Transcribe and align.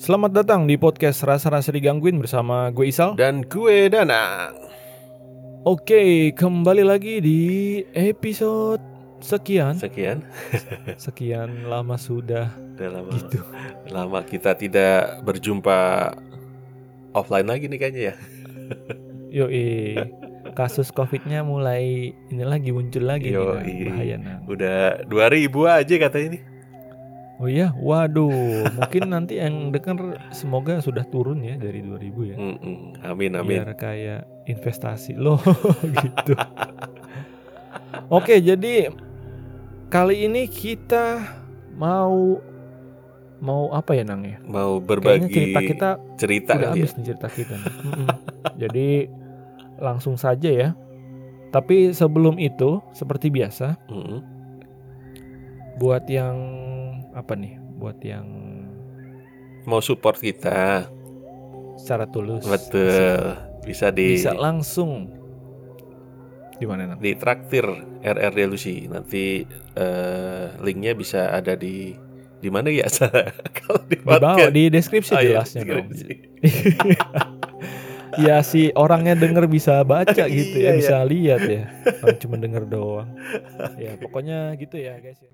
Selamat 0.00 0.32
datang 0.32 0.64
di 0.64 0.80
podcast 0.80 1.20
Rasa-Rasa 1.28 1.76
Digangguin 1.76 2.16
bersama 2.24 2.72
gue 2.72 2.88
Isal. 2.88 3.20
Dan 3.20 3.44
gue 3.44 3.92
Danang 3.92 4.56
Oke, 5.68 6.32
kembali 6.32 6.88
lagi 6.88 7.20
di 7.20 7.40
episode 7.92 8.80
sekian. 9.20 9.76
Sekian. 9.76 10.24
Sekian 11.04 11.68
lama 11.68 12.00
sudah 12.00 12.48
Udah 12.48 12.88
lama, 12.96 13.12
gitu. 13.12 13.44
Lama 13.92 14.24
kita 14.24 14.56
tidak 14.56 15.20
berjumpa 15.20 16.08
offline 17.12 17.52
lagi 17.52 17.68
nih 17.68 17.76
kayaknya 17.76 18.02
ya. 18.08 18.14
Yoi. 19.44 20.00
Kasus 20.56 20.88
covidnya 20.96 21.44
mulai 21.44 22.16
ini 22.32 22.40
lagi 22.48 22.72
muncul 22.72 23.04
lagi 23.04 23.36
nih, 23.36 23.36
Yoi. 23.36 23.52
nah, 23.52 23.84
bahaya 23.92 24.16
nah. 24.16 24.38
Udah 24.48 25.04
2000 25.04 25.76
aja 25.76 25.94
katanya 26.08 26.28
nih 26.40 26.42
Oh 27.40 27.48
iya, 27.48 27.72
waduh 27.72 28.68
Mungkin 28.68 29.08
nanti 29.08 29.40
yang 29.40 29.72
denger 29.72 30.20
semoga 30.28 30.76
sudah 30.84 31.08
turun 31.08 31.40
ya 31.40 31.56
dari 31.56 31.80
2000 31.80 32.30
ya 32.30 32.36
Mm-mm. 32.36 33.00
Amin 33.00 33.32
amin 33.32 33.64
biar 33.64 33.72
kayak 33.74 34.28
investasi 34.44 35.16
loh 35.16 35.40
gitu. 36.04 36.36
Oke, 38.12 38.42
jadi 38.42 38.92
kali 39.88 40.28
ini 40.28 40.44
kita 40.46 41.22
mau 41.72 42.36
mau 43.40 43.72
apa 43.72 43.96
ya 43.96 44.04
Nang 44.04 44.20
ya? 44.20 44.36
Mau 44.44 44.76
Kayaknya 44.76 44.84
berbagi 44.84 45.32
cerita 45.32 45.60
kita 45.64 45.90
cerita 46.20 46.52
udah 46.60 46.70
habis 46.76 46.90
ya 46.92 46.96
nih 46.98 47.04
cerita 47.08 47.28
kita. 47.32 47.54
nih. 47.56 47.74
Jadi 48.60 48.88
langsung 49.80 50.20
saja 50.20 50.50
ya. 50.52 50.68
Tapi 51.50 51.90
sebelum 51.90 52.38
itu, 52.38 52.78
seperti 52.94 53.26
biasa, 53.26 53.74
Mm-mm. 53.90 54.20
buat 55.82 56.06
yang 56.06 56.36
apa 57.12 57.32
nih? 57.34 57.58
Buat 57.76 57.98
yang 58.00 58.26
Mau 59.62 59.78
support 59.78 60.16
kita. 60.16 60.88
Secara 61.76 62.04
tulus, 62.04 62.44
Betul. 62.44 63.36
Bisa 63.60 63.88
di 63.88 64.16
bisa 64.16 64.32
langsung. 64.32 65.12
Di 66.56 66.64
mana 66.64 66.84
Nang? 66.86 67.00
di 67.00 67.16
traktir 67.16 67.64
RR 67.98 68.32
Delusi 68.32 68.84
nanti 68.84 69.44
eh, 69.74 70.44
linknya 70.60 70.92
bisa 70.92 71.32
ada 71.32 71.56
di 71.56 71.92
di 72.36 72.48
mana 72.48 72.68
ya? 72.68 72.84
Kalau 73.56 73.80
di 73.84 73.96
Di 73.96 74.04
bawah 74.04 74.48
di 74.48 74.68
deskripsi 74.68 75.12
Oh, 75.12 75.20
iya, 75.20 75.40
jelasnya 75.40 75.62
dong. 75.64 75.88
deskripsi. 75.88 76.14
ya 78.26 78.42
si 78.42 78.68
orangnya 78.74 79.14
denger 79.14 79.44
bisa 79.46 79.80
baca 79.84 80.24
gitu 80.32 80.56
ya 80.56 80.72
Iya, 80.72 80.76
bisa 80.76 80.96
lihat 81.04 81.40
ya. 81.44 81.64
Orang 82.00 82.16
cuma 82.18 82.36
denger 82.36 82.64
doang. 82.64 83.08
Ya 83.76 83.96
pokoknya 83.96 84.52
gitu 84.56 84.76
ya 84.76 85.00
guys 85.00 85.20
ya 85.20 85.32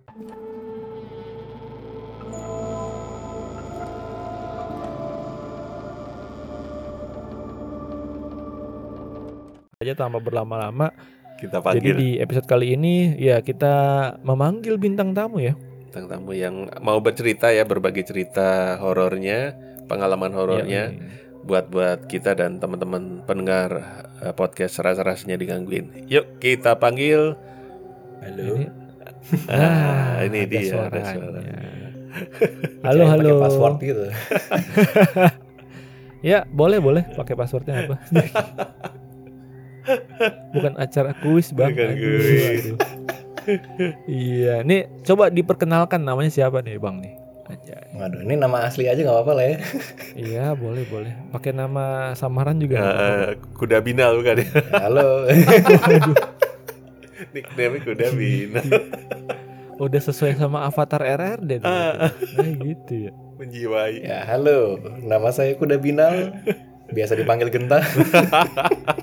aja 9.86 9.94
tanpa 9.94 10.18
berlama-lama. 10.18 10.90
Kita 11.38 11.62
jadi 11.62 11.78
panggil. 11.78 11.94
di 11.94 12.10
episode 12.18 12.48
kali 12.48 12.74
ini 12.74 13.14
ya 13.20 13.38
kita 13.44 13.74
memanggil 14.26 14.80
bintang 14.82 15.14
tamu 15.14 15.38
ya. 15.38 15.54
Bintang 15.86 16.10
tamu 16.10 16.34
yang 16.34 16.66
mau 16.82 16.98
bercerita 16.98 17.54
ya 17.54 17.62
berbagi 17.62 18.02
cerita 18.02 18.80
horornya 18.82 19.54
pengalaman 19.86 20.34
horornya 20.34 20.90
Ya, 20.90 20.98
buat 21.46 21.70
buat 21.70 22.10
kita 22.10 22.34
dan 22.34 22.58
teman-teman 22.58 23.22
pendengar 23.22 23.70
eh, 24.18 24.34
podcast 24.34 24.82
rasa-rasanya 24.82 25.38
digangguin. 25.38 26.08
Yuk 26.10 26.42
kita 26.42 26.80
panggil. 26.80 27.38
Halo. 28.24 28.58
Ini, 28.58 28.66
ah, 29.52 30.24
ini 30.24 30.38
ada 30.40 30.50
dia 30.50 30.74
ada 30.88 31.00
suaranya. 31.04 31.85
Halo 32.82 33.02
Kayak 33.02 33.12
halo 33.12 33.28
pakai 33.28 33.42
password 33.44 33.76
gitu. 33.82 34.04
Ya, 36.24 36.42
boleh 36.48 36.82
boleh 36.82 37.06
pakai 37.14 37.38
passwordnya 37.38 37.86
apa? 37.86 38.02
Bukan 40.56 40.74
acara 40.74 41.14
kuis 41.22 41.54
bang. 41.54 41.70
Bukan 41.70 41.92
kuis. 41.94 42.64
iya, 44.10 44.66
nih 44.66 44.90
coba 45.06 45.30
diperkenalkan 45.30 46.02
namanya 46.02 46.34
siapa 46.34 46.66
nih 46.66 46.82
bang 46.82 46.98
nih? 46.98 47.14
Aja. 47.46 47.78
Waduh, 47.94 48.26
ini 48.26 48.34
nama 48.34 48.66
asli 48.66 48.90
aja 48.90 48.98
nggak 48.98 49.14
apa-apa 49.22 49.32
lah 49.38 49.44
ya. 49.46 49.56
Iya 50.26 50.44
boleh 50.58 50.82
boleh. 50.90 51.14
Pakai 51.30 51.54
nama 51.54 52.10
samaran 52.18 52.58
juga. 52.58 52.82
apa-apa. 52.82 53.06
Eh, 53.06 53.30
kuda 53.54 53.78
binal 53.86 54.18
bukan 54.18 54.42
ya 54.42 54.48
Halo. 54.82 55.30
nickname 57.30 57.78
kuda 57.86 58.06
binal 58.18 58.66
Udah 59.76 60.00
sesuai 60.00 60.40
sama 60.40 60.64
avatar 60.64 61.04
RRD. 61.04 61.60
dong. 61.60 61.68
Ah. 61.68 62.08
Nah 62.08 62.52
gitu 62.64 62.94
ya. 63.08 63.12
menjiwai 63.36 64.00
ya, 64.00 64.24
halo. 64.24 64.80
Nama 65.04 65.28
saya 65.28 65.52
Kuda 65.60 65.76
Binal. 65.76 66.32
Biasa 66.88 67.18
dipanggil 67.18 67.52
Genta. 67.52 67.84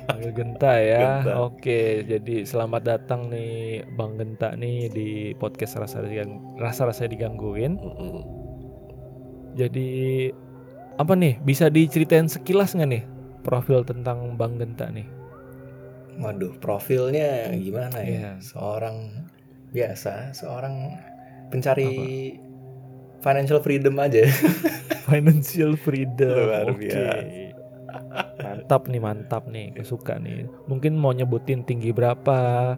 Panggil 0.10 0.32
Genta 0.34 0.74
ya. 0.82 1.22
Genta. 1.22 1.34
Oke, 1.46 2.02
jadi 2.08 2.42
selamat 2.42 2.82
datang 2.82 3.30
nih 3.30 3.86
Bang 3.94 4.18
Genta 4.18 4.58
nih 4.58 4.90
di 4.90 5.08
podcast 5.38 5.78
rasa 5.78 6.02
rasa 6.58 6.90
rasa 6.90 7.06
digangguin. 7.06 7.78
Mm-mm. 7.78 8.24
Jadi 9.54 10.32
apa 10.98 11.14
nih 11.14 11.38
bisa 11.46 11.70
diceritain 11.70 12.26
sekilas 12.26 12.74
nggak 12.74 12.90
nih 12.90 13.04
profil 13.46 13.86
tentang 13.86 14.34
Bang 14.34 14.58
Genta 14.58 14.90
nih? 14.90 15.06
Waduh, 16.18 16.58
profilnya 16.58 17.54
gimana 17.58 18.02
ya? 18.02 18.10
Iya. 18.10 18.32
Seorang 18.42 19.30
biasa, 19.74 20.32
seorang 20.32 21.02
pencari 21.50 21.90
financial 23.20 23.60
freedom 23.60 23.98
aja. 23.98 24.24
Financial 25.04 25.76
freedom. 25.76 26.32
Luar 26.32 26.68
Oke. 26.70 26.88
biasa. 26.88 27.12
Mantap 28.40 28.88
nih, 28.88 29.02
mantap 29.02 29.44
nih. 29.46 29.76
Gue 29.76 29.84
suka 29.84 30.16
nih. 30.16 30.48
Mungkin 30.64 30.96
mau 30.96 31.12
nyebutin 31.12 31.62
tinggi 31.62 31.92
berapa, 31.92 32.74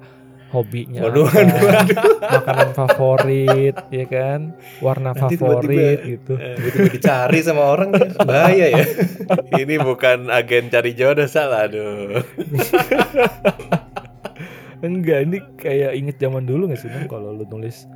hobinya 0.49 1.03
Waduh, 1.03 1.27
apa, 1.27 1.37
waduh, 1.37 1.59
waduh. 1.61 1.97
makanan 2.31 2.69
favorit, 2.73 3.75
ya 3.89 4.05
kan? 4.07 4.57
Warna 4.79 5.13
Nanti 5.13 5.35
favorit 5.35 5.69
tiba-tiba- 5.69 6.01
gitu. 6.07 6.33
Tiba-tiba 6.33 6.89
dicari 6.91 7.39
sama 7.41 7.63
orang 7.67 7.89
bahaya 8.19 8.67
ya. 8.73 8.85
ini 9.61 9.75
bukan 9.77 10.29
agen 10.29 10.69
cari 10.69 10.93
jodoh 10.93 11.25
salah 11.25 11.65
aduh 11.65 12.21
Enggak, 14.83 15.29
ini 15.29 15.37
kayak 15.55 15.91
inget 15.95 16.17
zaman 16.19 16.43
dulu 16.43 16.71
gak 16.71 16.81
sih 16.83 16.91
kalau 17.07 17.35
lu 17.35 17.45
nulis 17.47 17.87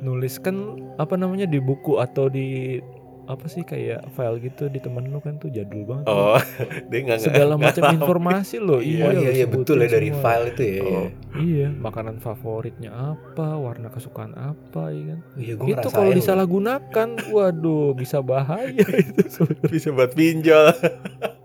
nulis 0.00 0.36
kan 0.36 0.76
apa 1.00 1.16
namanya 1.16 1.48
di 1.48 1.56
buku 1.56 1.96
atau 2.00 2.28
di 2.28 2.78
apa 3.26 3.46
sih 3.46 3.62
kayak 3.62 4.06
file 4.10 4.38
gitu 4.38 4.66
di 4.66 4.78
temen 4.78 5.06
lu 5.06 5.18
kan 5.18 5.36
tuh 5.36 5.48
jadul 5.48 5.82
banget. 5.82 6.06
oh 6.06 6.38
dia 6.88 6.98
nggak 7.00 7.18
Segala 7.20 7.52
nggak 7.52 7.66
macam 7.68 7.82
tahu. 7.82 7.94
informasi 7.96 8.56
loh. 8.58 8.78
Iya. 8.78 9.02
Oh 9.02 9.12
iya 9.12 9.30
iya 9.32 9.44
sebutin 9.44 9.60
betul 9.60 9.76
ya 9.76 9.88
dari 9.88 10.08
semua. 10.08 10.22
file 10.22 10.46
itu 10.48 10.62
ya. 10.64 10.80
Oh. 10.82 11.06
Iya, 11.36 11.68
makanan 11.70 12.16
favoritnya 12.18 12.90
apa, 12.92 13.48
warna 13.56 13.88
kesukaan 13.88 14.32
apa, 14.32 14.88
ya 14.88 15.02
kan? 15.06 15.18
Iya, 15.36 15.52
gue 15.54 15.68
itu 15.70 15.88
kalau 15.90 16.10
disalahgunakan, 16.10 17.08
waduh, 17.28 17.92
bisa 17.92 18.18
bahaya 18.18 18.72
itu. 19.02 19.44
bisa 19.68 19.90
buat 19.90 20.10
pinjol 20.12 20.72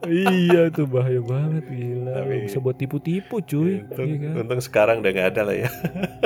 iya, 0.03 0.67
tuh 0.69 0.85
bahaya 0.85 1.19
banget 1.19 1.65
gila. 1.67 2.13
Tapi- 2.15 2.43
Bisa 2.43 2.57
buat 2.57 2.73
tipu-tipu, 2.73 3.39
cuy. 3.39 3.83
untung, 3.83 4.07
Iya 4.07 4.17
kan? 4.23 4.33
untung 4.39 4.59
sekarang 4.59 4.95
udah 4.99 5.11
nggak 5.11 5.29
ada 5.29 5.41
lah 5.43 5.55
ya 5.57 5.69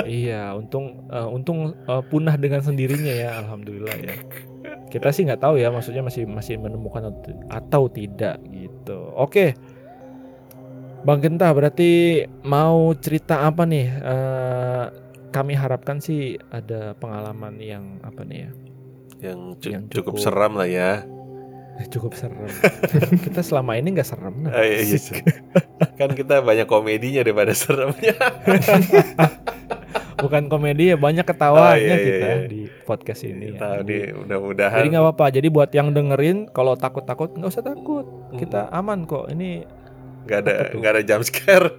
Iya, 0.02 0.42
untung 0.54 0.84
eh, 1.08 1.26
untung 1.26 1.58
eh, 1.76 2.02
punah 2.04 2.34
dengan 2.34 2.60
sendirinya 2.60 3.10
ya, 3.10 3.36
alhamdulillah 3.38 3.96
ya. 3.96 4.14
Kita 4.86 5.10
sih 5.10 5.26
nggak 5.26 5.42
tahu 5.42 5.58
ya, 5.58 5.68
maksudnya 5.68 6.00
masih 6.00 6.24
masih 6.24 6.56
menemukan 6.56 7.10
atau- 7.10 7.90
tidak 7.90 8.38
gitu. 8.48 8.98
Oke, 9.14 9.52
Bang 11.06 11.22
Genta 11.22 11.50
berarti 11.54 12.22
mau 12.42 12.90
cerita 12.98 13.46
apa 13.46 13.62
nih? 13.62 13.86
Eh, 13.86 14.84
kami 15.30 15.52
harapkan 15.52 16.00
sih 16.00 16.38
ada 16.50 16.96
pengalaman 16.96 17.60
yang 17.60 18.00
apa 18.02 18.24
nih 18.24 18.38
ya? 18.46 18.50
yang, 19.16 19.56
cu- 19.56 19.72
Yang 19.72 19.84
cukup, 19.96 20.12
cukup- 20.16 20.22
seram 20.22 20.52
lah 20.60 20.68
ya 20.68 21.00
Cukup 21.92 22.16
serem. 22.16 22.48
kita 23.26 23.40
selama 23.44 23.76
ini 23.76 23.92
nggak 23.94 24.08
serem. 24.08 24.48
Nah. 24.48 24.52
Ah, 24.52 24.64
iya, 24.64 24.80
iya, 24.82 24.98
kan 25.96 26.12
kita 26.12 26.40
banyak 26.40 26.64
komedinya 26.64 27.20
daripada 27.20 27.52
seremnya 27.52 28.16
Bukan 30.16 30.48
komedi 30.48 30.92
ya, 30.92 30.96
banyak 30.96 31.28
ketawanya 31.28 31.68
Oh, 31.68 31.76
iya, 31.76 31.92
iya, 31.92 32.00
kita 32.00 32.26
iya. 32.26 32.36
di 32.48 32.60
podcast 32.88 33.20
ini. 33.28 33.52
ya. 33.52 33.60
tahu 33.60 33.74
Jadi- 33.84 33.92
nih 33.92 34.04
mudah-mudahan 34.16 34.78
Jadi 34.80 34.88
nggak 34.88 35.04
apa-apa. 35.04 35.26
Jadi 35.28 35.48
buat 35.52 35.70
yang 35.76 35.88
dengerin, 35.92 36.38
kalau 36.50 36.72
takut-takut 36.74 37.36
nggak 37.36 37.52
usah 37.52 37.64
takut. 37.64 38.06
Hmm. 38.08 38.40
Kita 38.40 38.72
aman 38.72 39.04
kok. 39.04 39.28
Ini 39.28 39.50
nggak 40.26 40.40
ada 40.42 40.54
nggak 40.74 40.90
ada 40.90 41.02
jump 41.06 41.22
scare 41.22 41.70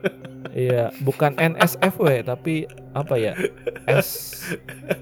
iya 0.55 0.87
bukan 1.03 1.35
NSFW 1.35 2.23
tapi 2.23 2.63
apa 2.95 3.19
ya? 3.19 3.35
S 3.91 4.39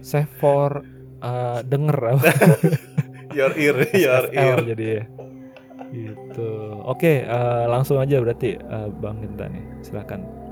save 0.01 0.33
for 0.41 0.81
uh, 1.21 1.61
denger 1.61 2.17
apa? 2.17 2.25
Your 3.35 3.51
ear 3.59 3.75
your 4.07 4.25
ear 4.31 4.57
jadi 4.63 4.85
ya. 4.87 5.03
Gitu. 5.91 6.51
Oke, 6.83 7.23
uh, 7.23 7.67
langsung 7.69 7.99
aja 8.01 8.19
berarti 8.19 8.57
uh, 8.57 8.89
Bang 8.99 9.19
Genta 9.23 9.47
nih. 9.47 9.63
Silakan. 9.83 10.45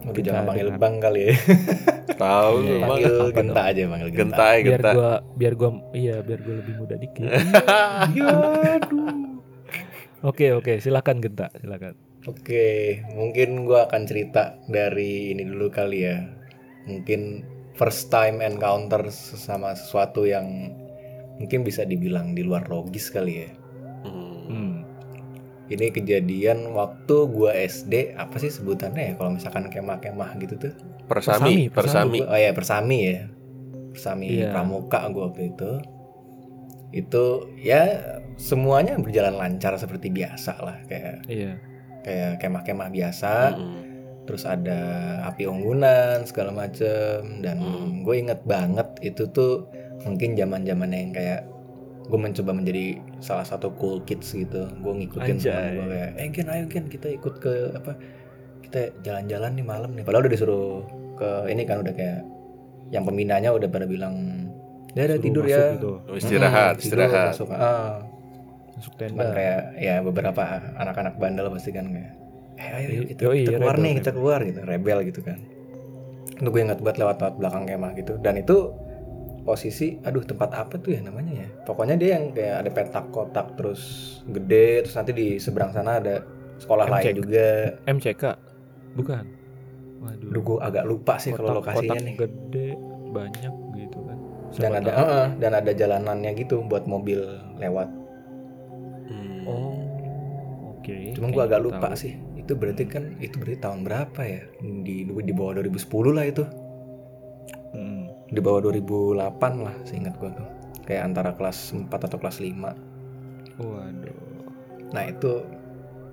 Kita 0.00 0.32
jangan 0.32 0.44
panggil 0.48 0.68
dengar. 0.72 0.80
bang 0.80 0.94
kali 0.96 1.20
ya. 1.28 1.34
Tahu 2.24 2.54
Iya, 2.56 2.64
iya. 2.64 2.72
bang. 2.80 2.88
panggil 2.88 3.12
Apa 3.12 3.32
genta 3.36 3.62
aja, 3.68 3.82
panggil 3.84 4.08
genta. 4.08 4.20
Gentai, 4.24 4.56
biar 4.56 4.72
gentai. 4.80 4.94
gua 4.96 5.10
biar 5.36 5.52
gua 5.60 5.70
iya 5.92 6.16
biar 6.24 6.40
gua 6.40 6.54
lebih 6.64 6.74
muda 6.80 6.96
dikit. 6.96 7.28
Ya, 8.16 8.28
aduh. 8.80 9.12
Oke 10.24 10.46
oke 10.56 10.80
silakan 10.80 11.20
Genta 11.20 11.52
silakan. 11.60 11.94
Oke, 12.28 13.00
mungkin 13.12 13.68
gua 13.68 13.88
akan 13.88 14.02
cerita 14.08 14.56
dari 14.68 15.36
ini 15.36 15.44
dulu 15.44 15.68
kali 15.68 15.98
ya. 16.08 16.16
Mungkin 16.88 17.44
first 17.76 18.08
time 18.08 18.40
encounter 18.40 19.08
sama 19.12 19.76
sesuatu 19.76 20.24
yang 20.24 20.72
mungkin 21.40 21.64
bisa 21.64 21.82
dibilang 21.82 22.36
di 22.36 22.44
luar 22.44 22.68
logis 22.68 23.08
kali 23.08 23.34
ya. 23.40 23.50
Hmm. 24.04 24.44
Hmm. 24.46 24.74
Ini 25.66 25.88
kejadian 25.88 26.74
waktu 26.74 27.16
gua 27.30 27.54
SD, 27.54 28.12
apa 28.14 28.36
sih 28.36 28.50
sebutannya 28.50 29.02
ya 29.02 29.14
kalau 29.14 29.32
misalkan 29.32 29.70
kemah-kemah 29.70 30.36
gitu 30.38 30.54
tuh? 30.58 30.72
Persami, 31.08 31.70
Persami, 31.70 31.70
persami. 31.70 32.18
Oh 32.26 32.36
ya, 32.36 32.50
persami 32.52 32.98
ya. 33.06 33.20
Persami 33.90 34.26
Iya. 34.28 34.50
pramuka 34.52 35.00
gua 35.08 35.30
waktu 35.30 35.50
itu. 35.50 35.70
Itu 36.90 37.24
ya 37.56 38.02
semuanya 38.34 38.98
berjalan 38.98 39.38
lancar 39.38 39.78
seperti 39.78 40.10
biasa 40.10 40.52
lah 40.58 40.76
kayak 40.84 41.16
Iya. 41.26 41.52
kayak 42.02 42.30
kemah-kemah 42.38 42.90
biasa. 42.90 43.56
Hmm. 43.56 43.82
terus 44.20 44.46
ada 44.46 44.78
api 45.26 45.42
unggunan 45.42 46.22
segala 46.22 46.54
macem 46.54 47.42
dan 47.42 47.58
Hmm. 47.58 48.06
gue 48.06 48.14
inget 48.14 48.38
banget 48.46 48.86
itu 49.02 49.26
tuh 49.26 49.66
mungkin 50.02 50.32
zaman 50.34 50.64
zamannya 50.64 50.98
yang 50.98 51.12
kayak 51.12 51.40
gue 52.10 52.18
mencoba 52.18 52.50
menjadi 52.50 52.98
salah 53.22 53.46
satu 53.46 53.70
cool 53.78 54.02
kids 54.02 54.32
gitu. 54.32 54.66
Gue 54.80 54.92
ngikutin 54.98 55.36
teman 55.38 55.64
gue 55.76 55.86
kayak 55.88 56.10
eh 56.18 56.28
Gen 56.32 56.48
ayo 56.48 56.64
Gen 56.66 56.86
kita 56.88 57.06
ikut 57.10 57.34
ke 57.38 57.52
apa 57.76 57.92
kita 58.64 58.80
jalan-jalan 59.02 59.50
nih 59.54 59.66
malam 59.66 59.90
nih. 59.94 60.02
Padahal 60.02 60.26
udah 60.26 60.32
disuruh 60.32 60.82
ke 61.14 61.28
ini 61.48 61.62
kan 61.64 61.84
udah 61.84 61.94
kayak 61.94 62.20
yang 62.90 63.06
pembinanya 63.06 63.54
udah 63.54 63.68
pada 63.70 63.86
bilang 63.86 64.14
udah 64.90 65.06
Suruh 65.06 65.22
tidur 65.22 65.44
ya. 65.46 65.78
gitu, 65.78 65.92
Oh, 66.02 66.16
istirahat, 66.18 66.74
Mm, 66.74 66.82
tidur, 66.82 66.98
istirahat. 67.06 67.26
masuk. 67.30 67.48
Ah, 67.54 67.94
masuk 68.74 68.92
cuman 68.98 69.14
tenda. 69.14 69.30
kayak 69.30 69.60
ya 69.78 69.94
beberapa 70.02 70.42
anak-anak 70.74 71.14
bandel 71.14 71.46
pasti 71.54 71.70
kan 71.70 71.86
kayak 71.94 72.12
eh 72.60 72.68
ayo 72.76 72.88
yuk, 72.92 73.04
kita, 73.14 73.20
Yoi, 73.24 73.40
kita 73.46 73.52
keluar 73.56 73.72
rebel, 73.72 73.84
nih 73.86 73.92
kita 74.02 74.10
keluar 74.12 74.38
gitu 74.42 74.60
rebel 74.66 74.98
gitu 75.06 75.20
kan. 75.22 75.38
Itu 76.34 76.48
gue 76.50 76.60
ingat 76.60 76.78
buat 76.82 76.96
lewat-lewat 76.98 77.34
belakang 77.38 77.64
kemah 77.70 77.92
gitu. 77.94 78.12
Dan 78.18 78.34
itu 78.42 78.56
posisi 79.40 79.96
aduh 80.00 80.20
tempat 80.20 80.52
apa 80.52 80.76
tuh 80.76 80.92
ya 80.92 81.00
namanya 81.00 81.32
ya 81.34 81.48
pokoknya 81.64 81.96
dia 81.96 82.10
yang 82.16 82.30
kayak 82.30 82.56
ada 82.60 82.70
petak 82.70 83.06
kotak 83.08 83.56
terus 83.56 83.82
gede 84.26 84.84
terus 84.84 84.94
nanti 84.94 85.12
di 85.12 85.28
seberang 85.36 85.70
sana 85.70 85.96
ada 85.96 86.20
sekolah 86.56 86.86
MCK. 86.86 86.94
lain 86.94 87.14
juga 87.16 87.46
MCK 87.86 88.22
bukan. 88.92 89.24
Waduh. 90.00 90.28
Aduh 90.28 90.42
gue 90.42 90.58
agak 90.60 90.84
lupa 90.84 91.14
sih 91.16 91.30
kalau 91.30 91.56
lokasinya 91.56 91.92
kotak 91.92 92.04
nih 92.04 92.16
gede 92.16 92.68
banyak 93.10 93.52
gitu 93.74 93.98
kan. 94.02 94.18
dan 94.50 94.50
Siapa 94.52 94.76
ada 94.76 94.90
tahu. 94.90 95.08
eh, 95.08 95.28
dan 95.38 95.52
ada 95.54 95.72
jalanannya 95.72 96.30
gitu 96.36 96.56
buat 96.62 96.84
mobil 96.84 97.20
lewat 97.56 97.88
Hmm. 99.06 99.42
Oh. 99.42 99.74
Oke. 100.72 101.12
Cuman 101.12 101.30
gua 101.30 101.44
kayaknya 101.44 101.50
agak 101.50 101.60
lupa 101.60 101.88
tahu. 101.90 101.98
sih. 101.98 102.12
Itu 102.34 102.52
berarti 102.54 102.84
kan 102.86 103.04
itu 103.18 103.36
berarti 103.36 103.58
tahun 103.58 103.80
berapa 103.82 104.20
ya? 104.22 104.42
Di 104.60 104.96
di 105.02 105.32
bawah 105.34 105.58
2010 105.58 106.14
lah 106.14 106.24
itu. 106.24 106.44
Di 108.30 108.38
bawah 108.38 108.62
2008 108.62 109.66
lah 109.66 109.74
seingat 109.82 110.14
gua 110.16 110.30
tuh. 110.30 110.48
Kayak 110.86 111.12
antara 111.12 111.30
kelas 111.34 111.74
4 111.74 111.90
atau 111.90 112.18
kelas 112.18 112.38
5. 112.38 112.74
Waduh. 113.58 114.18
Nah, 114.90 115.04
itu 115.06 115.42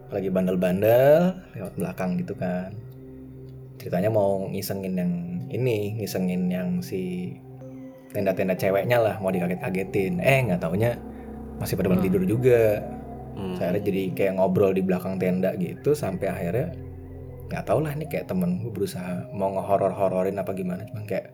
lagi 0.09 0.29
bandel-bandel 0.29 1.33
lewat 1.57 1.73
belakang 1.77 2.17
gitu 2.21 2.33
kan. 2.37 2.73
Ceritanya 3.77 4.09
mau 4.09 4.49
ngisengin 4.49 4.93
yang 4.97 5.13
ini, 5.49 5.97
ngisengin 6.01 6.49
yang 6.49 6.81
si 6.81 7.33
tenda-tenda 8.11 8.57
ceweknya 8.57 8.97
lah 8.97 9.15
mau 9.21 9.29
dikaget-kagetin. 9.29 10.17
Eh, 10.23 10.45
nggak 10.49 10.61
taunya 10.63 10.97
masih 11.61 11.77
pada 11.77 11.89
belum 11.93 12.01
Hmm. 12.01 12.07
tidur 12.09 12.23
juga. 12.25 12.81
Hmm. 13.37 13.53
Saya 13.53 13.77
jadi 13.77 14.13
kayak 14.17 14.41
ngobrol 14.41 14.73
di 14.73 14.81
belakang 14.81 15.21
tenda 15.21 15.53
gitu 15.61 15.93
sampai 15.93 16.25
akhirnya 16.33 16.73
nggak 17.47 17.63
tau 17.63 17.79
lah 17.79 17.95
ini 17.95 18.09
kayak 18.11 18.27
temen 18.27 18.59
gue 18.59 18.71
berusaha 18.75 19.31
mau 19.31 19.47
ngehoror-hororin 19.55 20.35
apa 20.35 20.51
gimana 20.51 20.83
cuman 20.83 21.07
kayak 21.07 21.31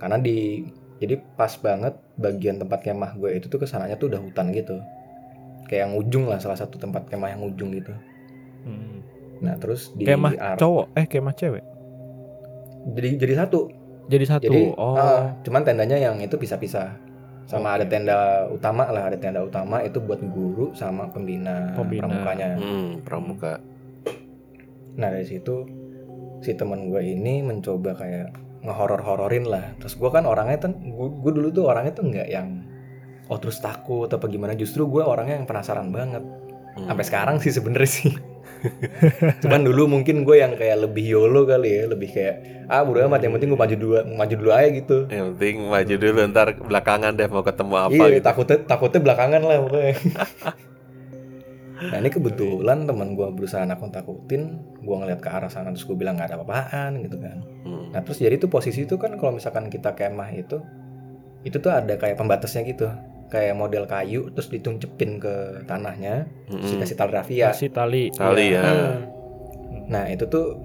karena 0.00 0.16
di 0.16 0.64
jadi 0.96 1.20
pas 1.34 1.52
banget 1.54 1.92
bagian 2.16 2.56
tempat 2.56 2.80
kemah 2.80 3.14
gue 3.14 3.30
itu 3.34 3.46
tuh 3.46 3.56
ke 3.56 3.66
sananya 3.66 3.94
tuh 3.94 4.08
udah 4.08 4.20
hutan 4.20 4.48
gitu 4.50 4.80
kayak 5.64 5.86
yang 5.86 5.94
ujung 5.94 6.24
lah 6.24 6.36
salah 6.36 6.56
satu 6.56 6.76
tempat 6.76 7.06
kemah 7.06 7.30
yang 7.30 7.44
ujung 7.44 7.70
gitu 7.70 7.92
Hmm. 8.60 9.00
nah 9.38 9.56
terus 9.56 9.88
di 9.90 10.04
Kemah 10.04 10.36
ar- 10.36 10.58
cowok 10.58 10.92
eh 10.92 11.06
kemah 11.06 11.32
cewek. 11.32 11.64
jadi 12.90 13.08
jadi 13.16 13.34
satu 13.38 13.72
Jadi 14.04 14.24
satu. 14.26 14.42
jadi 14.42 14.62
oh. 14.74 14.92
ah, 14.94 15.32
cuman 15.40 15.62
tendanya 15.62 15.96
yang 15.96 16.18
itu 16.18 16.34
pisah-pisah 16.34 16.92
sama 17.46 17.72
Oke. 17.72 17.74
ada 17.74 17.84
tenda 17.86 18.18
utama 18.46 18.84
lah 18.86 19.06
ada 19.06 19.16
tenda 19.16 19.40
utama 19.40 19.80
itu 19.80 19.96
buat 19.96 20.20
guru 20.20 20.70
sama 20.72 21.08
pembina, 21.08 21.72
Pembina. 21.72 22.04
pramukanya 22.04 22.48
Hmm, 22.54 23.00
pramuka. 23.00 23.64
Nah 24.92 25.08
dari 25.08 25.24
situ 25.24 25.64
si 26.40 26.52
teman 26.52 26.86
gue 26.86 27.00
ini 27.00 27.40
mencoba 27.40 27.94
kayak 27.94 28.28
ngehoror-hororin 28.64 29.44
lah. 29.48 29.76
Terus 29.80 29.96
gue 29.96 30.10
kan 30.12 30.24
orangnya 30.28 30.58
kan 30.68 30.72
gue, 30.80 31.32
dulu 31.32 31.48
tuh 31.52 31.64
orangnya 31.68 31.92
tuh 31.96 32.04
nggak 32.08 32.28
yang 32.28 32.64
oh 33.30 33.38
terus 33.40 33.60
takut 33.60 34.08
apa 34.08 34.26
gimana. 34.28 34.56
Justru 34.56 34.88
gue 34.88 35.02
orangnya 35.04 35.40
yang 35.40 35.46
penasaran 35.48 35.88
banget. 35.92 36.24
Hmm. 36.76 36.86
Sampai 36.86 37.04
sekarang 37.04 37.36
sih 37.42 37.52
sebenernya 37.52 37.90
sih. 37.90 38.12
Cuman 39.42 39.64
dulu 39.64 39.88
mungkin 39.88 40.22
gue 40.22 40.36
yang 40.36 40.52
kayak 40.54 40.84
lebih 40.84 41.04
yolo 41.16 41.48
kali 41.48 41.80
ya, 41.80 41.84
lebih 41.88 42.08
kayak 42.12 42.36
ah 42.70 42.84
bodo 42.86 43.02
amat 43.08 43.26
yang 43.26 43.32
penting 43.34 43.50
gue 43.50 43.58
maju 43.58 43.76
dulu 43.76 43.94
maju 44.14 44.34
dulu 44.36 44.50
aja 44.52 44.68
gitu. 44.70 44.96
Yang 45.08 45.28
penting 45.36 45.56
maju 45.66 45.94
dulu 45.96 46.18
ntar 46.30 46.48
belakangan 46.60 47.12
deh 47.16 47.28
mau 47.32 47.42
ketemu 47.42 47.74
apa 47.76 47.94
iya 47.96 48.06
gitu. 48.20 48.24
takutnya 48.24 48.58
takutnya 48.68 49.00
belakangan 49.00 49.40
lah 49.42 49.56
pokoknya. 49.64 49.94
nah 51.88 51.96
ini 51.96 52.12
kebetulan 52.12 52.84
teman 52.84 53.16
gue 53.16 53.28
berusaha 53.32 53.64
nakut 53.64 53.88
takutin, 53.88 54.60
gue 54.84 54.96
ngeliat 55.00 55.24
ke 55.24 55.32
arah 55.32 55.48
sana 55.48 55.72
terus 55.72 55.88
gue 55.88 55.96
bilang 55.96 56.20
nggak 56.20 56.28
ada 56.28 56.36
apa-apaan 56.36 57.00
gitu 57.00 57.16
kan. 57.16 57.40
Hmm. 57.64 57.88
Nah 57.96 58.00
terus 58.04 58.20
jadi 58.20 58.36
tuh 58.36 58.52
posisi 58.52 58.84
itu 58.84 59.00
kan 59.00 59.16
kalau 59.16 59.32
misalkan 59.40 59.72
kita 59.72 59.96
kemah 59.96 60.30
itu 60.36 60.60
itu 61.40 61.56
tuh 61.56 61.72
ada 61.72 61.96
kayak 61.96 62.20
pembatasnya 62.20 62.68
gitu 62.68 62.92
kayak 63.32 63.56
model 63.56 63.88
kayu 63.88 64.28
terus 64.34 64.52
dituncepin 64.52 65.22
ke 65.22 65.64
tanahnya 65.64 66.28
terus 66.50 66.68
Hmm. 66.68 66.72
dikasih 66.76 66.96
tali 66.98 67.12
rafia. 67.16 67.48
Kasih 67.54 67.70
tali. 67.72 68.04
Tali 68.12 68.46
ya. 68.52 68.62
Hmm. 68.66 68.98
Nah 69.88 70.04
itu 70.12 70.28
tuh 70.28 70.60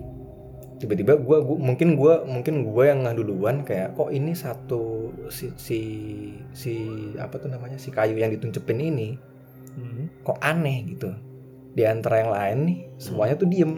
tiba-tiba 0.75 1.15
gua, 1.15 1.39
gua 1.39 1.55
mungkin 1.55 1.95
gua 1.95 2.27
mungkin 2.27 2.67
gua 2.67 2.91
yang 2.91 3.07
duluan 3.15 3.63
kayak 3.63 3.95
kok 3.95 4.11
ini 4.11 4.35
satu 4.35 5.15
si 5.31 5.55
si 5.55 5.79
si 6.51 6.73
apa 7.15 7.39
tuh 7.39 7.47
namanya 7.47 7.79
si 7.79 7.93
kayu 7.95 8.19
yang 8.19 8.33
dituncepin 8.35 8.83
ini 8.83 9.15
Hmm. 9.75 10.07
kok 10.23 10.39
aneh 10.39 10.77
gitu. 10.87 11.11
Di 11.75 11.83
antara 11.83 12.23
yang 12.23 12.31
lain 12.31 12.57
nih 12.65 12.77
semuanya 12.97 13.35
tuh 13.35 13.47
diem 13.47 13.71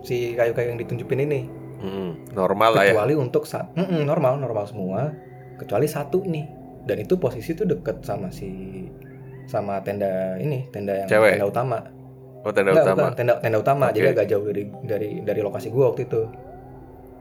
si 0.00 0.32
kayu-kayu 0.32 0.72
yang 0.72 0.80
ditunjupin 0.80 1.20
ini. 1.24 1.40
Hmm. 1.80 2.16
Normal 2.32 2.70
lah 2.72 2.84
ya. 2.88 2.96
kecuali 2.96 3.14
untuk 3.14 3.44
saat 3.44 3.68
normal 3.76 4.40
normal 4.40 4.64
semua 4.64 5.12
kecuali 5.60 5.84
satu 5.84 6.24
nih 6.24 6.44
dan 6.84 6.96
itu 7.00 7.16
posisi 7.16 7.52
tuh 7.52 7.68
deket 7.68 8.00
sama 8.00 8.32
si 8.32 8.48
sama 9.44 9.80
tenda 9.84 10.40
ini 10.40 10.64
tenda 10.72 11.04
yang 11.04 11.08
Cewek? 11.08 11.36
tenda 11.36 11.48
utama 11.48 11.78
Oh 12.44 12.52
tenda 12.52 12.72
Enggak, 12.76 12.84
utama. 12.88 13.00
bukan, 13.00 13.12
tenda 13.16 13.34
tenda 13.40 13.58
utama 13.60 13.84
Oke. 13.88 13.94
jadi 13.96 14.06
agak 14.12 14.26
jauh 14.28 14.44
dari 14.48 14.62
dari 14.84 15.10
dari 15.24 15.40
lokasi 15.40 15.68
gua 15.68 15.92
waktu 15.92 16.04
itu 16.04 16.20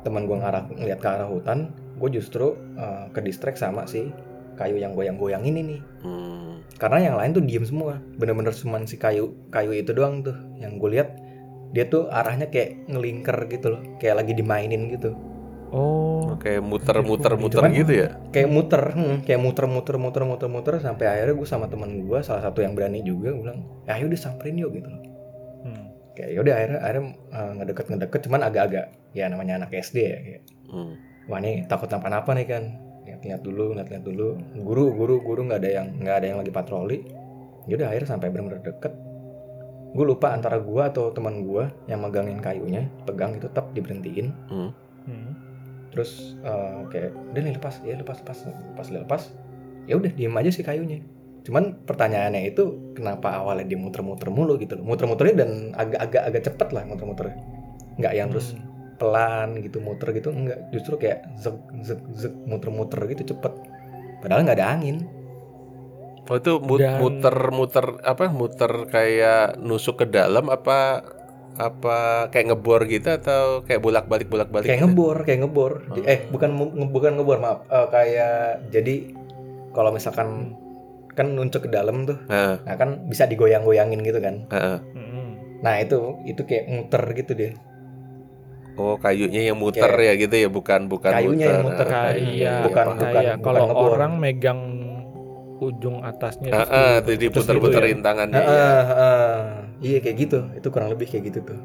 teman 0.04 0.24
gua 0.28 0.38
ngarah 0.44 0.64
ngeliat 0.72 1.00
ke 1.00 1.08
arah 1.08 1.28
hutan 1.28 1.60
gue 1.96 2.10
justru 2.12 2.56
uh, 2.76 3.08
ke 3.12 3.20
distract 3.24 3.60
sama 3.60 3.88
si 3.88 4.12
kayu 4.54 4.76
yang 4.76 4.92
goyang-goyang 4.92 5.42
ini 5.42 5.62
nih 5.64 5.82
Hmm. 6.00 6.62
karena 6.76 6.98
yang 7.04 7.16
lain 7.16 7.32
tuh 7.32 7.42
diem 7.42 7.64
semua 7.64 7.98
bener-bener 8.14 8.52
cuman 8.52 8.84
si 8.84 8.96
kayu 8.96 9.34
kayu 9.48 9.74
itu 9.74 9.92
doang 9.92 10.20
tuh 10.20 10.34
yang 10.56 10.76
gue 10.76 10.90
lihat 10.92 11.10
dia 11.70 11.86
tuh 11.86 12.06
arahnya 12.08 12.48
kayak 12.48 12.86
ngelingker 12.86 13.38
gitu 13.48 13.68
loh 13.70 13.82
kayak 13.98 14.20
lagi 14.20 14.34
dimainin 14.34 14.90
gitu 14.90 15.12
Oh. 15.70 16.30
Oke 16.32 16.62
muter-muter-muter 16.62 17.58
Cuman- 17.60 17.74
gitu 17.74 17.94
ya. 17.96 18.22
kayak 18.30 18.46
muter 18.46 18.94
hmm, 18.94 19.26
kayak 19.26 19.42
muter 19.42 19.66
muter 19.66 19.98
muter 19.98 20.22
muter 20.22 20.46
muter 20.48 20.74
sampai 20.78 21.10
akhirnya 21.10 21.34
gue 21.34 21.48
sama 21.48 21.66
teman 21.66 21.98
gue 22.00 22.20
salah 22.22 22.42
satu 22.42 22.62
yang 22.62 22.74
berani 22.74 23.02
juga 23.02 23.32
gue 23.32 23.42
bilang 23.42 23.58
ya 23.84 23.98
ayo 23.98 24.06
disamperin 24.06 24.54
yuk 24.56 24.70
gitu 24.72 24.86
loh 24.86 25.02
Hmm. 25.64 25.90
kayak 26.14 26.30
yaudah 26.32 26.54
akhirnya 26.54 26.78
akhirnya 26.78 27.04
uh, 27.28 27.52
ngedeket 27.56 27.86
ngedeket 27.88 28.20
cuman 28.22 28.42
agak-agak 28.44 28.86
ya 29.12 29.26
namanya 29.26 29.54
anak 29.58 29.74
SD 29.74 29.98
ya 29.98 30.18
kayak 30.20 30.42
Hmm. 30.70 30.94
wah 31.26 31.40
ini 31.40 31.66
takut 31.66 31.88
napa-napa 31.88 32.30
nih 32.32 32.46
kan 32.46 32.64
lihat-lihat 33.24 33.42
dulu 33.42 33.72
lihat-lihat 33.80 34.04
dulu. 34.04 34.28
Guru 34.60 34.86
guru 34.92 35.16
guru 35.24 35.42
nggak 35.48 35.60
ada 35.64 35.70
yang 35.72 35.88
nggak 35.96 36.16
ada 36.20 36.26
yang 36.28 36.38
lagi 36.44 36.52
patroli. 36.52 37.00
Yaudah 37.72 37.88
akhirnya 37.88 38.10
sampai 38.12 38.28
benar-benar 38.28 38.60
deket. 38.60 38.94
Gue 39.96 40.06
lupa 40.10 40.36
antara 40.36 40.60
gue 40.60 40.84
atau 40.84 41.16
teman 41.16 41.48
gue 41.48 41.64
yang 41.88 42.04
megangin 42.04 42.44
kayunya 42.44 42.92
pegang 43.08 43.40
itu 43.40 43.48
tetap 43.48 43.72
diberhentiin. 43.72 44.28
Hmm. 44.52 44.72
Hmm. 45.04 45.32
terus 45.94 46.34
eh, 46.42 46.80
kayak 46.90 47.14
udah 47.14 47.42
nih 47.46 47.54
lepas 47.54 47.76
ya 47.86 47.94
lepas 47.94 48.18
lepas 48.26 48.40
lepas 48.50 48.88
lepas. 48.90 49.22
Ya 49.86 49.94
udah 49.96 50.10
diem 50.10 50.34
aja 50.34 50.50
sih 50.50 50.66
kayunya. 50.66 51.06
Cuman 51.46 51.86
pertanyaannya 51.86 52.50
itu 52.50 52.96
kenapa 52.98 53.38
awalnya 53.38 53.68
dia 53.70 53.78
muter-muter 53.78 54.34
mulu 54.34 54.58
gitu 54.58 54.74
loh. 54.80 54.90
Muter-muternya 54.90 55.46
dan 55.46 55.50
agak-agak 55.78 56.24
agak 56.26 56.42
cepet 56.50 56.68
lah 56.74 56.84
muter-muternya. 56.90 57.38
Nggak 58.02 58.14
yang 58.18 58.28
terus 58.34 58.58
Hmm. 58.58 58.73
Pelan 59.04 59.60
gitu 59.60 59.84
muter 59.84 60.16
gitu 60.16 60.32
enggak 60.32 60.72
justru 60.72 60.96
kayak 60.96 61.28
zek 61.36 61.60
zek 61.84 62.00
zek 62.16 62.34
muter-muter 62.48 63.04
gitu 63.12 63.36
cepet 63.36 63.52
padahal 64.24 64.48
nggak 64.48 64.58
ada 64.58 64.68
angin 64.72 65.04
Oh 66.24 66.40
itu 66.40 66.56
muter-muter 66.56 68.00
apa? 68.00 68.32
Muter 68.32 68.88
kayak 68.88 69.60
nusuk 69.60 70.00
ke 70.00 70.06
dalam 70.08 70.48
apa 70.48 71.04
apa 71.54 71.98
kayak 72.32 72.56
ngebor 72.56 72.88
gitu 72.88 73.12
atau 73.12 73.62
kayak 73.62 73.84
bolak-balik 73.84 74.32
bolak-balik? 74.32 74.66
kayak 74.66 74.80
gitu? 74.80 74.88
ngebor 74.88 75.18
kayak 75.22 75.40
ngebor 75.44 75.72
Hmm. 75.86 76.00
eh 76.08 76.20
bukan 76.32 76.50
nge- 76.56 76.90
bukan 76.90 77.12
ngebor 77.20 77.38
maaf 77.38 77.60
Eh, 77.68 77.88
kayak 77.92 78.36
jadi 78.72 78.96
kalau 79.70 79.92
misalkan 79.92 80.56
kan 81.12 81.28
nuncuk 81.30 81.68
ke 81.68 81.70
dalam 81.70 82.08
tuh 82.08 82.18
Heeh, 82.26 82.56
nah 82.64 82.74
kan 82.74 83.04
bisa 83.06 83.28
digoyang-goyangin 83.28 84.02
gitu 84.02 84.18
kan 84.18 84.48
heeh. 84.50 84.78
Mm-mm. 84.96 85.28
nah 85.62 85.76
itu 85.78 86.00
itu 86.24 86.42
kayak 86.42 86.72
muter 86.72 87.04
gitu 87.14 87.32
deh 87.36 87.52
Oh 88.74 88.98
kayunya 88.98 89.42
yang 89.48 89.58
muter 89.58 89.86
ya 89.94 90.14
gitu 90.16 90.34
ya, 90.34 90.50
bukan 90.50 90.88
bukan 90.88 91.14
Kayunya 91.14 91.46
yang 91.48 91.62
muter. 91.62 91.86
Kayunya, 91.86 91.94
kayak 91.94 92.34
iya, 92.34 92.54
bukan- 92.62 92.74
paham. 92.84 92.98
bukan- 92.98 93.14
kayak 93.14 93.36
bukan 93.36 93.46
kalau 93.46 93.62
ngebor. 93.68 93.90
orang 93.94 94.14
megang 94.18 94.62
ujung 95.60 95.98
atasnya 96.02 96.52
terus 96.52 96.68
Heeh, 96.68 96.84
di- 96.84 96.92
tuh 96.92 97.04
terus 97.06 97.20
diputer-puterin 97.24 97.96
gitu 97.96 98.04
tangannya. 98.04 98.36
Heeh, 98.36 98.52
ya. 98.52 98.80
heeh. 98.84 99.38
iya 99.82 99.98
kayak 100.00 100.18
gitu 100.18 100.40
itu 100.54 100.68
kurang 100.68 100.90
lebih 100.90 101.08
kayak 101.08 101.24
gitu 101.26 101.40
tuh 101.44 101.56
ya. 101.56 101.64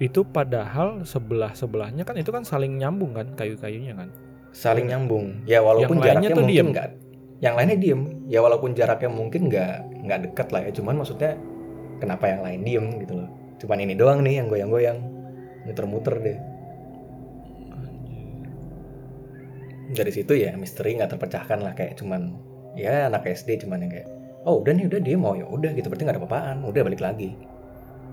itu 0.00 0.20
padahal 0.22 1.02
sebelah 1.02 1.52
sebelahnya 1.52 2.02
kan 2.02 2.14
itu 2.14 2.28
kan 2.28 2.40
saling 2.42 2.76
nyambung 2.76 3.10
kan 3.10 3.34
kayu-kayunya 3.34 3.92
kan 3.92 4.08
saling 4.50 4.86
nyambung 4.86 5.42
ya 5.44 5.60
walaupun 5.60 5.96
Yang 5.96 6.04
jaraknya 6.04 6.28
tuh 6.30 6.36
mungkin 6.40 6.54
diem. 6.54 6.68
nggak 6.70 6.88
yang 7.40 7.54
lainnya 7.54 7.76
diem 7.76 8.00
ya 8.26 8.38
walaupun 8.38 8.70
jaraknya 8.72 9.08
mungkin 9.08 9.40
nggak 9.46 9.74
nggak 10.00 10.18
dekat 10.24 10.48
lah 10.50 10.60
ya 10.62 10.72
cuman 10.72 10.94
maksudnya 10.96 11.32
kenapa 11.98 12.24
yang 12.26 12.40
lain 12.40 12.60
diem 12.62 12.86
gitu 12.98 13.12
loh 13.16 13.28
cuman 13.56 13.78
ini 13.78 13.94
doang 13.94 14.20
nih 14.20 14.34
yang 14.36 14.46
goyang-goyang 14.46 14.98
muter-muter 15.64 16.14
deh 16.18 16.38
dari 19.90 20.10
situ 20.10 20.32
ya 20.32 20.54
misteri 20.54 20.94
nggak 20.94 21.10
terpecahkan 21.10 21.58
lah 21.58 21.72
kayak 21.72 21.94
cuman 21.94 22.34
ya 22.72 23.06
anak 23.06 23.26
SD 23.26 23.60
cuman 23.60 23.82
yang 23.82 23.92
kayak 23.92 24.08
oh 24.42 24.58
udah 24.58 24.72
nih 24.72 24.86
udah 24.86 25.00
dia 25.00 25.16
mau 25.16 25.34
ya 25.34 25.44
udah 25.44 25.70
gitu. 25.70 25.86
Berarti 25.86 26.02
nggak 26.02 26.16
ada 26.16 26.22
apa-apaan 26.22 26.56
udah 26.62 26.82
balik 26.82 26.98
lagi. 26.98 27.34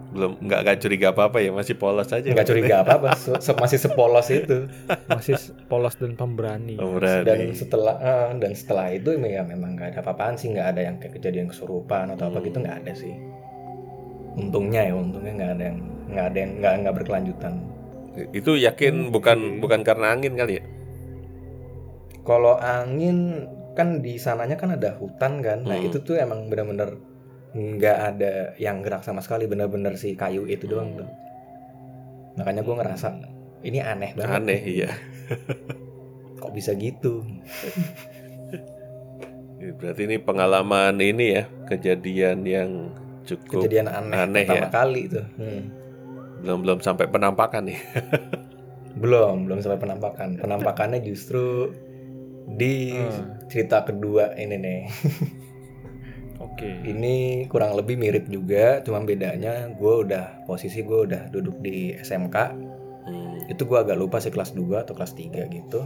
Belum 0.08 0.40
nggak 0.40 0.60
nggak 0.64 0.78
curiga 0.80 1.08
apa-apa 1.12 1.38
ya, 1.38 1.52
masih 1.52 1.76
polos 1.76 2.08
aja. 2.08 2.24
nggak 2.24 2.48
curiga 2.48 2.76
apa-apa 2.80 3.12
se- 3.14 3.38
se- 3.38 3.56
masih 3.56 3.76
sepolos 3.78 4.28
itu. 4.30 4.72
Masih 5.12 5.36
polos 5.68 5.96
dan 5.96 6.16
pemberani. 6.16 6.76
Oh, 6.78 6.96
dan 7.00 7.52
setelah 7.52 7.96
eh, 7.98 8.30
dan 8.36 8.52
setelah 8.52 8.88
itu 8.90 9.16
ya 9.18 9.44
memang 9.44 9.76
nggak 9.76 9.88
ada 9.92 10.00
apa-apaan 10.00 10.36
sih 10.36 10.48
nggak 10.50 10.68
ada 10.72 10.82
yang 10.82 10.96
kayak 10.98 11.16
kejadian 11.16 11.48
kesurupan 11.48 12.08
atau 12.10 12.28
apa 12.28 12.40
Hmm. 12.40 12.46
gitu 12.46 12.58
nggak 12.60 12.78
ada 12.82 12.94
sih. 12.94 13.14
Untungnya 14.36 14.82
ya 14.86 14.94
untungnya 14.94 15.34
nggak 15.34 15.52
ada 15.52 15.64
yang 15.66 15.78
nggak 16.08 16.26
ada 16.26 16.38
yang 16.38 16.52
nggak 16.56 16.74
nggak 16.82 16.96
berkelanjutan. 16.96 17.54
Itu 18.32 18.52
yakin 18.56 19.12
bukan 19.12 19.60
bukan 19.60 19.82
karena 19.82 20.12
angin 20.12 20.34
kali 20.34 20.54
ya? 20.58 20.64
Kalau 22.28 22.60
angin 22.60 23.48
kan 23.72 24.04
di 24.04 24.20
sananya 24.20 24.60
kan 24.60 24.76
ada 24.76 25.00
hutan 25.00 25.40
kan 25.40 25.64
nah 25.64 25.74
Hmm. 25.74 25.88
itu 25.88 25.98
tuh 25.98 26.20
emang 26.20 26.52
benar-benar 26.52 27.00
nggak 27.54 27.98
ada 28.06 28.34
yang 28.58 28.84
gerak 28.84 29.02
sama 29.02 29.24
sekali 29.24 29.48
benar-benar 29.48 29.96
si 29.96 30.12
kayu 30.14 30.44
itu 30.46 30.68
doang 30.68 30.92
Hmm. 30.92 31.00
tuh 31.00 31.10
makanya 32.36 32.62
gue 32.62 32.76
ngerasa 32.76 33.08
ini 33.64 33.80
aneh 33.80 34.12
banget 34.14 34.36
Aneh 34.36 34.60
iya. 34.62 34.90
kok 36.38 36.52
bisa 36.52 36.76
gitu 36.76 37.24
Ya, 39.58 39.74
Berarti 39.74 40.06
ini 40.06 40.22
pengalaman 40.22 41.02
ini 41.02 41.34
ya, 41.34 41.50
kejadian 41.66 42.46
yang 42.46 42.94
cukup 43.26 43.66
kejadian 43.66 43.90
aneh, 43.90 44.14
aneh 44.16 44.46
pertama 44.46 44.62
ya. 44.62 44.70
kali 44.70 45.02
itu 45.10 45.22
Hmm. 45.34 45.62
belum 46.38 46.58
belum 46.62 46.80
sampai 46.80 47.06
penampakan 47.08 47.66
nih. 47.66 47.80
Belum, 48.98 49.46
belum 49.46 49.62
sampai 49.62 49.78
penampakan. 49.78 50.38
Penampakannya 50.38 51.02
justru 51.02 51.70
di 52.48 52.96
Hmm. 52.96 53.44
cerita 53.51 53.84
kedua 53.84 54.32
ini 54.39 54.56
nih. 54.56 54.82
oke 56.48 56.70
Ini 56.88 57.46
kurang 57.51 57.75
lebih 57.75 58.00
mirip 58.00 58.32
juga, 58.32 58.80
cuma 58.82 59.04
bedanya 59.04 59.68
gue 59.75 59.94
udah 60.08 60.48
posisi 60.48 60.80
gue 60.82 61.12
udah 61.12 61.27
duduk 61.27 61.60
di 61.60 61.92
SMK. 62.00 62.38
Hmm. 63.04 63.51
Itu 63.51 63.68
gue 63.68 63.77
agak 63.77 64.00
lupa 64.00 64.24
sih 64.24 64.32
kelas 64.32 64.56
2 64.56 64.88
atau 64.88 64.96
kelas 64.96 65.12
3 65.16 65.48
gitu. 65.51 65.84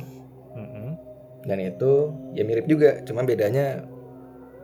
Mm-mm. 0.53 0.97
Dan 1.41 1.57
itu 1.57 2.13
ya 2.37 2.45
mirip 2.45 2.69
juga, 2.69 3.01
cuma 3.01 3.25
bedanya 3.25 3.81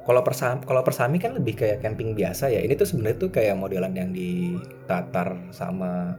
kalau 0.06 0.24
persam 0.24 0.64
kalau 0.64 0.88
persami 0.88 1.20
kan 1.20 1.36
lebih 1.36 1.60
kayak 1.60 1.84
camping 1.84 2.16
biasa 2.16 2.48
ya. 2.48 2.64
Ini 2.64 2.80
tuh 2.80 2.88
sebenarnya 2.88 3.18
tuh 3.28 3.32
kayak 3.34 3.60
modelan 3.60 3.92
yang 3.92 4.16
ditatar 4.16 5.36
sama 5.52 6.16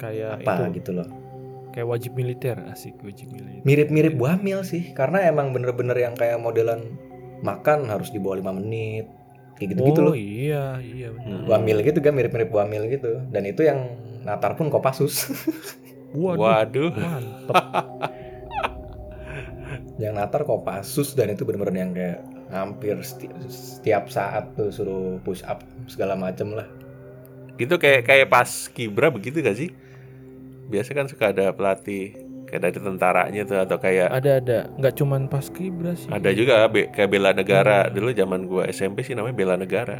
kayak 0.00 0.40
apa 0.40 0.70
itu 0.70 0.80
gitu 0.80 0.90
loh. 0.96 1.08
Kayak 1.70 1.86
wajib 1.86 2.12
militer 2.12 2.56
asik 2.66 2.98
wajib 3.00 3.30
militer. 3.30 3.62
Mirip-mirip 3.62 4.14
buamil 4.14 4.62
sih 4.62 4.90
karena 4.90 5.24
emang 5.24 5.50
bener-bener 5.50 5.94
yang 5.94 6.12
kayak 6.12 6.36
modelan 6.36 6.98
makan 7.40 7.86
harus 7.86 8.08
di 8.08 8.18
bawah 8.18 8.36
lima 8.36 8.52
menit 8.52 9.06
kayak 9.54 9.72
gitu-gitu 9.72 10.00
oh 10.00 10.06
loh. 10.10 10.14
iya 10.14 10.76
iya 10.78 11.08
benar 11.10 11.26
Hmm. 11.30 11.44
buamil 11.44 11.78
gitu 11.80 11.98
kan 11.98 12.12
mirip-mirip 12.12 12.48
buamil 12.48 12.82
gitu. 12.86 13.22
Dan 13.26 13.44
itu 13.44 13.62
yang 13.62 13.92
natar 14.20 14.54
pun 14.54 14.68
kopassus. 14.68 15.30
Waduh 16.10 16.40
Waduh. 16.40 16.90
mantep. 16.92 17.54
Yang 19.96 20.14
natar 20.16 20.42
kopassus 20.42 21.12
dan 21.12 21.28
itu 21.28 21.44
bener-bener 21.44 21.76
yang 21.78 21.92
kayak 21.92 22.18
hampir 22.48 22.96
seti- 23.00 23.30
setiap 23.46 24.08
saat 24.08 24.48
tuh 24.54 24.72
suruh 24.72 25.20
push 25.20 25.44
up 25.44 25.60
segala 25.86 26.16
macem 26.16 26.50
lah. 26.50 26.64
Itu 27.54 27.76
kayak 27.76 28.08
kayak 28.08 28.26
pas 28.26 28.48
kibra 28.66 29.12
begitu 29.12 29.38
gak 29.38 29.54
sih? 29.54 29.70
Biasa 30.70 30.90
kan 30.94 31.06
suka 31.10 31.34
ada 31.34 31.50
pelatih 31.50 32.14
kayak 32.46 32.62
dari 32.62 32.78
tentaranya 32.78 33.42
tuh 33.42 33.58
atau 33.58 33.76
kayak 33.76 34.08
ada 34.10 34.38
ada. 34.38 34.58
Nggak 34.74 34.94
cuman 34.96 35.26
pas 35.26 35.46
kibra 35.50 35.94
sih. 35.94 36.10
Ada 36.10 36.30
juga 36.30 36.66
be- 36.66 36.90
kayak 36.90 37.10
bela 37.10 37.30
negara. 37.34 37.90
Dulu 37.90 38.10
zaman 38.10 38.46
gua 38.46 38.70
SMP 38.70 39.02
sih 39.02 39.14
namanya 39.14 39.34
bela 39.34 39.54
negara. 39.54 39.98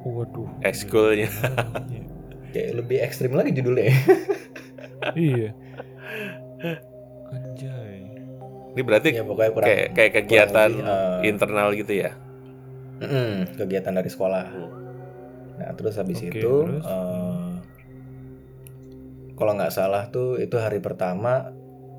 Waduh. 0.00 0.48
Ekskulnya. 0.64 1.28
Kayak 2.50 2.82
lebih 2.82 2.98
ekstrim 2.98 3.30
lagi 3.30 3.54
judulnya. 3.54 3.94
Iya. 5.14 5.54
Anjay. 7.30 8.10
Ini 8.74 8.80
berarti 8.82 9.08
ya 9.14 9.22
pokoknya 9.22 9.50
kurang 9.54 9.68
kayak 9.70 9.86
kayak 9.94 10.12
kegiatan 10.18 10.70
kurang 10.74 10.82
lebih, 10.82 11.22
eh, 11.22 11.28
internal 11.30 11.68
gitu 11.78 11.92
ya? 11.94 12.10
Kegiatan 13.54 13.92
dari 13.94 14.10
sekolah. 14.10 14.44
Nah 15.58 15.70
terus 15.76 15.94
habis 15.94 16.18
Oke, 16.18 16.32
itu 16.32 16.52
terus? 16.66 16.84
eh, 16.86 17.19
kalau 19.40 19.56
nggak 19.56 19.72
salah 19.72 20.04
tuh 20.12 20.36
itu 20.36 20.60
hari 20.60 20.84
pertama 20.84 21.48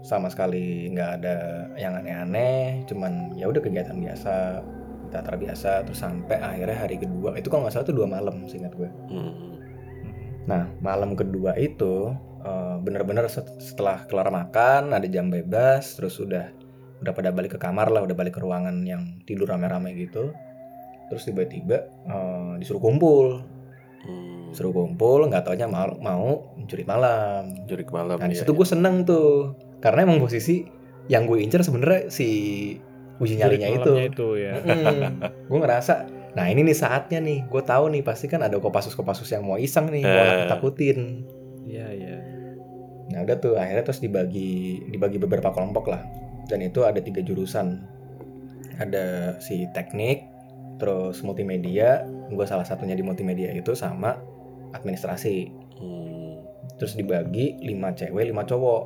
sama 0.05 0.29
sekali 0.29 0.93
nggak 0.93 1.11
ada 1.21 1.37
yang 1.73 1.97
aneh-aneh, 1.97 2.85
cuman 2.85 3.33
ya 3.33 3.49
udah 3.49 3.61
kegiatan 3.61 3.97
biasa, 3.97 4.61
teater 5.09 5.35
biasa. 5.41 5.85
Terus 5.89 5.99
sampai 6.05 6.37
akhirnya 6.37 6.77
hari 6.77 7.01
kedua 7.01 7.33
itu 7.33 7.49
kalau 7.49 7.65
nggak 7.65 7.73
salah 7.73 7.87
tuh 7.89 7.97
dua 7.97 8.05
malam, 8.05 8.45
seingat 8.45 8.77
gue. 8.77 8.89
Hmm. 9.09 9.57
Nah 10.45 10.69
malam 10.85 11.17
kedua 11.17 11.57
itu 11.57 12.13
eh, 12.45 12.75
bener-bener 12.81 13.25
set- 13.25 13.57
setelah 13.57 14.05
kelar 14.05 14.29
makan 14.29 14.93
ada 14.93 15.09
jam 15.09 15.33
bebas, 15.33 15.97
terus 15.97 16.21
udah 16.21 16.49
udah 17.01 17.13
pada 17.17 17.33
balik 17.33 17.57
ke 17.57 17.59
kamar 17.61 17.89
lah, 17.89 18.05
udah 18.05 18.13
balik 18.13 18.37
ke 18.37 18.41
ruangan 18.41 18.85
yang 18.85 19.21
tidur 19.25 19.49
rame-rame 19.49 19.97
gitu. 19.97 20.29
Terus 21.09 21.25
tiba-tiba 21.25 21.89
eh, 22.05 22.53
disuruh 22.61 22.81
kumpul, 22.81 23.41
Hmm. 24.51 24.53
disuruh 24.53 24.75
kumpul, 24.75 25.23
nggak 25.25 25.43
taunya 25.43 25.65
mau 25.65 25.87
mau 25.97 26.27
jurit 26.61 26.83
malam. 26.83 27.55
Jurik 27.63 27.87
malam 27.89 28.19
Nah 28.19 28.27
di 28.27 28.35
ya. 28.35 28.43
situ 28.43 28.51
gue 28.51 28.67
seneng 28.67 29.01
tuh, 29.01 29.55
karena 29.79 30.03
emang 30.03 30.19
posisi 30.19 30.67
yang 31.07 31.23
gue 31.23 31.39
incer 31.39 31.63
sebenarnya 31.63 32.07
si 32.07 32.27
uji 33.17 33.37
nyalinya 33.37 33.67
itu. 33.69 33.79
malamnya 33.85 34.05
itu 34.07 34.27
ya 34.35 34.53
gue 35.45 35.59
ngerasa, 35.59 35.93
nah 36.33 36.45
ini 36.45 36.61
nih 36.63 36.73
saatnya 36.73 37.19
nih, 37.19 37.45
gue 37.45 37.61
tahu 37.61 37.89
nih 37.89 38.01
pasti 38.01 38.25
kan 38.25 38.41
ada 38.41 38.57
kopasus-kopasus 38.57 39.29
yang 39.29 39.41
mau 39.41 39.55
iseng 39.55 39.87
nih, 39.87 40.01
mau 40.01 40.25
Eh. 40.25 40.47
takutin. 40.47 40.99
iya 41.61 41.87
iya 41.89 42.17
Nah 43.07 43.21
udah 43.21 43.37
tuh 43.37 43.53
akhirnya 43.53 43.83
terus 43.83 43.99
dibagi 43.99 44.81
dibagi 44.87 45.15
beberapa 45.15 45.51
kelompok 45.51 45.87
lah 45.87 45.99
dan 46.47 46.59
itu 46.59 46.81
ada 46.81 46.97
tiga 46.97 47.19
jurusan 47.19 47.83
ada 48.77 49.35
si 49.37 49.67
teknik 49.69 50.25
terus 50.79 51.21
multimedia 51.21 52.01
gue 52.27 52.45
salah 52.45 52.63
satunya 52.63 52.95
di 52.95 53.03
multimedia 53.03 53.51
itu 53.51 53.75
sama 53.75 54.15
administrasi. 54.73 55.51
Hmm. 55.81 56.45
terus 56.77 56.93
dibagi 56.93 57.57
lima 57.61 57.93
cewek 57.93 58.29
lima 58.29 58.41
cowok. 58.41 58.83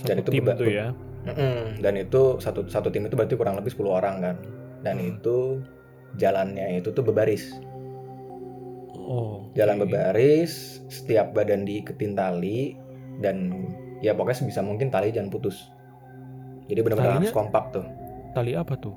Satu 0.00 0.08
Dan 0.08 0.16
itu 0.24 0.30
tim 0.32 0.44
tuh 0.48 0.68
ya? 0.68 0.88
Mm-mm. 1.22 1.78
dan 1.78 1.94
itu 1.94 2.36
satu 2.42 2.66
satu 2.66 2.90
tim 2.90 3.06
itu 3.06 3.14
berarti 3.14 3.36
kurang 3.38 3.54
lebih 3.54 3.70
10 3.70 3.88
orang 3.92 4.16
kan? 4.20 4.36
Dan 4.80 4.96
Hmm. 4.98 5.08
itu 5.12 5.36
jalannya 6.16 6.80
itu 6.80 6.88
tuh 6.90 7.00
berbaris. 7.00 7.52
Oh 8.96 9.48
jalan 9.52 9.80
oke. 9.80 9.88
berbaris 9.88 10.80
setiap 10.88 11.32
badan 11.32 11.64
diiketin 11.64 12.16
tali 12.16 12.76
dan 13.20 13.66
ya 14.00 14.12
pokoknya 14.12 14.44
sebisa 14.44 14.60
mungkin 14.64 14.88
tali 14.88 15.12
jangan 15.12 15.28
putus. 15.28 15.68
Jadi 16.68 16.80
benar-benar 16.80 17.20
harus 17.20 17.34
kompak 17.34 17.72
tuh. 17.72 17.84
Tali 18.32 18.56
apa 18.56 18.72
tuh 18.76 18.96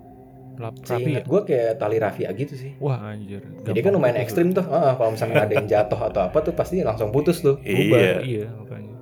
rapi 0.56 1.12
ya? 1.12 1.22
gue 1.22 1.42
kayak 1.44 1.72
tali 1.76 1.98
rafia 1.98 2.30
gitu 2.32 2.54
sih 2.54 2.72
wah 2.80 3.00
anjir 3.02 3.44
jadi 3.62 3.80
kan 3.80 3.92
Gampang 3.92 3.94
lumayan 3.96 4.18
ekstrim 4.20 4.50
tuh 4.52 4.66
Ah, 4.66 4.96
kalau 4.96 5.14
misalkan 5.14 5.38
ada 5.38 5.52
yang 5.52 5.68
jatuh 5.68 6.00
atau 6.00 6.22
apa 6.26 6.38
tuh 6.42 6.54
pasti 6.54 6.80
langsung 6.80 7.12
putus 7.12 7.40
tuh 7.40 7.60
Iya. 7.62 8.22
iya 8.22 8.48
makanya 8.52 8.96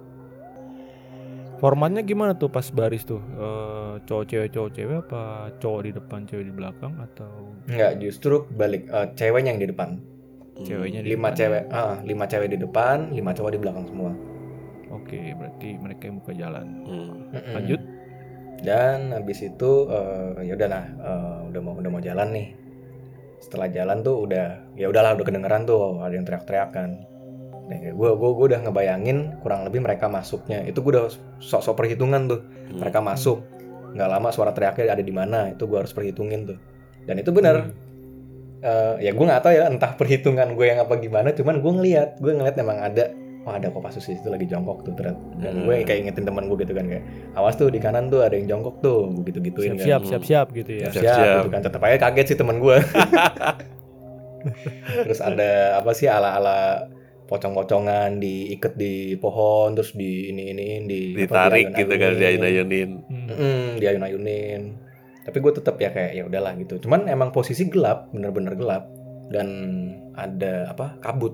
Formatnya 1.58 2.04
gimana 2.04 2.36
tuh 2.36 2.52
pas 2.52 2.68
baris 2.68 3.08
tuh? 3.08 3.24
Eh, 3.24 3.94
cowok 4.04 4.26
cewek 4.28 4.50
cowok 4.52 4.70
cewek 4.76 4.98
apa 5.00 5.24
cowok 5.64 5.80
di 5.80 5.92
depan 5.96 6.20
cewek 6.28 6.46
di 6.50 6.54
belakang 6.54 6.94
atau 7.00 7.32
Enggak, 7.72 8.04
justru 8.04 8.44
balik 8.52 8.84
eh, 8.92 9.08
ceweknya 9.16 9.56
yang 9.56 9.64
di 9.64 9.70
depan. 9.72 9.90
Hmm. 10.54 10.66
ceweknya 10.68 11.00
di 11.02 11.16
Lima 11.16 11.32
depan? 11.32 11.40
cewek, 11.40 11.64
ah, 11.72 11.96
lima 12.04 12.26
cewek 12.28 12.50
di 12.52 12.58
depan, 12.60 12.98
lima 13.10 13.32
cowok 13.32 13.52
di 13.56 13.60
belakang 13.64 13.86
semua. 13.88 14.12
Oke, 14.92 15.34
berarti 15.34 15.70
mereka 15.80 16.04
yang 16.06 16.18
buka 16.20 16.34
jalan. 16.36 16.68
Hmm. 16.84 17.16
Lanjut. 17.56 17.82
Dan 18.64 19.12
habis 19.12 19.44
itu 19.44 19.92
eh, 19.92 20.48
ya 20.48 20.56
udahlah, 20.56 20.84
eh, 20.88 21.40
udah 21.52 21.62
mau 21.62 21.76
udah 21.76 21.92
mau 21.92 22.00
jalan 22.00 22.32
nih. 22.32 22.48
Setelah 23.44 23.68
jalan 23.68 24.00
tuh 24.08 24.24
udah 24.24 24.48
ya 24.80 24.88
udahlah 24.88 25.20
udah 25.20 25.26
kedengeran 25.28 25.68
tuh 25.68 26.00
ada 26.00 26.16
yang 26.16 26.24
teriak-teriak 26.24 26.72
kan. 26.72 26.90
Nah, 27.64 27.80
gue 27.80 28.10
gue 28.16 28.30
gue 28.40 28.46
udah 28.56 28.60
ngebayangin 28.64 29.44
kurang 29.44 29.68
lebih 29.68 29.84
mereka 29.84 30.08
masuknya. 30.08 30.64
Itu 30.64 30.80
gue 30.80 30.96
udah 30.96 31.12
sok-sok 31.44 31.76
perhitungan 31.76 32.32
tuh. 32.32 32.40
Hmm. 32.44 32.80
Mereka 32.80 33.04
masuk. 33.04 33.52
nggak 33.94 34.10
lama 34.10 34.34
suara 34.34 34.50
teriaknya 34.58 34.98
ada 34.98 35.06
di 35.06 35.14
mana. 35.14 35.52
Itu 35.52 35.70
gue 35.70 35.78
harus 35.84 35.94
perhitungin 35.94 36.50
tuh. 36.50 36.58
Dan 37.04 37.20
itu 37.20 37.30
benar. 37.36 37.68
Hmm. 37.68 37.76
Eh, 38.64 38.96
ya 39.04 39.12
gue 39.12 39.26
nggak 39.28 39.44
tahu 39.44 39.54
ya 39.60 39.68
entah 39.68 39.92
perhitungan 40.00 40.56
gue 40.56 40.66
yang 40.66 40.80
apa 40.80 40.96
gimana. 40.98 41.36
Cuman 41.36 41.60
gue 41.60 41.72
ngeliat, 41.84 42.10
gue 42.24 42.32
ngeliat 42.32 42.56
emang 42.58 42.80
ada. 42.80 43.12
Oh 43.44 43.52
ada 43.52 43.68
Kopassus 43.68 44.08
itu 44.08 44.24
lagi 44.26 44.46
jongkok 44.46 44.82
tuh 44.82 44.94
ternyata. 44.94 45.20
Dan 45.36 45.64
gue 45.64 45.76
Hmm. 45.76 45.84
kayak 45.84 46.00
ingetin 46.02 46.24
teman 46.24 46.48
gue 46.48 46.58
gitu 46.58 46.72
kan 46.72 46.86
kayak 46.86 47.04
awas 47.34 47.54
tuh 47.54 47.68
di 47.68 47.78
kanan 47.78 48.08
tuh 48.08 48.22
ada 48.22 48.34
yang 48.34 48.48
jongkok 48.50 48.80
tuh. 48.80 49.12
Gue 49.12 49.24
gitu-gituin 49.26 49.74
kan. 49.74 49.78
Siap-siap, 49.78 50.00
Hmm. 50.00 50.10
siap-siap 50.10 50.48
gitu 50.54 50.72
ya. 50.74 50.88
siap, 50.88 51.04
Siap-siap. 51.04 51.36
gitu 51.38 51.50
kan 51.50 51.62
tetap 51.62 51.82
aja 51.82 51.98
kaget 52.02 52.26
sih 52.26 52.38
teman 52.38 52.58
gue 52.58 52.78
terus 55.00 55.20
ada 55.20 55.52
apa 55.78 55.92
sih 55.92 56.06
ala-ala 56.06 56.88
pocong-pocongan 57.26 58.20
diikat 58.20 58.76
di 58.76 58.94
pohon 59.16 59.72
terus 59.74 59.92
di 59.92 60.28
ini 60.28 60.52
ini 60.52 60.68
di 60.84 61.00
apa, 61.18 61.48
Ditarik 61.50 61.68
gitu 61.74 61.94
kan 61.94 62.12
diayun-ayunin. 62.14 62.20
diayun-ayunin. 62.20 62.90
Hmm. 63.08 63.28
Mm, 63.32 63.68
diayun-ayunin 63.80 64.62
tapi 65.24 65.38
gue 65.40 65.52
tetap 65.54 65.76
ya 65.78 65.90
kayak 65.90 66.12
ya 66.14 66.24
udahlah 66.24 66.52
gitu 66.58 66.76
cuman 66.80 67.08
emang 67.08 67.32
posisi 67.32 67.64
gelap 67.66 68.12
bener-bener 68.12 68.54
gelap 68.54 68.92
dan 69.30 69.48
ada 70.14 70.68
apa 70.68 71.00
kabut 71.00 71.32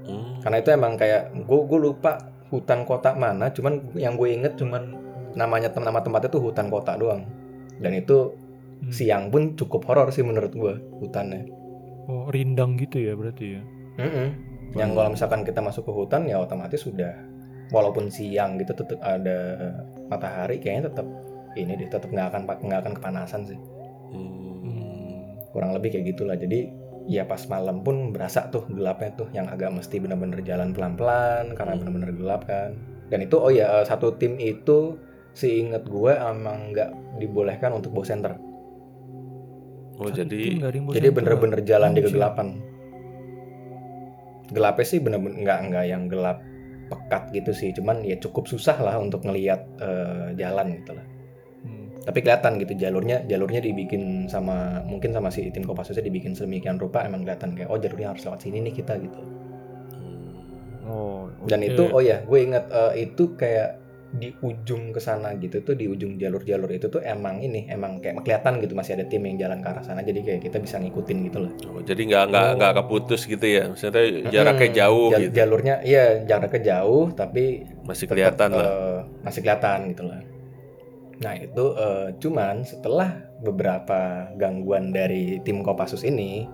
Hmm. 0.00 0.40
karena 0.40 0.56
itu 0.58 0.70
emang 0.70 0.96
kayak 0.96 1.22
gue 1.36 1.60
gue 1.66 1.78
lupa 1.80 2.16
hutan 2.48 2.82
kota 2.82 3.14
mana 3.14 3.48
cuman 3.48 3.94
yang 3.94 4.16
gue 4.16 4.28
inget 4.32 4.56
cuman 4.56 4.96
namanya 5.32 5.70
nama 5.76 6.00
tempatnya 6.00 6.28
tuh 6.28 6.42
hutan 6.42 6.66
kota 6.66 6.96
doang 6.96 7.24
dan 7.78 7.92
itu 7.92 8.34
Hmm. 8.80 8.88
siang 8.88 9.28
pun 9.28 9.52
cukup 9.60 9.84
horor 9.84 10.08
sih 10.08 10.24
menurut 10.24 10.56
gue 10.56 10.72
hutannya 10.98 11.44
Oh, 12.08 12.26
rindang 12.32 12.74
gitu 12.74 12.96
ya 12.96 13.12
berarti 13.12 13.54
ya. 13.54 13.62
Mm-mm. 14.00 14.28
Yang 14.72 14.90
kalau 14.96 15.08
misalkan 15.12 15.40
kita 15.44 15.60
masuk 15.60 15.84
ke 15.84 15.92
hutan 15.92 16.24
ya 16.24 16.40
otomatis 16.40 16.80
sudah 16.80 17.12
walaupun 17.70 18.08
siang 18.08 18.56
gitu 18.56 18.72
tetap 18.72 18.98
ada 18.98 19.54
matahari 20.08 20.58
kayaknya 20.58 20.88
tetap 20.90 21.06
ini 21.54 21.76
deh 21.76 21.86
tetap 21.86 22.08
nggak 22.08 22.26
akan 22.32 22.42
nggak 22.66 22.80
akan 22.80 22.94
kepanasan 22.96 23.42
sih 23.46 23.60
Hmm. 24.10 25.38
kurang 25.52 25.76
lebih 25.76 25.94
kayak 25.94 26.16
gitulah 26.16 26.34
jadi 26.34 26.72
ya 27.10 27.26
pas 27.26 27.42
malam 27.50 27.82
pun 27.82 28.14
berasa 28.14 28.46
tuh 28.48 28.70
gelapnya 28.70 29.10
tuh 29.18 29.26
yang 29.34 29.50
agak 29.50 29.74
mesti 29.74 29.98
bener-bener 29.98 30.46
jalan 30.46 30.70
pelan-pelan 30.70 31.58
karena 31.58 31.74
Hmm. 31.74 31.80
bener-bener 31.82 32.10
gelap 32.14 32.46
kan 32.46 32.70
dan 33.10 33.18
itu 33.18 33.34
oh 33.34 33.50
ya 33.50 33.82
satu 33.82 34.14
tim 34.14 34.38
itu 34.38 34.94
seingat 35.34 35.82
gue 35.84 36.12
emang 36.14 36.70
nggak 36.70 36.90
dibolehkan 37.18 37.74
untuk 37.74 37.90
bawa 37.90 38.06
center 38.06 38.32
Oh 40.00 40.08
Satu 40.08 40.22
jadi 40.24 40.56
jadi 40.96 41.08
bener-bener 41.12 41.60
jalan 41.60 41.92
di 41.92 42.00
Oh, 42.00 42.06
siap. 42.06 42.14
kegelapan 42.14 42.46
gelapnya 44.50 44.86
sih 44.86 44.98
bener-bener 44.98 45.36
nggak 45.42 45.58
nggak 45.68 45.84
yang 45.86 46.02
gelap 46.06 46.38
pekat 46.90 47.30
gitu 47.30 47.50
sih 47.50 47.70
cuman 47.70 48.02
ya 48.02 48.18
cukup 48.18 48.46
susah 48.46 48.74
lah 48.78 48.98
untuk 48.98 49.22
ngelihat 49.22 49.62
eh, 49.78 50.34
jalan 50.34 50.74
gitu 50.74 50.94
lah. 50.94 51.06
Tapi 52.02 52.18
kelihatan 52.20 52.56
gitu 52.56 52.72
jalurnya 52.76 53.22
jalurnya 53.24 53.60
dibikin 53.60 54.02
sama 54.24 54.56
mungkin 54.82 55.10
sama 55.10 55.28
si 55.28 55.48
tim 55.48 55.62
Kopassusnya 55.62 56.00
dibikin 56.00 56.32
sedemikian 56.32 56.76
rupa 56.76 57.02
emang 57.02 57.22
kelihatan 57.22 57.52
kayak 57.52 57.68
oh 57.68 57.76
jalurnya 57.76 58.10
harus 58.10 58.22
lewat 58.22 58.40
sini 58.40 58.60
nih 58.62 58.74
kita 58.74 58.96
gitu 58.98 59.20
Hmm. 59.92 60.32
Oh, 60.86 61.22
dan 61.44 61.60
oke. 61.60 61.68
itu 61.68 61.82
oh 61.86 62.00
ya 62.00 62.20
gue 62.20 62.38
ingat 62.40 62.64
eh, 62.66 63.04
itu 63.04 63.34
kayak 63.34 63.78
di 64.10 64.34
ujung 64.36 64.90
ke 64.90 64.98
sana 64.98 65.36
gitu 65.36 65.62
tuh 65.62 65.72
di 65.72 65.86
ujung 65.86 66.18
jalur-jalur 66.18 66.66
itu 66.68 66.88
tuh 66.88 66.98
emang 66.98 67.38
ini 67.38 67.68
emang 67.68 68.00
kayak 68.00 68.18
kelihatan 68.20 68.58
gitu 68.58 68.74
masih 68.74 68.98
ada 68.98 69.06
tim 69.06 69.22
yang 69.22 69.38
jalan 69.38 69.60
ke 69.60 69.70
arah 69.70 69.84
sana 69.84 70.02
jadi 70.02 70.18
kayak 70.20 70.40
kita 70.42 70.58
bisa 70.58 70.76
ngikutin 70.78 71.18
gitu 71.22 71.38
loh 71.40 71.52
Oh, 71.68 71.78
jadi 71.80 72.00
nggak 72.02 72.24
nggak 72.26 72.42
Oh. 72.44 72.54
nggak 72.56 72.72
keputus 72.76 73.22
gitu 73.24 73.46
ya. 73.46 73.70
Maksudnya 73.70 74.02
jaraknya 74.26 74.66
Mm-mm. 74.66 74.78
jauh 74.80 75.08
Jal- 75.08 75.20
gitu. 75.22 75.32
jalurnya 75.32 75.74
iya 75.84 76.04
jaraknya 76.24 76.60
jauh 76.74 77.04
tapi 77.12 77.44
Masih 77.84 78.02
tetap, 78.02 78.10
kelihatan 78.10 78.48
lah. 78.50 78.66
eh, 78.66 78.98
masih 79.22 79.40
kelihatan 79.40 79.78
gitu 79.86 80.02
lah. 80.02 80.20
Nah 81.20 81.34
itu 81.36 81.64
eh, 81.76 82.08
cuman 82.16 82.64
setelah 82.64 83.12
beberapa 83.40 84.28
gangguan 84.36 84.90
dari 84.90 85.40
tim 85.44 85.60
Kopassus 85.60 86.02
ini 86.02 86.48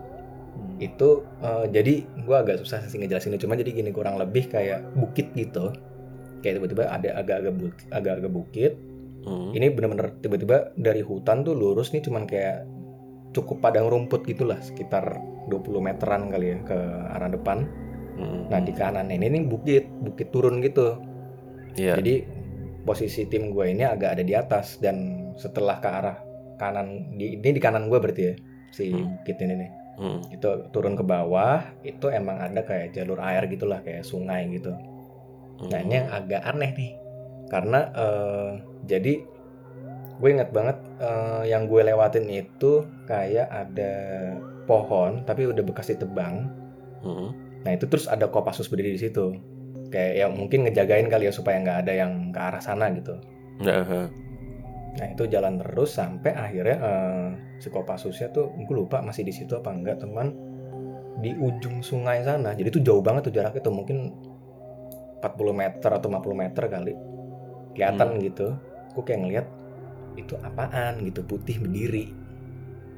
Hmm. 0.56 0.80
itu 0.80 1.20
eh, 1.44 1.68
jadi 1.68 2.00
gua 2.24 2.40
agak 2.40 2.64
susah 2.64 2.80
sih 2.88 2.96
ngejelasinnya 2.96 3.36
cuma 3.36 3.60
jadi 3.60 3.76
gini 3.76 3.92
kurang 3.92 4.16
lebih 4.16 4.48
kayak 4.48 4.88
bukit 4.96 5.28
gitu 5.36 5.68
kayak 6.40 6.56
tiba-tiba 6.56 6.88
ada 6.88 7.12
agak-agak 7.12 7.54
bukit, 7.60 7.86
agak-agak 7.92 8.32
bukit 8.32 8.72
Hmm. 9.20 9.52
ini 9.52 9.68
bener-bener 9.68 10.16
tiba-tiba 10.16 10.72
dari 10.78 11.04
hutan 11.04 11.44
tuh 11.44 11.52
lurus 11.52 11.92
nih 11.92 12.00
cuman 12.00 12.24
kayak 12.24 12.64
cukup 13.34 13.60
padang 13.60 13.92
rumput 13.92 14.24
gitulah 14.24 14.56
sekitar 14.64 15.20
20 15.52 15.76
meteran 15.76 16.32
kali 16.32 16.56
ya 16.56 16.58
ke 16.64 16.78
arah 17.12 17.28
depan 17.28 17.68
Hmm. 18.16 18.48
nah 18.48 18.56
di 18.56 18.72
kanan 18.72 19.12
ini 19.12 19.28
nih 19.28 19.44
bukit 19.44 19.84
bukit 20.00 20.32
turun 20.32 20.64
gitu 20.64 20.96
Iya. 21.76 22.00
jadi 22.00 22.24
posisi 22.86 23.26
tim 23.26 23.50
gue 23.50 23.66
ini 23.66 23.82
agak 23.82 24.16
ada 24.16 24.22
di 24.22 24.32
atas 24.32 24.78
dan 24.78 25.28
setelah 25.34 25.82
ke 25.82 25.88
arah 25.90 26.16
kanan 26.56 27.18
di 27.18 27.36
ini 27.36 27.50
di 27.52 27.60
kanan 27.60 27.90
gue 27.90 27.98
berarti 27.98 28.22
ya 28.22 28.34
si 28.72 28.94
Hmm. 28.94 29.18
bukit 29.20 29.36
ini 29.42 29.54
nih 29.66 29.70
Hmm. 29.96 30.20
itu 30.28 30.48
turun 30.76 30.92
ke 30.92 31.00
bawah 31.00 31.64
itu 31.80 32.12
emang 32.12 32.36
ada 32.36 32.60
kayak 32.60 32.92
jalur 32.92 33.16
air 33.16 33.48
gitulah 33.48 33.80
kayak 33.80 34.04
sungai 34.04 34.44
gitu. 34.52 34.68
Hmm. 34.68 35.72
Nah 35.72 35.80
ini 35.80 35.94
yang 36.04 36.08
agak 36.12 36.44
aneh 36.44 36.70
nih 36.76 36.92
karena 37.48 37.80
eh, 37.96 38.50
jadi 38.84 39.24
gue 40.20 40.28
inget 40.28 40.52
banget 40.52 40.76
eh, 41.00 41.48
yang 41.48 41.64
gue 41.64 41.80
lewatin 41.80 42.28
itu 42.28 42.84
kayak 43.08 43.48
ada 43.48 43.92
pohon 44.68 45.24
tapi 45.24 45.48
udah 45.48 45.64
bekas 45.64 45.96
ditebang. 45.96 46.52
Hmm. 47.00 47.32
Nah 47.64 47.72
itu 47.72 47.88
terus 47.88 48.04
ada 48.04 48.28
Kopassus 48.28 48.68
berdiri 48.68 48.94
di 48.94 49.00
situ 49.00 49.32
kayak 49.88 50.14
yang 50.26 50.32
mungkin 50.34 50.66
ngejagain 50.66 51.08
kali 51.08 51.28
ya 51.28 51.32
supaya 51.32 51.62
nggak 51.62 51.78
ada 51.86 51.92
yang 51.92 52.12
ke 52.34 52.40
arah 52.40 52.62
sana 52.62 52.90
gitu. 52.92 53.16
Nah, 53.62 53.82
ha. 53.84 54.02
Nah 54.96 55.06
itu 55.12 55.28
jalan 55.28 55.60
terus 55.60 55.92
sampai 55.92 56.32
akhirnya 56.32 56.76
eh, 56.80 57.26
si 57.60 57.68
Kopassusnya 57.68 58.32
tuh 58.32 58.52
gue 58.56 58.74
lupa 58.76 59.04
masih 59.04 59.28
di 59.28 59.32
situ 59.32 59.56
apa 59.56 59.72
enggak 59.72 60.00
teman 60.00 60.32
di 61.20 61.32
ujung 61.36 61.80
sungai 61.84 62.24
sana. 62.24 62.52
Jadi 62.56 62.80
tuh 62.80 62.82
jauh 62.84 63.02
banget 63.04 63.28
tuh 63.28 63.34
jaraknya 63.36 63.60
tuh 63.64 63.74
mungkin 63.74 64.12
40 65.20 65.32
meter 65.52 65.90
atau 65.92 66.08
50 66.08 66.42
meter 66.42 66.64
kali. 66.68 66.92
Kelihatan 67.76 68.08
gitu. 68.24 68.46
Gue 68.96 69.04
kayak 69.04 69.20
ngeliat 69.24 69.46
itu 70.16 70.32
apaan 70.40 71.04
gitu 71.04 71.20
putih 71.24 71.60
berdiri. 71.60 72.12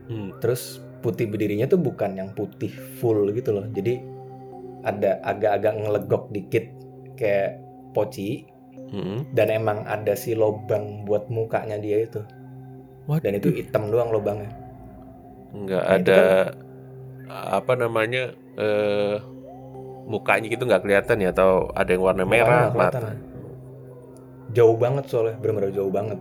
Hmm. 0.06 0.30
Terus 0.38 0.82
putih 1.02 1.30
berdirinya 1.30 1.66
tuh 1.70 1.78
bukan 1.78 2.14
yang 2.18 2.30
putih 2.34 2.70
full 2.98 3.30
gitu 3.34 3.54
loh. 3.54 3.66
Jadi 3.70 4.18
ada 4.86 5.18
agak-agak 5.26 5.74
ngelegok 5.74 6.30
dikit 6.30 6.77
kayak 7.18 7.58
poci 7.92 8.46
Hmm. 8.88 9.20
dan 9.36 9.52
emang 9.52 9.84
ada 9.84 10.16
si 10.16 10.32
lobang 10.32 11.04
buat 11.04 11.28
mukanya 11.28 11.76
dia 11.76 12.08
itu. 12.08 12.24
Waduh. 13.04 13.20
dan 13.20 13.32
itu 13.36 13.48
hitam 13.52 13.88
doang 13.88 14.08
lubangnya 14.08 14.48
nggak 15.50 15.84
Nah, 15.84 15.96
ada 15.96 16.20
apa 17.28 17.72
namanya 17.72 18.32
eh 18.56 19.16
mukanya 20.04 20.48
gitu 20.48 20.64
nggak 20.64 20.84
kelihatan 20.84 21.20
ya 21.20 21.32
atau 21.32 21.68
ada 21.72 21.88
yang 21.88 22.00
warna 22.00 22.24
merah 22.24 22.72
mata 22.72 23.12
jauh 24.52 24.76
banget 24.76 25.04
soalnya 25.08 25.36
bener-bener 25.36 25.72
jauh 25.72 25.92
banget 25.92 26.16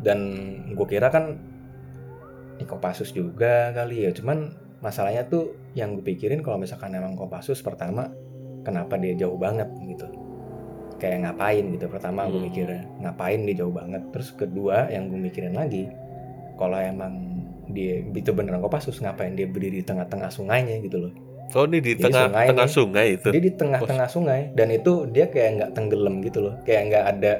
dan 0.00 0.18
gue 0.72 0.86
kira 0.88 1.12
kan 1.12 1.36
ini 2.56 2.64
Kopassus 2.64 3.12
juga 3.12 3.72
kali 3.76 4.08
ya 4.08 4.10
cuman 4.16 4.52
masalahnya 4.80 5.28
tuh 5.28 5.56
yang 5.76 5.96
gue 5.96 6.04
pikirin 6.04 6.40
kalau 6.40 6.56
misalkan 6.56 6.92
emang 6.92 7.16
Kopassus 7.16 7.60
pertama 7.60 8.08
kenapa 8.62 8.94
dia 8.94 9.14
jauh 9.16 9.34
banget 9.34 9.68
gitu 9.80 10.06
kayak 10.96 11.18
ngapain 11.20 11.64
gitu 11.68 11.86
pertama 11.86 12.24
gue 12.24 12.34
Hmm. 12.34 12.46
mikirnya 12.46 12.82
ngapain 13.00 13.40
dia 13.42 13.56
jauh 13.56 13.70
banget 13.70 14.02
terus 14.10 14.30
kedua 14.30 14.86
yang 14.88 15.06
gue 15.06 15.18
mikirin 15.20 15.52
lagi 15.52 15.90
kalau 16.54 16.76
emang 16.76 17.42
dia 17.68 18.02
itu 18.04 18.30
beneran 18.30 18.60
Kopassus 18.60 18.98
ngapain 18.98 19.32
dia 19.32 19.44
berdiri 19.44 19.78
di 19.78 19.84
tengah-tengah 19.84 20.28
sungainya 20.28 20.78
gitu 20.78 20.98
loh 21.00 21.12
oh 21.50 21.64
ini 21.64 21.78
di 21.78 21.92
Jadi 21.92 22.02
tengah 22.04 22.22
sungai 22.24 22.46
tengah 22.46 22.64
nih. 22.64 22.72
sungai 22.72 23.06
itu 23.12 23.28
dia 23.28 23.42
di 23.42 23.52
tengah-tengah 23.52 24.08
sungai 24.08 24.40
dan 24.52 24.68
itu 24.70 24.92
dia 25.06 25.26
kayak 25.26 25.50
nggak 25.52 25.70
tenggelam 25.72 26.14
gitu 26.20 26.38
loh 26.40 26.54
kayak 26.62 26.82
nggak 26.88 27.04
ada 27.08 27.32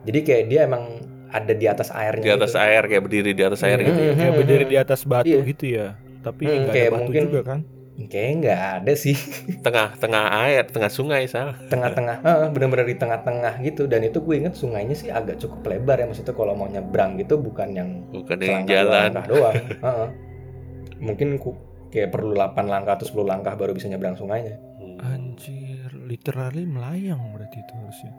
jadi 0.00 0.18
kayak 0.22 0.44
dia 0.46 0.60
emang 0.64 0.84
ada 1.30 1.52
di 1.52 1.62
atas 1.64 1.88
airnya 1.90 2.24
di 2.24 2.32
atas 2.32 2.50
gitu. 2.50 2.64
air 2.64 2.82
kayak 2.82 3.02
berdiri 3.02 3.30
di 3.30 3.44
atas 3.44 3.60
air 3.60 3.76
Hmm. 3.76 3.86
gitu 3.86 4.00
ya 4.00 4.12
Kayak 4.16 4.34
berdiri 4.34 4.64
di 4.64 4.76
atas 4.76 5.00
batu 5.04 5.28
Iya. 5.28 5.40
gitu 5.46 5.64
ya. 5.68 5.86
Tapi 6.20 6.42
Hmm, 6.42 6.56
nggak 6.58 6.72
kayak 6.74 6.84
ada 6.84 6.90
batu 6.90 7.02
mungkin- 7.02 7.24
juga 7.24 7.40
kan? 7.42 7.60
Kayaknya 8.00 8.34
nggak 8.40 8.60
ada 8.76 8.92
sih 8.94 9.12
Tengah-tengah 9.60 10.24
air, 10.40 10.64
tengah 10.64 10.88
sungai 10.88 11.26
sal. 11.26 11.52
tengah-tengah 11.66 12.16
eh, 12.18 12.48
bener-bener 12.48 12.86
di 12.86 12.96
tengah-tengah 12.96 13.60
gitu 13.60 13.84
dan 13.84 14.00
itu 14.00 14.18
gue 14.18 14.36
inget 14.36 14.54
sungainya 14.54 14.92
sih 14.92 15.08
agak 15.08 15.36
cukup 15.36 15.60
lebar 15.66 15.96
ya 15.96 16.06
maksudnya 16.06 16.32
kalau 16.32 16.54
mau 16.54 16.64
nyebrang 16.64 17.16
gitu 17.16 17.36
bukan 17.36 17.68
yang 17.70 17.90
Bukan 18.08 18.38
yang 18.38 18.64
jalan. 18.64 19.10
langkah 19.12 19.26
doang 19.26 19.56
Heeh. 19.76 20.08
mungkin 20.98 21.36
ku- 21.36 21.58
kayak 21.88 22.08
perlu 22.08 22.32
8 22.32 22.64
langkah 22.64 22.94
atau 22.94 23.04
10 23.04 23.26
langkah 23.26 23.52
baru 23.52 23.72
bisa 23.72 23.86
nyebrang 23.86 24.14
sungainya 24.14 24.56
Hmm. 24.76 24.96
Anjir, 25.02 25.92
literally 25.98 26.64
melayang 26.64 27.20
berarti 27.30 27.58
itu 27.58 27.72
harusnya. 27.74 28.12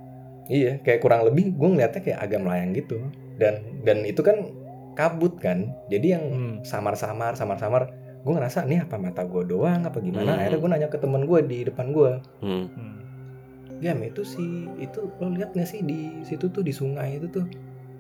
iya 0.48 0.78
kayak 0.78 1.00
kurang 1.00 1.24
lebih 1.24 1.52
gue 1.52 1.68
ngeliatnya 1.70 2.02
kayak 2.02 2.20
agak 2.20 2.40
melayang 2.40 2.70
gitu 2.72 3.02
dan 3.36 3.54
dan 3.82 4.04
itu 4.04 4.20
kan 4.20 4.46
kabut 4.92 5.38
kan 5.38 5.74
jadi 5.88 6.08
yang 6.12 6.24
Hmm. 6.28 6.56
samar-samar 6.62 7.34
samar-samar 7.34 7.90
gue 8.22 8.34
ngerasa 8.38 8.70
nih 8.70 8.86
apa 8.86 8.96
mata 9.02 9.26
gue 9.26 9.44
doang? 9.50 9.82
Apa 9.86 9.98
gimana? 10.00 10.38
Hmm. 10.38 10.40
akhirnya 10.42 10.60
gue 10.62 10.70
nanya 10.70 10.90
ke 10.94 10.98
temen 11.02 11.26
gue 11.26 11.40
di 11.46 11.58
depan 11.66 11.90
gue 11.90 12.12
Hmm. 12.46 12.66
Hmm. 12.70 12.98
Gam 13.82 13.98
itu 14.06 14.22
sih 14.22 14.70
itu 14.78 15.00
lo 15.18 15.28
lihat 15.34 15.58
nggak 15.58 15.66
sih 15.66 15.82
di 15.82 16.22
situ 16.22 16.54
tuh 16.54 16.62
di 16.62 16.70
sungai 16.70 17.18
itu 17.18 17.28
tuh? 17.34 17.46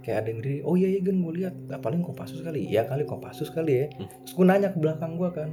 Kayak 0.01 0.25
ada 0.25 0.27
yang 0.34 0.38
berdiri 0.41 0.60
oh 0.65 0.75
iya 0.77 0.88
iya 0.93 0.99
gue 1.01 1.13
lihat. 1.13 1.53
Ah, 1.73 1.81
paling 1.81 2.05
kopassus 2.05 2.45
kali. 2.45 2.69
Ya 2.69 2.86
kali 2.86 3.05
kopassus 3.05 3.49
kali 3.49 3.86
ya. 3.86 3.88
Hmm. 3.97 4.07
terus 4.25 4.34
gue 4.38 4.45
nanya 4.45 4.69
ke 4.69 4.77
belakang 4.77 5.17
gue 5.17 5.29
kan 5.34 5.49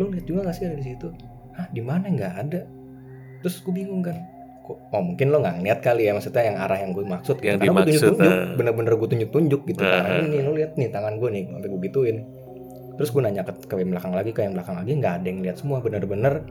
lo 0.00 0.08
lihat 0.08 0.24
juga 0.26 0.48
nggak 0.48 0.56
sih 0.56 0.64
ada 0.66 0.76
di 0.78 0.86
situ? 0.86 1.08
Ah 1.54 1.66
di 1.70 1.82
mana? 1.84 2.10
Nggak 2.10 2.34
ada. 2.48 2.60
Terus 3.42 3.62
gue 3.62 3.74
bingung 3.74 4.02
kan 4.02 4.18
kok 4.62 4.78
oh 4.78 5.02
mungkin 5.02 5.34
lo 5.34 5.42
nggak 5.42 5.54
ngeliat 5.58 5.80
kali 5.82 6.06
ya 6.06 6.14
maksudnya 6.14 6.42
yang 6.46 6.58
arah 6.62 6.78
yang 6.78 6.94
gue 6.94 7.02
maksud 7.02 7.36
Yang 7.42 7.66
Karena 7.66 7.66
gue 7.66 7.82
dimaksud, 7.82 8.14
tunjuk-tunjuk 8.14 8.30
nah. 8.30 8.54
bener-bener 8.54 8.92
gue 8.94 9.08
tunjuk-tunjuk 9.10 9.60
gitu. 9.74 9.82
Nah, 9.82 9.90
kan 9.90 10.22
nah. 10.22 10.26
ini 10.30 10.38
lo 10.38 10.52
lihat 10.54 10.72
nih 10.78 10.88
tangan 10.94 11.14
gue 11.18 11.28
nih 11.34 11.42
sampai 11.50 11.68
gue 11.68 11.80
gituin 11.90 12.16
terus 13.02 13.10
gue 13.10 13.18
nanya 13.18 13.42
ke, 13.42 13.66
ke 13.66 13.74
yang 13.74 13.90
belakang 13.90 14.14
lagi 14.14 14.30
ke 14.30 14.40
yang 14.40 14.54
belakang 14.54 14.78
lagi 14.78 14.94
nggak 14.94 15.14
ada 15.18 15.26
yang 15.26 15.40
lihat 15.42 15.58
semua 15.58 15.82
bener-bener 15.82 16.46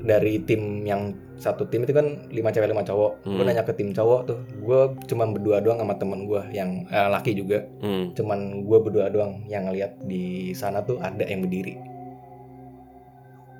dari 0.00 0.40
tim 0.40 0.80
yang 0.82 1.12
satu 1.36 1.62
tim 1.64 1.84
itu 1.84 1.92
kan 1.92 2.26
lima 2.26 2.48
cewek 2.48 2.66
lima 2.66 2.80
cowok 2.80 3.20
gue 3.20 3.34
Hmm. 3.34 3.44
nanya 3.44 3.62
ke 3.62 3.70
tim 3.70 3.92
cowok 3.92 4.20
tuh 4.24 4.38
gue 4.56 4.80
cuma 5.04 5.26
berdua 5.26 5.60
doang 5.60 5.76
sama 5.76 5.94
temen 5.94 6.24
gue 6.24 6.40
yang 6.50 6.88
eh, 6.88 7.06
laki 7.06 7.36
juga 7.36 7.68
Hmm. 7.78 8.10
cuman 8.10 8.38
gue 8.64 8.78
berdua 8.80 9.06
doang 9.08 9.44
yang 9.44 9.68
ngeliat 9.68 10.00
di 10.00 10.24
sana 10.52 10.80
tuh 10.80 10.96
ada 10.98 11.22
yang 11.22 11.38
berdiri 11.38 11.76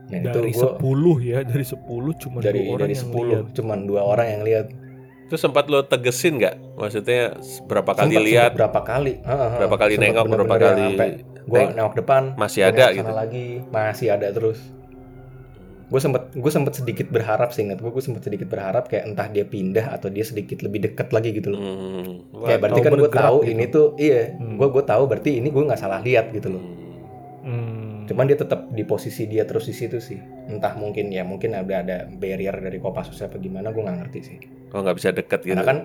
nah 0.05 0.19
itu 0.19 0.29
Dari 0.35 0.51
gue 0.51 0.69
10 0.81 1.21
ya, 1.23 1.39
dari 1.43 1.65
10 1.65 1.79
cuma 2.19 2.39
dari 2.39 2.59
dua 2.59 2.69
orang 2.71 2.81
dari 2.81 2.93
yang 2.93 3.03
sepuluh 3.03 3.37
lihat. 3.39 3.55
cuman 3.55 3.79
dua 3.85 4.01
orang 4.03 4.27
yang 4.31 4.43
lihat 4.43 4.67
Terus 5.23 5.41
sempat 5.41 5.65
lo 5.65 5.81
tegesin 5.81 6.37
nggak? 6.37 6.77
Maksudnya 6.77 7.41
berapa 7.65 7.97
kali 7.97 8.21
lihat? 8.21 8.53
berapa 8.53 8.85
kali 8.85 9.17
Berapa 9.25 9.77
kali 9.79 9.95
nengok, 9.97 10.29
berapa 10.29 10.57
kali 10.61 10.85
gue 11.45 11.59
neng- 11.59 11.75
nengok 11.75 11.95
depan 11.97 12.23
masih 12.35 12.63
ada 12.65 12.91
gitu? 12.91 13.09
lagi 13.09 13.47
masih 13.69 14.09
ada 14.11 14.29
terus 14.29 14.59
gue 15.85 16.01
sempet 16.01 16.33
gue 16.33 16.49
sempet 16.49 16.73
sedikit 16.75 17.07
berharap 17.07 17.53
sih 17.53 17.63
ingat 17.63 17.77
gue 17.79 17.91
gue 17.91 18.01
sempet 18.01 18.23
sedikit 18.23 18.49
berharap 18.49 18.87
kayak 18.87 19.05
entah 19.07 19.27
dia 19.27 19.45
pindah 19.45 19.91
atau 19.91 20.09
dia 20.09 20.23
sedikit 20.23 20.61
lebih 20.61 20.87
dekat 20.87 21.11
lagi 21.11 21.31
gitu 21.33 21.53
loh 21.53 21.61
Hmm. 21.61 22.09
kayak 22.41 22.59
berarti 22.59 22.81
kan 22.81 22.93
gue 22.95 23.11
tahu 23.13 23.37
gitu. 23.39 23.51
ini 23.51 23.65
tuh 23.67 23.87
iya 23.97 24.33
Hmm. 24.33 24.57
gue 24.57 24.69
gue 24.71 24.83
tahu 24.83 25.03
berarti 25.05 25.31
ini 25.37 25.49
gue 25.49 25.63
nggak 25.63 25.77
salah 25.79 26.01
lihat 26.01 26.33
gitu 26.33 26.49
loh 26.49 26.63
Hmm. 26.63 26.81
Hmm. 27.45 27.95
cuman 28.03 28.25
dia 28.25 28.35
tetap 28.35 28.67
di 28.69 28.83
posisi 28.83 29.27
dia 29.27 29.45
terus 29.45 29.63
di 29.63 29.75
situ 29.75 29.99
sih 29.99 30.17
entah 30.47 30.73
mungkin 30.75 31.07
ya 31.07 31.23
mungkin 31.23 31.53
ada 31.53 31.83
ada 31.83 31.97
barrier 32.09 32.57
dari 32.57 32.79
Kopassus 32.79 33.21
apa 33.21 33.37
gimana 33.37 33.69
gue 33.69 33.79
nggak 33.79 33.99
ngerti 34.01 34.21
sih 34.23 34.39
Oh 34.73 34.81
nggak 34.81 34.97
bisa 34.97 35.11
deket 35.11 35.41
gitu? 35.43 35.53
karena 35.53 35.67
kan 35.67 35.79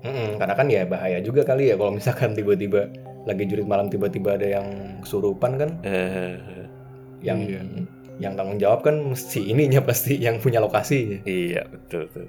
mm-mm, 0.00 0.40
karena 0.40 0.54
kan 0.54 0.66
ya 0.66 0.82
bahaya 0.84 1.20
juga 1.20 1.44
kali 1.44 1.68
ya 1.68 1.76
kalau 1.76 1.92
misalkan 1.92 2.32
tiba-tiba 2.32 2.88
lagi 3.30 3.44
jurit 3.44 3.64
malam 3.64 3.86
tiba-tiba 3.86 4.34
ada 4.34 4.46
yang 4.50 4.66
kesurupan 4.98 5.52
kan 5.54 5.70
Eh, 5.82 6.34
yang 7.20 7.38
Iya. 7.40 7.62
yang 8.18 8.32
tanggung 8.34 8.58
jawab 8.58 8.82
kan 8.82 8.98
mesti 9.00 9.46
ininya 9.46 9.80
pasti 9.80 10.16
yang 10.16 10.36
punya 10.36 10.58
lokasi 10.58 11.22
iya 11.22 11.64
betul 11.64 12.04
tuh. 12.08 12.28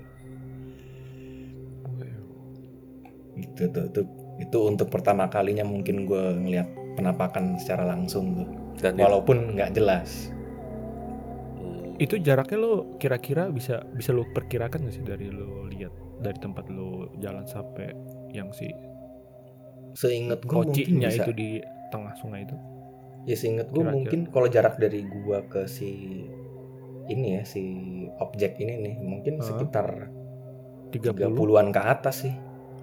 itu 3.34 3.64
tuh, 3.68 3.86
tuh 3.90 4.06
itu 4.38 4.58
untuk 4.60 4.88
pertama 4.88 5.28
kalinya 5.28 5.64
mungkin 5.64 6.04
gue 6.04 6.24
ngeliat 6.38 6.68
penampakan 6.94 7.56
secara 7.58 7.88
langsung 7.88 8.36
tuh 8.36 8.48
Dan 8.78 8.96
itu- 8.96 9.04
walaupun 9.04 9.38
nggak 9.56 9.72
jelas 9.74 10.32
Hmm. 11.54 11.94
Itu 11.98 12.18
jaraknya 12.18 12.58
lo 12.58 12.98
kira-kira 12.98 13.46
bisa 13.48 13.86
bisa 13.88 14.10
lo 14.10 14.26
perkirakan 14.28 14.82
nggak 14.82 14.96
sih 14.96 15.06
dari 15.06 15.30
lo 15.30 15.66
lihat 15.68 15.94
dari 16.18 16.34
tempat 16.36 16.66
lo 16.68 16.90
jalan 17.16 17.46
sampai 17.46 17.94
yang 18.32 18.50
si 18.50 18.66
seinget 19.94 20.40
gue 20.40 20.52
mungkin 20.52 20.72
kocinya 20.72 21.08
bisa 21.08 21.24
itu 21.24 21.32
di 21.32 21.50
tengah 21.90 22.14
sungai 22.16 22.44
itu? 22.44 22.56
ya 23.22 23.36
seinget 23.36 23.68
gue 23.70 23.84
mungkin 23.84 24.20
kalau 24.28 24.48
jarak 24.48 24.76
dari 24.76 25.06
gua 25.06 25.46
ke 25.46 25.66
si 25.66 26.26
ini 27.06 27.38
ya 27.38 27.44
si 27.44 27.64
objek 28.18 28.58
ini 28.58 28.74
nih 28.80 28.96
mungkin 28.98 29.38
Hah? 29.38 29.46
sekitar 29.46 29.88
30 30.90 31.30
30-an 31.30 31.68
ke 31.70 31.82
atas 31.82 32.16
sih 32.24 32.34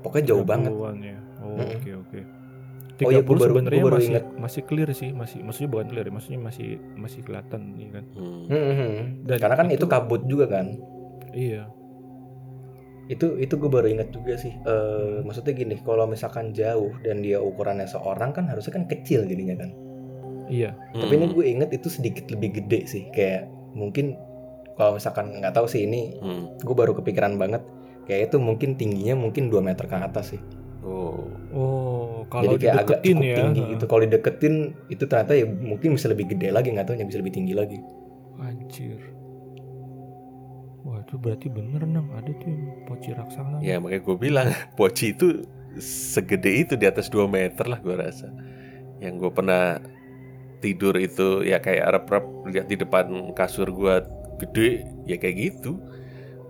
pokoknya 0.00 0.24
jauh 0.26 0.44
banget 0.44 0.70
30-an 0.70 0.96
ya. 1.02 1.18
Oh, 1.38 1.54
oke 1.54 1.90
oke. 2.02 2.20
Oh 2.98 3.10
iya, 3.10 3.22
30 3.22 3.24
gua 3.24 3.34
baru- 3.36 3.46
sebenarnya 3.46 3.82
baru 3.84 3.94
masih 3.94 4.10
ingat. 4.10 4.24
masih 4.34 4.62
clear 4.64 4.88
sih, 4.90 5.10
masih 5.12 5.38
maksudnya 5.40 5.70
bukan 5.70 5.86
clear, 5.86 6.06
ya, 6.06 6.12
maksudnya 6.12 6.40
masih 6.40 6.68
masih 6.94 7.20
kelihatan 7.22 7.60
nih 7.74 7.88
kan. 7.94 8.04
Hmm. 8.10 8.42
Mhm. 8.48 8.92
Dan 9.22 9.36
karena 9.38 9.54
kan 9.54 9.66
itu 9.68 9.76
itu- 9.76 9.86
kabut 9.88 10.22
juga 10.24 10.46
kan 10.48 10.66
Iya. 11.30 11.70
Itu 13.08 13.36
itu 13.36 13.54
gue 13.54 13.66
baru 13.66 13.88
ingat 13.88 14.08
juga 14.10 14.36
sih 14.36 14.52
Eh 14.52 15.20
maksudnya 15.20 15.52
gini 15.52 15.80
kalau 15.80 16.04
misalkan 16.04 16.52
jauh 16.52 16.92
dan 17.00 17.20
dia 17.20 17.40
ukurannya 17.40 17.84
seorang 17.84 18.30
kan 18.30 18.44
harusnya 18.44 18.72
kan 18.72 18.84
kecil 18.84 19.24
jadinya 19.24 19.56
kan 19.58 19.70
Iya. 20.46 20.72
tapi 20.94 21.12
ini 21.14 21.26
Hmm. 21.26 21.34
gue 21.34 21.44
inget 21.46 21.70
itu 21.72 21.88
sedikit 21.88 22.28
lebih 22.28 22.52
gede 22.54 22.84
sih 22.84 23.04
kayak 23.10 23.48
mungkin 23.72 24.16
kalau 24.74 24.96
misalkan 24.96 25.34
nggak 25.34 25.52
tahu 25.52 25.66
sih 25.66 25.84
ini 25.84 26.16
Hmm. 26.18 26.52
gue 26.56 26.72
baru 26.72 26.92
kepikiran 26.94 27.36
banget 27.36 27.60
kayak 28.04 28.28
itu 28.28 28.36
mungkin 28.38 28.72
tingginya 28.74 29.12
mungkin 29.14 29.48
2 29.48 29.60
meter 29.60 29.84
ke 29.84 29.96
atas 29.96 30.32
sih 30.32 30.42
Oh. 30.78 31.28
Oh, 31.50 32.24
kalau 32.28 32.54
jadi 32.54 32.56
kayak 32.62 32.74
agak 32.78 33.00
dideketin 33.02 33.12
cukup 33.12 33.24
ya. 33.26 33.36
tinggi 33.36 33.62
gitu 33.68 33.84
kalau 33.84 34.00
dideketin 34.00 34.54
itu 34.88 35.04
ternyata 35.04 35.32
ya 35.32 35.44
mungkin 35.44 35.88
bisa 35.92 36.06
lebih 36.06 36.26
gede 36.28 36.48
lagi 36.48 36.68
nggak 36.70 36.86
tahu 36.86 36.96
bisa 37.02 37.18
lebih 37.18 37.34
tinggi 37.34 37.52
lagi 37.52 37.78
Anjir. 38.38 39.00
Wah, 40.80 41.00
itu 41.00 41.14
berarti 41.14 41.46
bener 41.46 41.82
nang 41.82 42.06
ada 42.12 42.30
tuh 42.32 42.46
yang 42.46 42.62
poci 42.84 43.10
raksasa. 43.10 43.58
Ya 43.60 43.76
makanya 43.76 44.02
gue 44.02 44.16
bilang 44.16 44.48
Poci 44.78 45.10
itu 45.10 45.42
segede 45.76 46.50
itu 46.56 46.74
di 46.74 46.84
atas 46.84 47.06
2 47.06 47.26
meter 47.26 47.64
lah 47.64 47.78
gue 47.78 47.92
rasa. 47.92 48.30
Yang 48.98 49.14
gue 49.18 49.30
pernah 49.32 49.78
tidur 50.58 50.94
itu 50.94 51.42
ya 51.42 51.58
kayak 51.58 51.86
rep-rep 51.88 52.24
lihat 52.48 52.66
di 52.66 52.74
depan 52.74 53.06
kasur 53.32 53.68
gue 53.68 53.94
gede 54.38 54.70
ya 55.04 55.14
kayak 55.14 55.36
gitu. 55.36 55.78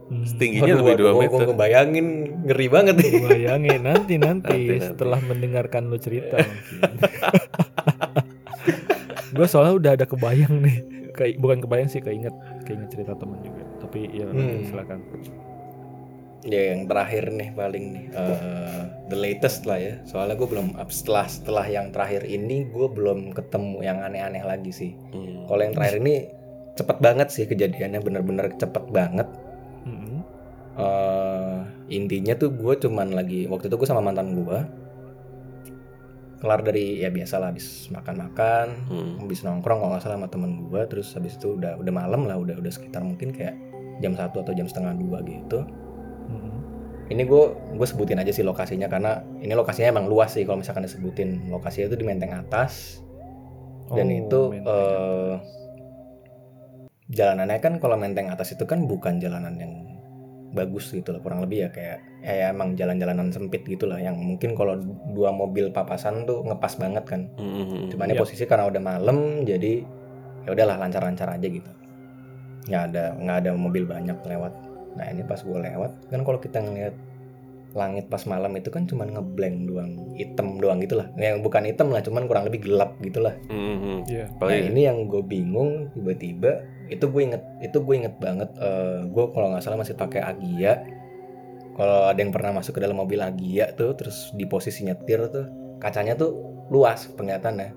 Hmm. 0.08 0.24
Tingginya 0.24 0.72
Waduh, 0.72 0.80
lebih 0.82 0.94
waduh, 0.94 1.04
2 1.04 1.08
gua- 1.10 1.20
meter. 1.20 1.32
gua 1.34 1.46
ngebayangin 1.50 2.06
ngeri 2.42 2.66
banget 2.66 2.94
nih 2.96 3.10
Bayangin 3.20 3.80
nanti, 3.82 4.14
nanti 4.16 4.48
Nanti, 4.48 4.64
nanti. 4.70 4.86
setelah 4.86 5.20
mendengarkan 5.20 5.82
lo 5.86 5.96
cerita 5.96 6.36
mungkin. 6.38 6.80
gue 9.30 9.46
soalnya 9.46 9.74
udah 9.74 9.90
ada 9.94 10.06
kebayang 10.06 10.54
nih. 10.58 10.76
Kayak 11.18 11.34
bukan 11.36 11.58
kebayang 11.58 11.90
sih, 11.90 11.98
keinget 11.98 12.30
keinget 12.62 12.88
cerita 12.88 13.12
temen 13.12 13.42
juga. 13.42 13.66
Tapi 13.78 13.98
ya 14.08 14.24
Hmm. 14.24 14.62
silakan. 14.64 15.02
ya 16.40 16.70
yang 16.70 16.86
terakhir 16.86 17.34
nih 17.34 17.50
paling 17.50 17.84
nih 17.90 18.04
eh, 18.14 18.80
the 19.08 19.18
latest 19.18 19.66
lah 19.66 19.74
ya 19.76 19.98
soalnya 20.04 20.38
gue 20.38 20.46
belum 20.46 20.70
setelah 20.86 21.26
setelah 21.26 21.66
yang 21.66 21.90
terakhir 21.90 22.22
ini 22.22 22.62
gue 22.64 22.86
belum 22.86 23.34
ketemu 23.34 23.82
yang 23.82 23.98
aneh-aneh 24.00 24.46
lagi 24.46 24.70
sih 24.70 24.94
Hmm. 25.10 25.44
kalau 25.44 25.58
yang 25.60 25.74
terakhir 25.74 25.98
ini 25.98 26.30
cepet 26.72 26.96
banget 27.02 27.28
sih 27.28 27.42
kejadiannya 27.44 27.98
bener-bener 27.98 28.54
cepet 28.54 28.84
banget 28.86 29.26
Mm-mm. 29.82 30.22
eh 30.78 31.58
intinya 31.90 32.38
tuh 32.38 32.54
gue 32.54 32.74
cuman 32.78 33.10
lagi 33.10 33.44
waktu 33.44 33.66
itu 33.66 33.74
gue 33.74 33.88
sama 33.88 33.98
mantan 34.00 34.38
gue 34.38 34.58
kelar 36.38 36.62
dari 36.62 36.98
ya 36.98 37.10
biasa 37.10 37.38
lah 37.38 37.50
habis 37.50 37.86
makan-makan 37.88 38.66
Hmm. 38.86 39.18
habis 39.18 39.42
nongkrong 39.42 39.78
kalau 39.78 39.90
nggak 39.90 40.02
salah 40.02 40.16
sama 40.16 40.28
temen 40.28 40.64
gue 40.64 40.82
terus 40.86 41.10
habis 41.12 41.34
itu 41.34 41.54
udah 41.54 41.74
udah 41.76 41.92
malam 41.92 42.24
lah 42.24 42.36
udah 42.36 42.56
udah 42.56 42.70
sekitar 42.70 43.02
mungkin 43.02 43.30
kayak 43.30 43.58
jam 43.98 44.14
satu 44.14 44.40
atau 44.40 44.54
jam 44.54 44.64
setengah 44.64 44.94
dua 44.94 45.18
gitu 45.22 45.66
Mm-mm. 46.30 46.54
ini 47.10 47.22
gue 47.22 47.42
gue 47.74 47.86
sebutin 47.86 48.16
aja 48.16 48.30
sih 48.30 48.42
lokasinya 48.42 48.86
karena 48.86 49.18
ini 49.38 49.50
lokasinya 49.52 49.90
emang 49.90 50.06
luas 50.06 50.30
sih 50.30 50.46
kalau 50.46 50.62
misalkan 50.62 50.86
disebutin 50.86 51.50
lokasinya 51.50 51.90
itu 51.90 51.98
di 51.98 52.06
Menteng 52.06 52.30
atas 52.32 53.02
dan 53.90 54.06
Oh, 54.06 54.14
itu 54.14 54.40
menteng. 54.52 54.68
eh, 54.68 55.34
jalanannya 57.08 57.58
kan 57.58 57.74
kalau 57.80 57.96
Menteng 57.96 58.28
atas 58.28 58.52
itu 58.52 58.62
kan 58.62 58.84
bukan 58.84 59.18
jalanan 59.18 59.56
yang 59.56 59.72
bagus 60.50 60.88
gitu 60.88 61.10
loh 61.10 61.20
kurang 61.20 61.40
lebih 61.40 61.64
ya 61.64 61.68
kayak 61.68 61.98
ya 62.18 62.48
emang 62.48 62.72
jalan-jalanan 62.72 63.28
sempit 63.28 63.62
gitu 63.62 63.84
lah 63.84 63.96
yang 63.96 64.16
mungkin 64.16 64.52
kalau 64.52 64.80
dua 65.08 65.28
mobil 65.30 65.68
papasan 65.68 66.24
tuh 66.24 66.40
ngepas 66.42 66.74
banget 66.74 67.04
kan 67.04 67.20
Hmm. 67.36 67.88
cuman 67.88 68.08
ini 68.08 68.14
Iya. 68.14 68.22
posisi 68.22 68.44
karena 68.44 68.64
udah 68.64 68.80
malam 68.80 69.16
jadi 69.42 69.84
ya 70.42 70.50
udahlah 70.50 70.76
lancar-lancar 70.78 71.28
aja 71.30 71.46
gitu 71.46 71.68
nggak 72.64 72.82
ada 72.86 73.04
nggak 73.14 73.36
ada 73.38 73.50
mobil 73.54 73.84
banyak 73.84 74.16
lewat 74.18 74.52
nah 74.94 75.04
ini 75.06 75.22
pas 75.22 75.38
gue 75.38 75.58
lewat 75.58 76.08
kan 76.08 76.20
kalau 76.22 76.38
kita 76.38 76.58
ngeliat 76.58 76.96
langit 77.70 78.08
pas 78.08 78.24
malam 78.24 78.50
itu 78.54 78.68
kan 78.68 78.82
cuman 78.82 79.08
ngeblank 79.10 79.56
doang 79.64 79.92
hitam 80.14 80.56
doang 80.56 80.80
gitu 80.80 80.96
lah 80.96 81.12
yang 81.14 81.38
bukan 81.38 81.62
hitam 81.62 81.88
lah 81.88 82.00
cuman 82.00 82.24
kurang 82.24 82.48
lebih 82.48 82.64
gelap 82.64 82.96
gitu 82.98 83.20
lah 83.20 83.36
Mhm. 83.46 84.08
Iya. 84.08 84.24
Nah 84.26 84.38
Paling 84.38 84.72
ini 84.72 84.80
yang 84.82 85.04
gue 85.04 85.20
bingung 85.22 85.92
tiba-tiba 85.92 86.64
itu 86.88 87.04
gue 87.04 87.22
inget 87.22 87.42
itu 87.60 87.78
gue 87.78 87.94
inget 87.96 88.14
banget 88.16 88.50
eh, 88.56 89.04
gue 89.04 89.24
kalau 89.28 89.48
nggak 89.48 89.62
salah 89.62 89.76
masih 89.76 89.94
pakai 89.94 90.20
Agia 90.20 90.84
kalau 91.72 92.10
ada 92.10 92.18
yang 92.18 92.30
pernah 92.30 92.50
masuk 92.52 92.74
ke 92.74 92.80
dalam 92.80 92.96
mobil 92.96 93.18
Agia 93.18 93.70
tuh 93.72 93.94
terus 93.94 94.32
di 94.32 94.44
posisi 94.44 94.82
nyetir 94.82 95.28
tuh 95.28 95.46
kacanya 95.78 96.12
tuh 96.12 96.34
luas 96.68 97.06
penglihatannya 97.08 97.70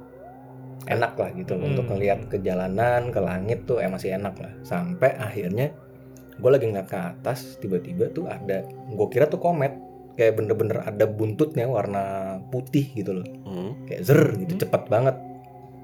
enak 0.83 1.13
lah 1.13 1.29
gitu 1.31 1.53
Hmm. 1.53 1.67
untuk 1.67 1.85
ngelihat 1.87 2.25
ke 2.25 2.41
jalanan 2.41 3.09
ke 3.09 3.19
langit 3.19 3.63
tuh 3.63 3.77
eh 3.77 3.87
masih 3.87 4.17
enak 4.17 4.33
lah 4.35 4.51
sampai 4.61 5.13
akhirnya 5.13 5.69
gue 6.33 6.49
lagi 6.49 6.65
ngeliat 6.65 6.89
ke 6.89 6.97
atas 6.97 7.61
tiba-tiba 7.61 8.09
tuh 8.09 8.25
ada 8.25 8.65
gue 8.65 9.07
kira 9.07 9.29
tuh 9.29 9.37
komet 9.37 9.77
kayak 10.11 10.35
bener-bener 10.35 10.81
ada 10.81 11.05
buntutnya 11.05 11.69
warna 11.69 12.03
putih 12.49 12.89
gitu 12.91 13.21
loh 13.21 13.27
Mhm. 13.45 13.71
kayak 13.85 14.01
zer 14.01 14.21
gitu 14.39 14.57
Hmm. 14.57 14.61
cepet 14.65 14.83
banget 14.89 15.15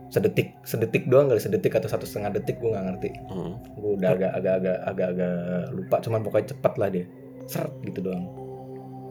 sedetik 0.07 0.55
sedetik 0.61 1.03
doang 1.05 1.27
kali 1.27 1.37
sedetik 1.37 1.73
atau 1.73 1.85
satu 1.85 2.03
setengah 2.03 2.31
detik 2.33 2.57
gue 2.57 2.69
nggak 2.69 2.85
ngerti. 2.85 3.09
Mhm. 3.27 3.51
gue 3.75 3.91
udah 3.93 4.09
agak 4.09 4.31
agak 4.33 4.53
agak 4.57 4.77
agak 4.85 5.07
agak 5.11 5.33
lupa 5.71 5.95
cuman 5.99 6.19
pokoknya 6.21 6.47
cepet 6.49 6.73
lah 6.75 6.89
dia. 6.89 7.05
Seret 7.45 7.73
gitu 7.81 7.99
doang. 8.01 8.23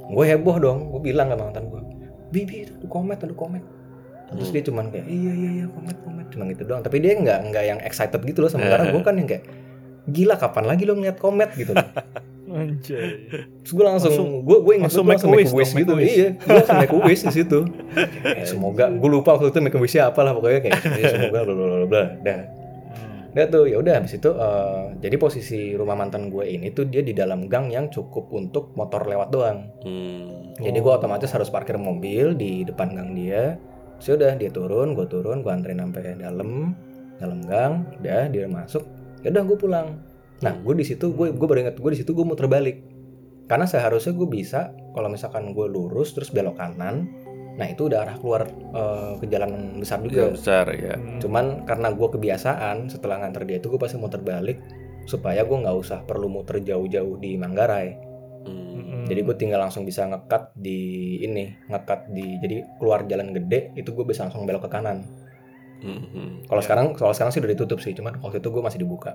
Gue 0.06 0.24
heboh 0.24 0.56
dong 0.56 0.78
gue 0.90 1.00
bilang 1.02 1.28
sama 1.28 1.44
mantan 1.44 1.66
gue 1.66 1.80
bibi 2.26 2.64
itu 2.64 2.72
ada 2.74 2.86
komet 2.86 3.18
ada 3.18 3.32
komet. 3.32 3.64
Terus 4.26 4.48
Hmm. 4.48 4.54
dia 4.54 4.62
cuman 4.64 4.84
kayak 4.88 5.06
iya 5.06 5.32
iya 5.32 5.50
iya 5.54 5.66
komet 5.68 5.96
komet. 6.00 6.26
Cuma 6.30 6.42
gitu 6.46 6.62
doang. 6.64 6.80
Tapi 6.80 6.96
dia 6.98 7.12
nggak 7.14 7.38
nggak 7.46 7.64
yang 7.64 7.80
excited 7.80 8.20
gitu 8.20 8.38
loh 8.38 8.48
Eh. 8.48 8.52
sementara 8.52 8.82
gue 8.86 9.00
kan 9.00 9.14
yang 9.14 9.26
kayak 9.26 9.44
gila 10.06 10.34
kapan 10.34 10.64
lagi 10.64 10.82
lo 10.82 10.94
ngeliat 10.94 11.16
komet? 11.16 11.50
Gitu 11.52 11.70
loh 11.70 11.82
Anjay. 12.46 13.08
terus 13.60 13.72
gue 13.72 13.84
langsung, 13.84 14.10
Langsung- 14.10 14.34
gue 14.40 14.58
gue 14.60 14.72
ingat 14.74 14.86
langsung 14.88 15.04
langsung 15.04 15.30
a 15.30 15.34
make 15.34 15.42
wish 15.42 15.50
a 15.50 15.56
wish 15.56 15.72
make 15.72 15.82
gitu 15.82 15.92
iya 15.98 16.28
gue 16.32 16.54
langsung 16.54 16.78
make 16.78 16.92
a 16.92 16.98
wish 17.02 17.22
di 17.22 17.32
situ 17.34 17.58
Kayak, 18.22 18.46
semoga 18.46 18.84
gue 18.88 19.10
lupa 19.10 19.34
waktu 19.34 19.50
itu 19.50 19.58
make 19.60 19.74
a 19.74 19.80
wishnya 19.80 20.02
apa 20.06 20.20
lah 20.20 20.32
pokoknya 20.32 20.60
kayak 20.62 20.78
ya, 20.94 21.06
semoga 21.10 21.38
bla 21.42 21.52
bla 21.52 21.66
bla 21.66 21.86
bla 21.86 22.04
dah 22.20 22.40
Hmm. 22.86 23.34
Udah 23.34 23.46
tuh 23.46 23.64
ya 23.66 23.76
udah 23.76 23.94
habis 23.94 24.16
itu 24.16 24.30
eh, 24.30 24.84
jadi 24.96 25.16
posisi 25.16 25.60
rumah 25.72 25.92
mantan 25.92 26.32
gue 26.32 26.46
ini 26.46 26.72
tuh 26.72 26.86
dia 26.86 27.02
di 27.02 27.12
dalam 27.12 27.44
gang 27.44 27.68
yang 27.68 27.86
cukup 27.86 28.30
untuk 28.30 28.72
motor 28.72 29.04
lewat 29.04 29.28
doang. 29.28 29.68
Hmm. 29.82 30.56
Jadi 30.56 30.78
gue 30.78 30.88
otomatis 30.90 31.28
harus 31.28 31.46
parkir 31.46 31.76
mobil 31.76 32.32
di 32.32 32.64
depan 32.64 32.88
gang 32.90 33.12
dia. 33.12 33.60
Sudah 33.98 34.32
dia 34.32 34.48
turun, 34.48 34.92
gue 34.92 35.04
turun, 35.04 35.40
gue 35.40 35.52
anterin 35.52 35.76
sampai 35.78 36.16
dalam 36.16 36.72
dalam 37.16 37.40
gang, 37.42 37.72
udah 38.00 38.24
dia 38.26 38.48
masuk. 38.48 38.88
Ya 39.20 39.28
udah 39.28 39.42
gue 39.44 39.58
pulang. 39.58 39.88
Nah 40.40 40.52
gue 40.52 40.74
di 40.76 40.84
situ 40.84 41.12
gue 41.12 41.32
gue 41.32 41.46
baru 41.46 41.64
inget 41.64 41.76
gue 41.76 41.90
di 41.92 41.98
situ 42.00 42.12
gue 42.12 42.24
muter 42.24 42.44
balik. 42.46 42.82
Karena 43.46 43.64
seharusnya 43.64 44.10
gue 44.12 44.26
bisa 44.26 44.74
kalau 44.92 45.06
misalkan 45.06 45.54
gue 45.54 45.66
lurus 45.66 46.12
terus 46.12 46.34
belok 46.34 46.58
kanan, 46.58 47.06
nah 47.54 47.64
itu 47.64 47.86
udah 47.86 48.02
arah 48.02 48.16
keluar 48.18 48.42
eh, 48.50 49.12
ke 49.22 49.26
jalan 49.30 49.78
besar 49.78 50.02
juga. 50.02 50.28
Yang 50.28 50.36
besar 50.42 50.66
ya. 50.74 50.94
Hmm. 50.98 51.20
Cuman 51.22 51.44
karena 51.62 51.88
gue 51.94 52.08
kebiasaan 52.10 52.90
setelah 52.90 53.22
nganter 53.22 53.46
dia 53.46 53.62
itu 53.62 53.70
gue 53.70 53.78
pasti 53.78 53.96
muter 53.96 54.18
balik 54.18 54.58
supaya 55.06 55.46
gue 55.46 55.56
nggak 55.62 55.76
usah 55.78 56.02
perlu 56.02 56.26
muter 56.26 56.58
jauh-jauh 56.58 57.22
di 57.22 57.38
Manggarai. 57.38 57.88
Hmm. 58.42 58.82
Hmm. 58.82 59.04
Jadi 59.06 59.20
gue 59.22 59.36
tinggal 59.38 59.62
langsung 59.62 59.86
bisa 59.86 60.02
ngekat 60.10 60.50
di 60.58 60.78
ini, 61.22 61.54
ngekat 61.70 62.10
di 62.10 62.42
jadi 62.42 62.66
keluar 62.82 63.06
jalan 63.06 63.30
gede 63.30 63.70
itu 63.78 63.94
gue 63.94 64.02
bisa 64.02 64.26
langsung 64.26 64.42
belok 64.42 64.66
ke 64.66 64.70
kanan. 64.74 65.06
Mhm. 65.76 66.48
Kalau 66.48 66.58
Ya. 66.58 66.66
sekarang 66.66 66.86
kalau 66.96 67.12
sekarang 67.12 67.30
sih 67.30 67.38
udah 67.38 67.52
ditutup 67.52 67.78
sih, 67.78 67.92
cuman 67.92 68.18
waktu 68.24 68.40
itu 68.40 68.48
gue 68.50 68.62
masih 68.64 68.80
dibuka. 68.82 69.14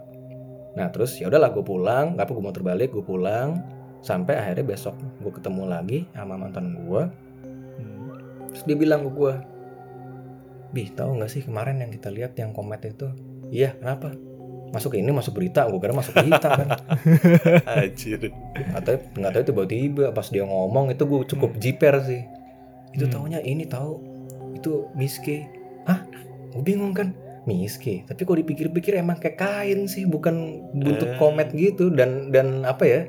Nah 0.72 0.88
terus 0.90 1.20
ya 1.20 1.28
udahlah 1.28 1.52
gue 1.52 1.64
pulang, 1.64 2.16
nggak 2.16 2.26
apa 2.26 2.32
gue 2.32 2.44
muter 2.44 2.64
balik, 2.64 2.90
gue 2.92 3.04
pulang 3.04 3.60
sampai 4.02 4.34
akhirnya 4.34 4.66
besok 4.66 4.98
gue 5.22 5.30
ketemu 5.30 5.64
lagi 5.68 6.00
sama 6.16 6.36
mantan 6.40 6.74
gue. 6.80 7.04
Hmm. 7.78 8.08
Terus 8.50 8.64
dia 8.66 8.78
bilang 8.78 9.06
ke 9.06 9.12
gue, 9.14 9.34
Bih 10.72 10.88
tahu 10.96 11.20
nggak 11.20 11.28
sih 11.28 11.44
kemarin 11.44 11.84
yang 11.84 11.92
kita 11.92 12.08
lihat 12.08 12.32
yang 12.40 12.56
komet 12.56 12.80
itu? 12.88 13.12
Iya 13.52 13.76
kenapa? 13.76 14.16
Masuk 14.72 14.96
ke 14.96 15.04
ini 15.04 15.12
masuk 15.12 15.36
berita, 15.36 15.68
gue 15.68 15.80
kira 15.84 15.92
masuk 15.92 16.16
berita 16.16 16.48
kan. 16.48 16.68
Anjir. 17.76 18.32
Tahu 18.80 18.98
nggak 19.20 19.32
tahu 19.36 19.44
tiba-tiba 19.52 20.16
pas 20.16 20.32
dia 20.32 20.48
ngomong 20.48 20.96
itu 20.96 21.04
gue 21.04 21.28
cukup 21.28 21.60
jiper 21.60 22.00
sih. 22.08 22.24
Itu 22.96 23.12
Hmm. 23.12 23.14
taunya 23.20 23.44
ini 23.44 23.68
tahu 23.68 24.00
itu 24.56 24.88
miske. 24.96 25.44
Hah? 25.84 26.08
Gue 26.56 26.64
bingung 26.64 26.96
kan 26.96 27.12
miske. 27.44 28.06
Tapi 28.06 28.22
kalau 28.22 28.38
dipikir-pikir 28.40 28.96
emang 28.96 29.18
kayak 29.18 29.38
kain 29.38 29.86
sih, 29.86 30.06
bukan 30.06 30.62
bentuk 30.74 31.10
Eh. 31.10 31.18
komet 31.18 31.50
gitu 31.52 31.90
dan 31.90 32.30
dan 32.30 32.62
apa 32.64 32.84
ya? 32.86 33.02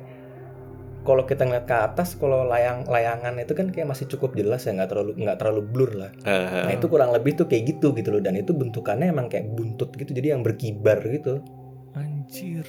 Kalau 1.03 1.27
kita 1.27 1.43
ngeliat 1.43 1.67
ke 1.67 1.75
atas, 1.75 2.15
kalau 2.15 2.47
layang 2.47 2.87
layangan 2.87 3.35
itu 3.37 3.59
kan 3.59 3.75
kayak 3.75 3.91
masih 3.91 4.07
cukup 4.07 4.39
jelas 4.39 4.63
ya, 4.63 4.71
nggak 4.71 4.87
terlalu 4.87 5.11
nggak 5.19 5.35
terlalu 5.37 5.61
blur 5.67 5.91
lah. 5.99 6.11
Aha. 6.23 6.71
Nah 6.71 6.73
itu 6.73 6.87
kurang 6.87 7.11
lebih 7.11 7.35
tuh 7.35 7.51
kayak 7.51 7.75
gitu 7.75 7.91
gitu 7.91 8.15
loh 8.15 8.23
dan 8.23 8.39
itu 8.39 8.55
bentukannya 8.55 9.11
emang 9.11 9.27
kayak 9.27 9.51
buntut 9.51 9.91
gitu 9.99 10.15
jadi 10.15 10.39
yang 10.39 10.47
berkibar 10.47 11.03
gitu 11.03 11.43
Anjir. 11.93 12.65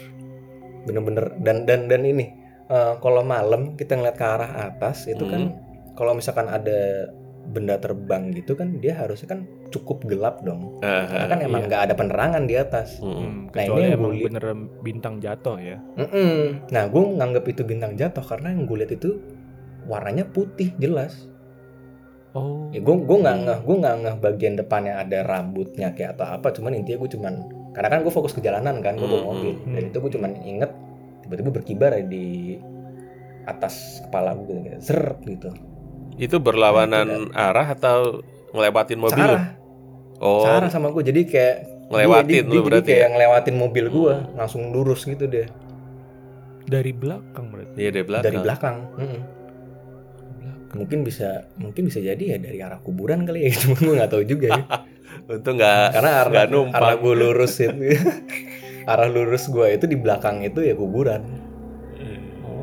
bener-bener 0.84 1.32
dan 1.40 1.64
dan 1.64 1.88
dan 1.88 2.04
ini 2.04 2.28
eh, 2.68 2.94
kalau 3.00 3.24
malam 3.24 3.80
kita 3.80 3.96
ngeliat 3.96 4.20
ke 4.20 4.26
arah 4.26 4.52
atas 4.68 5.08
itu 5.08 5.24
kan 5.24 5.56
kalau 5.94 6.12
misalkan 6.12 6.50
ada 6.50 7.08
benda 7.44 7.76
terbang 7.76 8.32
gitu 8.32 8.54
kan 8.54 8.80
dia 8.80 8.96
harusnya 8.96 9.28
kan 9.30 9.40
cukup 9.68 10.02
gelap 10.04 10.40
dong 10.42 10.80
Aha. 10.80 11.06
karena 11.06 11.28
kan 11.28 11.40
emang 11.42 11.62
iya. 11.62 11.68
nggak 11.68 11.82
ada 11.84 11.94
penerangan 11.94 12.44
di 12.44 12.56
atas. 12.56 12.98
Hmm, 12.98 13.52
Nah, 13.52 13.52
kecuali 13.54 13.84
ini 13.84 13.94
emang 13.94 14.12
beneran 14.18 14.60
bintang 14.80 15.16
jatuh 15.18 15.58
ya. 15.58 15.78
Mm-mm. 15.96 16.66
nah 16.70 16.84
gue 16.86 17.04
nganggap 17.04 17.44
itu 17.46 17.62
bintang 17.62 17.94
jatuh 17.94 18.22
karena 18.22 18.50
yang 18.50 18.64
gue 18.64 18.78
lihat 18.80 18.94
itu 18.94 19.20
warnanya 19.84 20.24
putih 20.26 20.72
jelas 20.78 21.28
Oh. 22.34 22.66
ya 22.74 22.82
gue 22.82 22.96
gue 22.98 23.18
nggak 23.20 23.36
Hmm. 23.36 23.46
ngeh 23.46 23.60
gue 23.62 23.76
nggak 23.78 23.96
ngeh 24.00 24.16
bagian 24.18 24.54
depannya 24.56 24.98
ada 24.98 25.22
rambutnya 25.22 25.94
kayak 25.94 26.18
atau 26.18 26.34
apa 26.34 26.50
cuman 26.50 26.74
intinya 26.74 26.98
gue 26.98 27.12
cuman 27.14 27.34
karena 27.70 27.90
kan 27.92 28.00
gue 28.02 28.10
fokus 28.10 28.34
ke 28.34 28.42
jalanan 28.42 28.82
kan 28.82 28.98
gue 28.98 29.06
bawa 29.06 29.22
Hmm, 29.22 29.30
mobil 29.30 29.54
hmm. 29.54 29.70
dan 29.70 29.84
itu 29.86 29.98
gue 30.02 30.12
cuman 30.12 30.32
inget 30.42 30.72
tiba-tiba 31.22 31.50
berkibar 31.52 31.94
ya 31.94 32.02
di 32.02 32.58
atas 33.46 34.02
kepala 34.02 34.34
gue 34.34 34.50
gitu 34.50 34.62
kayak 34.64 34.82
seret 34.82 35.20
gitu 35.22 35.50
Itu 36.16 36.38
berlawanan 36.38 37.08
arah 37.32 37.68
atau 37.70 38.22
ngelewatin 38.50 38.98
mobil 38.98 39.18
lu? 39.20 39.34
Sarah 39.34 39.46
Oh, 40.18 40.40
Sarah 40.42 40.70
sama 40.70 40.88
gue 40.90 41.04
jadi 41.04 41.22
kayak 41.24 41.56
ngelewatin 41.90 42.30
dia, 42.30 42.40
dia, 42.40 42.48
lu 42.48 42.54
dia 42.54 42.62
berarti 42.64 42.80
jadi 42.82 42.90
kayak 42.90 43.02
ya? 43.02 43.12
ngelewatin 43.12 43.56
mobil 43.56 43.86
gue 43.88 44.14
Hmm. 44.16 44.30
langsung 44.36 44.62
lurus 44.70 45.04
gitu 45.04 45.26
deh 45.26 45.48
Dari 46.64 46.92
belakang 46.92 47.46
berarti. 47.50 47.76
Iya 47.76 47.90
dari 47.92 48.06
belakang. 48.06 48.26
dari 48.26 48.38
belakang 48.40 48.76
Mm-mm. 48.96 49.22
mungkin 50.74 51.00
bisa 51.04 51.30
mungkin 51.56 51.86
bisa 51.86 52.00
jadi 52.00 52.24
ya 52.26 52.38
dari 52.40 52.58
arah 52.58 52.80
kuburan 52.80 53.24
kali 53.24 53.46
ya 53.46 53.54
cuma 53.62 53.76
gue 53.76 53.94
nggak 53.94 54.10
tahu 54.10 54.24
juga 54.24 54.48
ya 54.50 54.64
Untung 55.30 55.56
nggak 55.56 55.86
karena 55.92 56.10
arah 56.16 56.30
nggak 56.32 56.48
numpang. 56.50 56.80
arah 56.80 56.96
gue 56.96 57.14
lurus 57.14 57.54
itu 57.58 57.74
arah 58.92 59.06
lurus 59.06 59.44
gue 59.46 59.68
itu 59.72 59.86
di 59.86 59.94
belakang 59.96 60.42
itu 60.42 60.60
ya 60.60 60.74
kuburan 60.74 61.22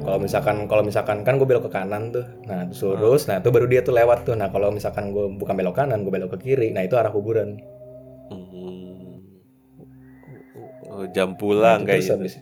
kalau 0.00 0.18
misalkan 0.18 0.64
kalau 0.64 0.80
misalkan 0.80 1.20
kan 1.20 1.36
gue 1.36 1.44
belok 1.44 1.66
ke 1.66 1.72
kanan 1.72 2.10
tuh 2.10 2.24
nah 2.44 2.64
terus 2.64 2.80
lurus 2.82 3.22
nah 3.24 3.36
itu 3.36 3.48
baru 3.48 3.66
dia 3.66 3.80
tuh 3.80 3.92
lewat 3.92 4.24
tuh 4.24 4.32
nah 4.32 4.48
kalau 4.48 4.68
misalkan 4.68 5.10
gue 5.10 5.28
bukan 5.30 5.54
belok 5.54 5.76
kanan 5.76 6.00
gue 6.00 6.10
belok 6.10 6.34
ke 6.34 6.48
kiri 6.48 6.70
nah 6.70 6.80
itu 6.80 6.94
arah 6.94 7.08
kuburan 7.08 7.60
Hmm. 8.30 9.18
Oh, 10.86 11.02
jam 11.08 11.34
pulang 11.34 11.82
Nah, 11.82 11.98
habis 11.98 12.38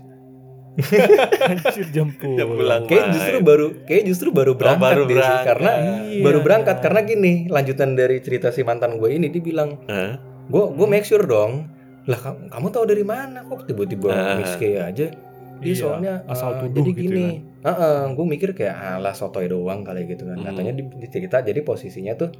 Anjir 0.79 1.91
jam 1.91 2.13
pulang. 2.13 2.37
Jam 2.39 2.49
pulang. 2.51 2.83
kayak 2.85 3.03
main. 3.03 3.13
justru 3.13 3.37
baru 3.41 3.67
kayak 3.83 4.03
justru 4.05 4.29
baru 4.31 4.53
berangkat 4.53 4.85
baru 4.87 5.03
dia 5.03 5.09
sih. 5.09 5.17
berangkat. 5.17 5.45
karena 5.49 5.71
Iya. 6.05 6.23
baru 6.23 6.39
berangkat 6.41 6.77
karena 6.79 7.01
gini 7.03 7.33
lanjutan 7.47 7.91
dari 7.93 8.17
cerita 8.21 8.49
si 8.49 8.63
mantan 8.63 8.95
gue 8.95 9.09
ini 9.11 9.27
dia 9.27 9.41
bilang 9.41 9.81
Hah? 9.85 10.21
gue 10.45 10.65
gue 10.71 10.87
make 10.87 11.03
sure 11.03 11.21
dong 11.21 11.67
lah 12.05 12.17
kamu, 12.17 12.49
kamu 12.49 12.67
tahu 12.71 12.85
dari 12.87 13.03
mana 13.03 13.43
kok 13.43 13.65
tiba-tiba 13.65 14.09
Ah. 14.09 14.37
miske 14.37 14.77
aja 14.77 15.09
dia 15.59 15.69
Iya, 15.69 15.79
soalnya 15.79 16.15
asal 16.25 16.51
eh, 16.51 16.59
tuduh 16.61 16.75
jadi 16.81 16.91
gitu 16.91 17.03
gini 17.05 17.27
gue 18.11 18.27
mikir 18.27 18.51
kayak 18.53 18.77
alah 18.97 19.13
sotoy 19.13 19.47
doang 19.47 19.83
kali 19.83 20.07
gitu 20.07 20.25
kan 20.25 20.37
Hmm. 20.37 20.47
katanya 20.47 20.73
di, 20.73 20.83
di 20.89 21.07
cerita 21.07 21.41
jadi 21.41 21.61
posisinya 21.61 22.15
tuh 22.15 22.31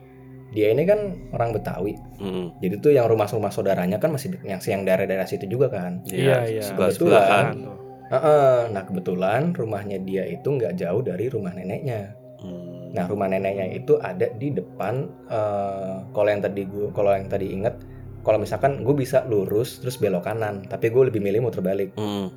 dia 0.49 0.71
ini 0.71 0.83
kan 0.83 1.01
orang 1.31 1.53
Betawi 1.53 1.93
Hmm. 2.17 2.57
jadi 2.59 2.75
tuh 2.79 2.91
yang 2.91 3.07
rumah-rumah 3.07 3.51
saudaranya 3.51 3.97
kan 3.97 4.11
masih 4.11 4.39
yang 4.41 4.59
yang 4.59 4.83
daerah-daerah 4.83 5.25
situ 5.25 5.45
juga 5.45 5.69
kan 5.69 6.01
Iya, 6.07 6.49
iya. 6.49 6.63
Sebelah 6.65 6.89
sebelahan. 6.89 7.47
Tuh. 7.55 7.77
Heeh, 8.09 8.73
nah 8.73 8.83
kebetulan 8.83 9.53
rumahnya 9.53 10.01
dia 10.01 10.25
itu 10.25 10.49
nggak 10.49 10.77
jauh 10.77 11.01
dari 11.01 11.29
rumah 11.29 11.53
neneknya 11.53 12.17
Hmm. 12.39 12.95
nah 12.95 13.05
rumah 13.05 13.27
neneknya 13.27 13.67
itu 13.69 13.99
ada 13.99 14.31
di 14.33 14.49
depan 14.49 15.05
eh, 15.29 15.97
kalau 16.09 16.29
yang 16.29 16.39
tadi 16.39 16.63
gue 16.65 16.89
kalau 16.91 17.11
yang 17.11 17.27
tadi 17.27 17.51
inget 17.51 17.75
kalau 18.19 18.39
misalkan 18.39 18.81
gue 18.81 18.95
bisa 18.95 19.25
lurus 19.25 19.77
terus 19.77 19.97
belok 19.97 20.23
kanan 20.23 20.63
tapi 20.65 20.89
gue 20.89 21.03
lebih 21.05 21.19
milih 21.19 21.45
muter 21.45 21.61
balik 21.61 21.93
Hmm. 21.95 22.31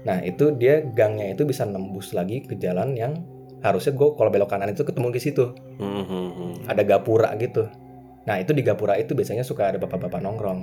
Nah 0.00 0.20
itu 0.20 0.50
dia 0.52 0.80
gangnya 0.80 1.28
itu 1.28 1.42
bisa 1.42 1.62
nembus 1.62 2.10
lagi 2.10 2.40
ke 2.40 2.54
jalan 2.54 2.92
yang 2.92 3.20
harusnya 3.60 3.92
gue 3.92 4.08
kalau 4.14 4.28
belok 4.28 4.48
kanan 4.48 4.68
itu 4.68 4.80
ketemu 4.80 5.08
di 5.10 5.20
situ 5.20 5.52
Hmm. 5.76 6.02
Hmm. 6.02 6.28
Hmm. 6.30 6.52
ada 6.64 6.80
gapura 6.80 7.32
gitu. 7.34 7.68
Nah 8.22 8.36
itu 8.36 8.50
di 8.50 8.60
gapura 8.60 8.94
itu 8.94 9.12
biasanya 9.12 9.42
suka 9.42 9.68
ada 9.68 9.78
bapak-bapak 9.78 10.18
nongkrong. 10.18 10.60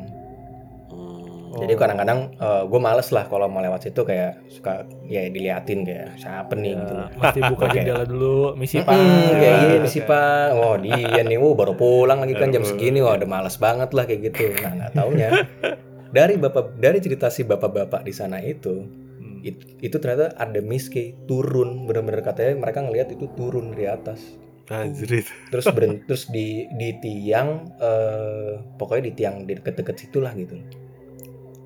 Hmm. 0.87 1.57
Jadi 1.57 1.73
Oh. 1.73 1.79
kadang-kadang 1.79 2.19
gue 2.67 2.79
males 2.79 3.09
lah 3.09 3.25
kalau 3.25 3.45
mau 3.45 3.59
lewat 3.59 3.81
situ 3.83 4.01
kayak 4.01 4.45
suka 4.47 4.81
ya 5.03 5.25
diliatin 5.25 5.81
kayak 5.81 6.13
siapa 6.15 6.53
nih 6.53 6.69
Ya, 6.71 6.77
gitu. 6.77 6.93
mesti 7.15 7.39
buka 7.47 7.65
jendela 7.73 8.03
dulu, 8.03 8.37
misi 8.53 8.77
pak. 8.79 8.93
kayak 9.33 9.53
gitu 9.55 9.73
gini 9.75 9.87
sih 9.87 10.01
kan. 10.01 10.09
pak. 10.09 10.47
Oh 10.55 10.75
dia 10.75 11.21
nih, 11.23 11.37
oh 11.37 11.53
baru 11.53 11.73
pulang 11.73 12.19
lagi 12.19 12.33
kan 12.33 12.49
jam 12.49 12.61
segini. 12.61 12.99
Wah 12.99 13.13
udah 13.13 13.25
males 13.27 13.57
banget 13.57 13.89
lah 13.91 14.05
kayak 14.05 14.21
gitu. 14.27 14.53
Nah 14.55 14.71
nggak 14.75 14.91
taunya 14.93 15.29
dari 16.15 16.33
bapak 16.35 16.77
dari 16.77 16.97
cerita 16.97 17.27
si 17.27 17.41
bapak-bapak 17.43 18.01
di 18.01 18.11
sana 18.11 18.37
itu 18.39 18.73
Hmm. 18.77 19.06
It- 19.43 19.65
itu 19.83 19.97
ternyata 20.01 20.33
ada 20.37 20.59
miske 20.63 21.17
turun 21.29 21.85
bener-bener 21.89 22.21
katanya 22.25 22.57
mereka 22.57 22.79
ngelihat 22.85 23.13
itu 23.13 23.25
turun 23.37 23.73
dari 23.73 23.85
atas. 23.89 24.19
Anjir 24.67 25.23
itu. 25.23 25.31
terus 25.47 25.65
beren, 25.75 26.03
terus 26.03 26.27
di 26.27 26.67
di 26.75 26.89
tiang 26.99 27.71
eh, 27.79 28.59
pokoknya 28.75 29.03
di 29.07 29.13
tiang 29.15 29.35
di 29.47 29.53
deket-deket 29.55 29.95
situ 29.95 30.19
lah 30.19 30.35
gitu. 30.35 30.59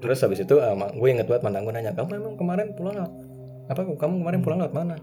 Terus 0.02 0.18
habis 0.26 0.42
itu 0.42 0.58
ma- 0.58 0.90
gue 0.90 1.10
inget 1.10 1.30
banget 1.30 1.46
mantan 1.46 1.62
gue 1.66 1.74
nanya 1.74 1.94
kamu 1.94 2.18
emang 2.18 2.36
kemarin 2.38 2.68
pulang 2.74 2.98
apa 3.70 3.82
kamu 3.86 4.14
kemarin 4.22 4.40
pulang 4.42 4.58
lewat 4.62 4.74
mana? 4.74 4.96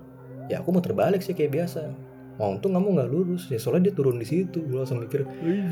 Ya 0.50 0.60
aku 0.62 0.74
mau 0.74 0.82
terbalik 0.82 1.22
sih 1.22 1.36
kayak 1.36 1.54
biasa 1.54 2.07
Oh, 2.38 2.54
untung 2.54 2.70
kamu 2.70 2.94
nggak 2.94 3.10
lurus. 3.10 3.50
Ya 3.50 3.58
soalnya 3.58 3.90
dia 3.90 3.94
turun 3.94 4.14
di 4.14 4.22
situ. 4.22 4.62
Gue 4.62 4.78
langsung 4.78 5.02
mikir 5.02 5.26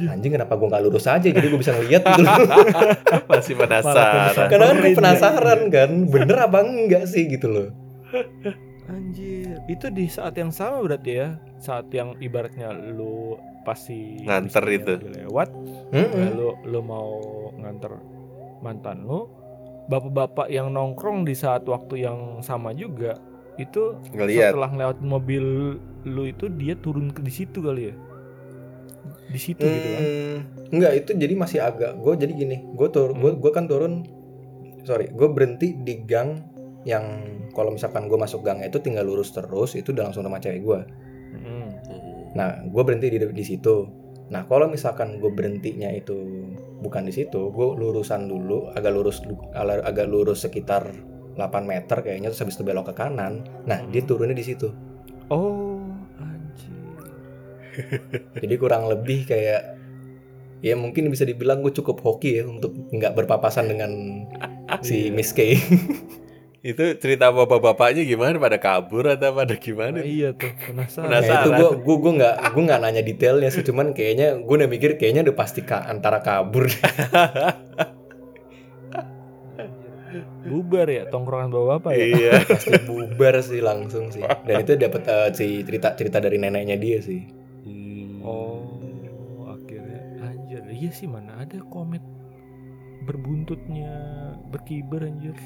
anjing 0.04 0.34
kenapa 0.34 0.58
gue 0.58 0.66
nggak 0.66 0.82
lurus 0.82 1.06
aja? 1.06 1.22
Jadi 1.22 1.46
gue 1.46 1.56
bisa 1.56 1.70
ngeliat 1.72 2.02
gitu 2.02 2.26
Masih 3.30 3.54
penasaran. 3.54 4.34
karena 4.50 4.64
kan 4.64 4.74
gue 4.74 4.82
Samperin, 4.82 4.98
penasaran 4.98 5.60
kan 5.70 5.90
bener 6.10 6.36
apa 6.42 6.58
enggak 6.60 7.06
sih 7.06 7.30
gitu 7.30 7.46
loh. 7.46 7.68
Anjir, 8.86 9.58
itu 9.66 9.86
di 9.90 10.06
saat 10.06 10.34
yang 10.34 10.50
sama 10.50 10.78
berarti 10.80 11.10
ya, 11.12 11.28
saat 11.56 11.90
yang 11.90 12.14
ibaratnya 12.18 12.70
lu 12.70 13.34
pasti 13.62 14.22
Nganter 14.22 14.62
itu. 14.68 14.94
lewat, 15.02 15.50
Mm-mm. 15.90 16.38
lu 16.38 16.54
lu 16.62 16.80
mau 16.82 17.18
nganter 17.58 17.98
mantan 18.58 19.02
lu, 19.02 19.26
bapak-bapak 19.86 20.46
yang 20.48 20.70
nongkrong 20.70 21.22
di 21.22 21.34
saat 21.34 21.66
waktu 21.66 22.06
yang 22.06 22.18
sama 22.42 22.70
juga 22.72 23.18
itu 23.56 23.96
Ngeliat. 24.12 24.52
setelah 24.52 24.70
lewat 24.72 24.98
mobil 25.00 25.44
lu 26.04 26.22
itu 26.28 26.46
dia 26.52 26.76
turun 26.76 27.10
ke 27.10 27.24
di 27.24 27.32
situ 27.32 27.58
kali 27.58 27.90
ya, 27.90 27.94
di 29.26 29.40
situ 29.40 29.64
gitu 29.64 29.88
kan? 29.90 30.02
Hmm, 30.02 30.38
Enggak, 30.70 30.92
itu 31.02 31.10
jadi 31.16 31.34
masih 31.34 31.58
agak 31.64 31.98
gue 31.98 32.12
jadi 32.14 32.32
gini, 32.32 32.56
gue 32.76 32.88
tur, 32.92 33.10
Hmm. 33.10 33.20
gue 33.22 33.32
gue 33.40 33.50
kan 33.50 33.64
turun, 33.66 34.04
sorry, 34.84 35.10
gue 35.10 35.28
berhenti 35.30 35.74
di 35.74 36.04
gang 36.04 36.46
yang 36.86 37.04
kalau 37.50 37.74
misalkan 37.74 38.06
gue 38.06 38.14
masuk 38.14 38.46
gang 38.46 38.62
itu 38.62 38.78
tinggal 38.78 39.02
lurus 39.02 39.34
terus, 39.34 39.74
itu 39.74 39.90
udah 39.90 40.10
langsung 40.10 40.22
rumah 40.22 40.38
cewek 40.38 40.62
gue. 40.62 40.80
Mm. 41.34 41.68
Nah, 42.38 42.62
gue 42.62 42.82
berhenti 42.86 43.10
di 43.10 43.18
di 43.18 43.44
situ. 43.44 43.88
Nah, 44.30 44.46
kalau 44.46 44.70
misalkan 44.70 45.18
gue 45.18 45.30
berhentinya 45.30 45.90
itu 45.90 46.14
bukan 46.78 47.06
di 47.06 47.12
situ, 47.14 47.50
gue 47.50 47.66
lurusan 47.74 48.30
dulu, 48.30 48.70
agak 48.70 48.94
lurus, 48.94 49.18
agak 49.56 50.06
lurus 50.06 50.46
sekitar 50.46 50.94
8 51.36 51.62
meter 51.62 52.00
kayaknya, 52.00 52.28
terus 52.28 52.40
habis 52.40 52.56
itu 52.56 52.64
belok 52.64 52.90
ke 52.90 52.94
kanan. 52.96 53.44
Nah, 53.62 53.84
dia 53.86 54.00
turunnya 54.00 54.32
di 54.32 54.42
situ. 54.42 54.72
Oh, 55.28 55.84
anjir. 56.16 56.72
Jadi 58.40 58.54
kurang 58.56 58.88
lebih 58.88 59.24
kayak 59.24 59.76
ya 60.58 60.72
mungkin 60.72 61.06
bisa 61.06 61.22
dibilang 61.22 61.60
gue 61.60 61.70
cukup 61.70 62.00
hoki 62.00 62.40
ya 62.40 62.44
untuk 62.44 62.72
nggak 62.88 63.12
berpapasan 63.14 63.68
dengan 63.68 63.90
si 64.80 65.06
Iya. 65.06 65.12
Miss 65.12 65.30
K. 65.30 65.40
Itu 66.66 66.82
cerita 66.98 67.30
bapak-bapaknya 67.30 68.02
gimana? 68.02 68.42
Pada 68.42 68.58
kabur 68.58 69.06
atau 69.06 69.30
pada 69.30 69.54
gimana? 69.54 70.00
Nah, 70.00 70.02
iya 70.02 70.34
tuh, 70.34 70.50
penasaran. 70.56 71.06
Nah, 71.06 71.22
Penasaran. 71.22 71.38
itu 71.38 71.50
gue 71.54 71.70
gue 71.78 71.96
gue 71.96 72.12
nggak 72.18 72.34
gue 72.50 72.62
nggak 72.64 72.80
nanya 72.80 73.02
detailnya 73.02 73.50
sih, 73.50 73.62
cuman 73.62 73.94
kayaknya 73.94 74.34
gue 74.42 74.54
udah 74.56 74.66
mikir 74.66 74.98
kayaknya 74.98 75.30
udah 75.30 75.36
pasti 75.36 75.62
ka- 75.62 75.86
antara 75.86 76.18
kabur. 76.18 76.66
Bubar 80.46 80.86
ya 80.86 81.02
tongkrongan 81.08 81.50
bapak-bapak 81.50 81.92
ya. 81.94 82.06
Iya. 82.06 82.32
pasti 82.50 82.74
bubar 82.82 83.34
sih 83.42 83.60
langsung 83.60 84.10
sih. 84.10 84.22
Dan 84.22 84.62
itu 84.62 84.78
dapat 84.78 85.02
eh, 85.06 85.28
si 85.34 85.46
cerita 85.62 85.94
cerita 85.94 86.18
dari 86.18 86.38
neneknya 86.38 86.78
dia 86.78 86.98
sih. 87.02 87.26
Hmm. 87.66 88.22
Oh, 88.22 88.78
akhirnya 89.46 90.00
anjir. 90.22 90.62
Iya 90.70 90.90
sih 90.90 91.06
mana 91.06 91.42
ada 91.42 91.58
komet 91.66 92.02
berbuntutnya 93.06 93.92
berkibar 94.50 95.06
anjir. 95.06 95.36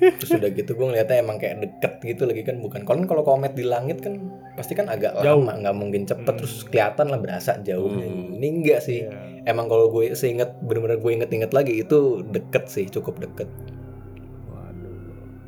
Terus 0.00 0.30
udah 0.32 0.48
gitu 0.48 0.72
gue 0.72 0.86
ngeliatnya 0.88 1.20
emang 1.20 1.36
kayak 1.36 1.60
deket 1.60 1.92
gitu 2.02 2.24
lagi 2.24 2.42
kan 2.42 2.58
bukan. 2.58 2.82
Kalau 2.82 3.04
kalau 3.04 3.22
komet 3.22 3.52
di 3.52 3.62
langit 3.62 4.00
kan 4.00 4.16
pasti 4.56 4.72
kan 4.72 4.88
agak 4.88 5.12
Jauh. 5.20 5.44
lama, 5.44 5.60
nggak 5.60 5.76
mungkin 5.76 6.02
cepet 6.08 6.24
Hmm. 6.34 6.40
terus 6.40 6.64
kelihatan 6.66 7.06
lah 7.12 7.20
berasa 7.20 7.60
jauhnya. 7.60 8.08
Hmm. 8.08 8.34
Ini 8.40 8.46
enggak 8.48 8.80
sih. 8.82 9.04
Iya. 9.04 9.44
Emang 9.44 9.68
kalau 9.68 9.92
gue 9.92 10.16
seinget 10.16 10.56
bener-bener 10.64 10.98
gue 10.98 11.12
inget-inget 11.12 11.52
lagi 11.52 11.84
itu 11.84 12.24
deket 12.24 12.64
sih, 12.66 12.88
cukup 12.88 13.20
deket. 13.20 13.46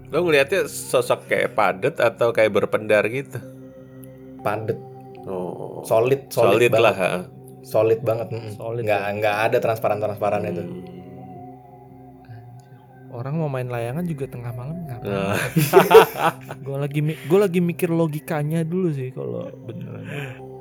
Lo 0.08 0.22
ngeliatnya 0.22 0.64
sosok 0.64 1.26
kayak 1.26 1.52
padet 1.52 1.96
atau 1.96 2.30
kayak 2.30 2.52
berpendar 2.52 3.02
gitu? 3.06 3.38
Padet, 4.40 4.78
Oh. 5.24 5.82
solid, 5.82 6.30
Solid, 6.30 6.62
solid, 6.62 6.72
lah. 6.72 6.94
banget. 6.94 6.96
ha. 6.96 7.10
Solid 7.62 8.00
banget. 8.00 8.28
mm. 8.30 8.50
Solid 8.54 8.82
Nggak 8.82 9.02
ya. 9.02 9.10
nggak 9.12 9.36
ada 9.44 9.56
transparan-transparan 9.58 10.42
itu. 10.44 10.62
Hmm. 10.62 10.84
Orang 13.08 13.34
mau 13.36 13.48
main 13.48 13.66
layangan 13.66 14.04
juga 14.04 14.28
tengah 14.28 14.52
malam 14.52 14.76
ngapain? 14.84 15.08
Nah. 15.08 15.38
gue 16.66 16.76
lagi 16.76 17.00
gua 17.24 17.38
lagi 17.42 17.60
mikir 17.60 17.88
logikanya 17.88 18.60
dulu 18.60 18.92
sih 18.92 19.08
kalau 19.10 19.48
beneran. 19.64 20.04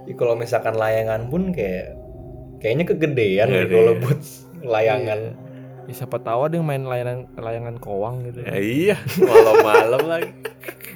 Jadi 0.02 0.14
kalau 0.16 0.34
misalkan 0.34 0.74
layangan 0.74 1.28
pun 1.28 1.52
kayak 1.52 1.94
kayaknya 2.58 2.86
kegedean 2.88 3.48
Gede. 3.52 3.70
kalau 3.70 3.94
buat 4.00 4.20
layangan. 4.64 5.20
Iya. 5.20 5.45
Ya, 5.86 5.94
siapa 5.96 6.18
tahu 6.18 6.50
ada 6.50 6.58
yang 6.58 6.66
main 6.66 6.82
layangan 6.82 7.30
layangan 7.38 7.76
kowang 7.78 8.26
gitu. 8.26 8.42
Ya 8.42 8.58
iya, 8.58 8.98
malam-malam 9.16 10.02
lagi. 10.04 10.32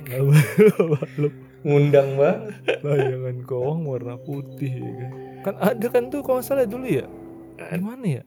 Malam 0.10 1.30
Ngundang 1.60 2.16
banget. 2.16 2.40
layangan 2.82 3.38
kowang 3.44 3.86
warna 3.86 4.16
putih 4.18 4.72
ya 4.72 4.92
kan. 4.96 5.12
Kan 5.40 5.56
ada 5.60 5.86
kan 5.88 6.04
tuh 6.08 6.24
kalau 6.24 6.42
salah 6.42 6.66
dulu 6.66 6.88
ya. 6.88 7.06
Gimana 7.70 8.06
ya? 8.08 8.24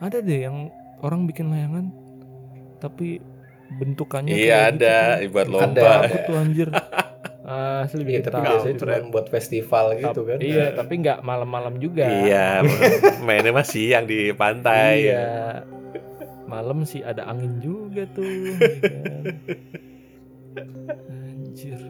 Ada 0.00 0.18
deh 0.18 0.40
yang 0.42 0.72
orang 1.00 1.28
bikin 1.28 1.52
layangan 1.52 1.92
tapi 2.76 3.20
bentukannya 3.74 4.34
Iya 4.34 4.72
gitu 4.72 4.84
ada, 4.84 4.96
kan. 5.20 5.30
buat 5.30 5.46
Ada, 5.46 5.52
lomba. 5.52 5.80
ada. 5.84 6.06
Aku 6.08 6.16
tuh 6.24 6.36
anjir. 6.36 6.68
Asli 7.44 8.00
Iya, 8.00 8.08
bikin 8.08 8.22
tapi 8.26 8.40
biasanya 8.42 8.76
cuma 8.78 8.96
buat 9.10 9.26
festival 9.28 9.84
gitu 9.94 10.20
kan. 10.24 10.38
Iya, 10.38 10.72
tapi 10.72 10.92
nggak 10.98 11.20
malam-malam 11.20 11.76
juga. 11.76 12.08
Iya, 12.08 12.64
mainnya 13.26 13.52
masih 13.52 13.84
yang 13.90 14.04
di 14.04 14.32
pantai. 14.32 15.04
Iya. 15.04 15.28
Malam 16.44 16.82
sih 16.82 17.00
ada 17.00 17.24
angin 17.26 17.58
juga 17.58 18.08
tuh. 18.08 18.24
ya 18.24 18.56
kan. 18.56 19.24
Anjir. 21.10 21.80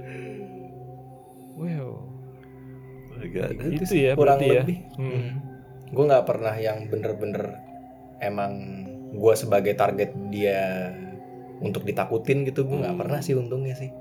Wow. 1.55 2.03
Agak- 3.17 3.55
Itu 3.63 3.85
sih, 3.85 4.01
ya 4.05 4.13
kurang 4.13 4.37
berarti 4.37 4.47
ya. 4.49 4.61
lebih. 4.61 4.79
Hmm. 4.97 5.27
Gue 5.89 6.05
nggak 6.05 6.25
pernah 6.25 6.55
yang 6.57 6.89
bener-bener 6.89 7.63
emang 8.19 8.53
gue 9.13 9.35
sebagai 9.35 9.73
target 9.73 10.11
dia 10.29 10.91
untuk 11.61 11.83
ditakutin 11.83 12.43
gitu 12.43 12.67
gue 12.67 12.75
nggak 12.77 12.91
Hmm. 12.91 13.03
pernah 13.07 13.21
sih 13.21 13.33
untungnya 13.33 13.75
sih. 13.75 13.95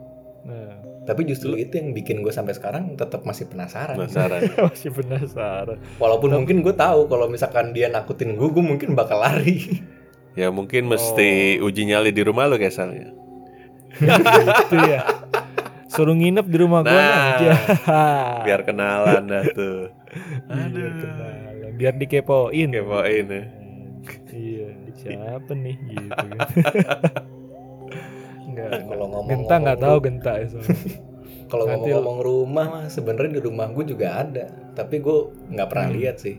Nah, 0.43 0.73
Tapi 1.03 1.27
justru 1.27 1.59
itu 1.59 1.75
yang 1.75 1.91
bikin 1.91 2.23
gue 2.23 2.31
sampai 2.31 2.55
sekarang 2.55 2.95
tetap 2.95 3.27
masih 3.27 3.51
penasaran. 3.51 3.99
Penasaran. 3.99 4.39
masih 4.71 4.91
penasaran. 4.95 5.77
Walaupun 5.99 6.31
mungkin 6.31 6.63
gue 6.63 6.71
tahu 6.71 7.11
kalau 7.11 7.27
misalkan 7.27 7.75
dia 7.75 7.91
nakutin 7.91 8.39
gue, 8.39 8.47
gue 8.47 8.63
mungkin 8.63 8.95
bakal 8.95 9.19
lari. 9.19 9.59
Ya 10.33 10.49
mungkin 10.49 10.89
mesti 10.89 11.61
uji 11.61 11.93
nyali 11.93 12.09
di 12.09 12.25
rumah 12.25 12.49
lo 12.49 12.57
kayak 12.57 12.73
ya. 12.73 13.09
gitu 14.01 14.77
ya. 14.81 15.05
Suruh 15.85 16.17
nginep 16.17 16.49
di 16.49 16.57
rumah 16.57 16.81
gua 16.81 16.89
Nah, 16.89 17.37
aja. 17.37 17.53
Biar 18.49 18.65
kenalan 18.65 19.29
dah 19.29 19.45
tuh. 19.53 19.93
Biar 20.49 20.65
Aduh. 20.73 20.89
kenalan, 20.97 21.71
biar 21.77 21.93
dikepoin. 22.01 22.69
Kepoin 22.73 23.25
ya. 23.29 23.43
Iya, 24.33 24.67
siapa 24.97 25.53
nih 25.53 25.77
gitu 25.93 26.09
kan. 26.09 26.37
Enggak. 28.53 28.69
Kalau 28.85 29.05
ngomong 29.07 29.29
Genta 29.29 29.55
nggak 29.57 29.79
tahu 29.79 29.97
genta 29.99 30.33
ya. 30.35 30.47
Kalau 31.45 31.63
ngomong-ngomong 31.67 32.19
rumah 32.29 32.65
mah 32.67 32.85
sebenarnya 32.87 33.37
di 33.37 33.41
rumah 33.41 33.67
gue 33.67 33.85
juga 33.85 34.07
ada, 34.19 34.45
tapi 34.73 34.97
gue 34.97 35.17
nggak 35.49 35.67
pernah 35.67 35.87
Hmm. 35.87 35.95
lihat 35.95 36.17
sih. 36.17 36.37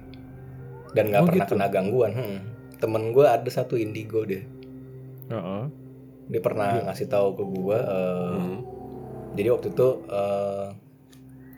Dan 0.91 1.11
nggak 1.11 1.23
Oh, 1.23 1.29
pernah 1.29 1.45
gitu? 1.45 1.55
kena 1.55 1.67
gangguan. 1.69 2.13
Hmm. 2.13 2.39
Temen 2.77 3.11
gue 3.11 3.25
ada 3.25 3.47
satu 3.47 3.75
indigo 3.75 4.23
deh. 4.23 4.43
Heeh. 5.27 5.63
Dia 6.27 6.41
pernah 6.41 6.69
Iya. 6.73 6.83
ngasih 6.85 7.07
tahu 7.07 7.29
ke 7.33 7.45
gue. 7.45 7.79
eh, 7.79 8.33
Hmm. 8.33 8.59
Jadi 9.35 9.49
waktu 9.51 9.67
itu 9.69 9.89
eh 10.09 10.67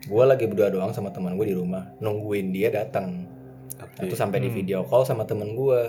gue 0.03 0.23
lagi 0.23 0.45
berdua 0.45 0.69
doang 0.69 0.91
sama 0.91 1.09
teman 1.09 1.35
gue 1.35 1.45
di 1.45 1.53
rumah, 1.53 1.93
nungguin 1.97 2.49
dia 2.49 2.69
datang. 2.69 3.27
Oke. 3.77 4.05
Itu 4.05 4.15
sampai 4.15 4.39
di 4.39 4.49
Hmm. 4.49 4.55
video 4.55 4.79
call 4.81 5.03
sama 5.03 5.23
temen 5.23 5.53
gue. 5.53 5.81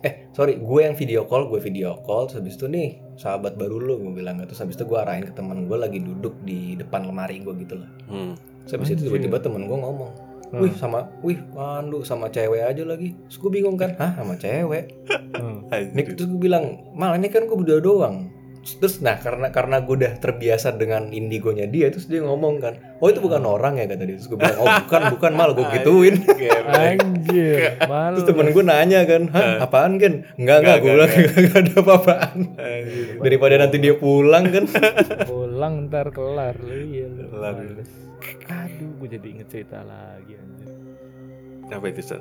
Eh 0.00 0.32
sorry, 0.32 0.56
gue 0.56 0.80
yang 0.80 0.94
video 0.94 1.22
call, 1.24 1.46
gue 1.46 1.60
video 1.60 2.00
call. 2.00 2.24
Terus 2.24 2.40
habis 2.40 2.54
itu 2.54 2.66
nih 2.66 2.88
sahabat 3.20 3.54
baru 3.54 3.76
lu 3.76 4.00
gue 4.00 4.12
bilang. 4.16 4.40
Terus 4.40 4.56
habis 4.58 4.74
itu 4.74 4.82
gue 4.82 4.96
arahin 4.96 5.22
ke 5.22 5.32
temen 5.32 5.68
gue 5.68 5.76
lagi 5.76 6.00
duduk 6.00 6.40
di 6.40 6.72
depan 6.74 7.04
lemari 7.04 7.38
gue 7.38 7.52
gitu 7.60 7.76
lah. 7.76 7.90
Hmm. 8.08 8.32
Terus 8.64 8.72
habis 8.74 8.88
itu 8.90 9.02
tiba-tiba 9.06 9.36
temen 9.38 9.68
gue 9.68 9.76
ngomong, 9.76 10.12
Hmm. 10.50 10.66
wih 10.66 10.74
sama 10.74 11.06
wih 11.22 11.38
mandu 11.52 12.02
sama 12.02 12.26
cewek 12.26 12.66
aja 12.66 12.82
lagi 12.82 13.14
terus 13.22 13.38
gue 13.38 13.50
bingung 13.52 13.78
kan 13.78 13.94
hah 13.94 14.18
sama 14.18 14.34
cewek 14.34 14.90
Hmm. 15.30 15.62
Anjir. 15.70 16.18
terus 16.18 16.26
gue 16.26 16.42
bilang, 16.42 16.90
mal 16.92 17.14
ini 17.14 17.30
kan 17.30 17.46
gue 17.46 17.54
berdua 17.54 17.78
doang. 17.78 18.28
Terus 18.60 19.00
nah 19.00 19.16
karena 19.16 19.48
karena 19.48 19.80
gue 19.80 19.94
udah 20.04 20.14
terbiasa 20.20 20.76
dengan 20.76 21.08
indigonya 21.16 21.64
dia, 21.64 21.88
terus 21.88 22.04
dia 22.04 22.20
ngomong 22.20 22.60
kan, 22.60 22.76
oh 23.00 23.08
itu 23.08 23.16
bukan 23.24 23.40
orang 23.48 23.80
ya 23.80 23.88
kata 23.88 24.04
dia. 24.04 24.16
Terus 24.20 24.28
gue 24.28 24.36
bilang, 24.36 24.58
oh 24.60 24.68
bukan 24.84 25.02
bukan 25.16 25.32
mal 25.32 25.50
gue 25.56 25.64
gituin. 25.80 26.14
Anjir, 26.68 27.56
malu. 27.90 28.20
Terus 28.20 28.28
temen 28.28 28.52
gue 28.52 28.64
nanya 28.64 29.00
kan, 29.08 29.22
hah 29.32 29.64
apaan 29.64 29.96
kan? 29.96 30.28
Enggak 30.36 30.56
enggak, 30.60 30.76
gue 30.84 30.90
bilang 30.92 31.10
enggak, 31.10 31.56
ada 31.56 31.72
apa-apaan. 31.80 32.38
Daripada 33.24 33.54
nanti 33.56 33.76
dia 33.80 33.94
pulang 33.96 34.44
kan. 34.52 34.64
pulang 35.32 35.88
ntar 35.88 36.12
kelar 36.12 36.56
lu 36.60 36.76
iya 36.84 37.08
lu. 37.08 37.32
Kelar. 37.32 37.54
Aduh, 38.52 38.90
gue 39.00 39.08
jadi 39.08 39.26
inget 39.40 39.48
cerita 39.48 39.80
lagi 39.80 40.36
anjir. 40.36 40.68
Apa 41.72 41.86
itu, 41.88 42.02
Sir? 42.04 42.20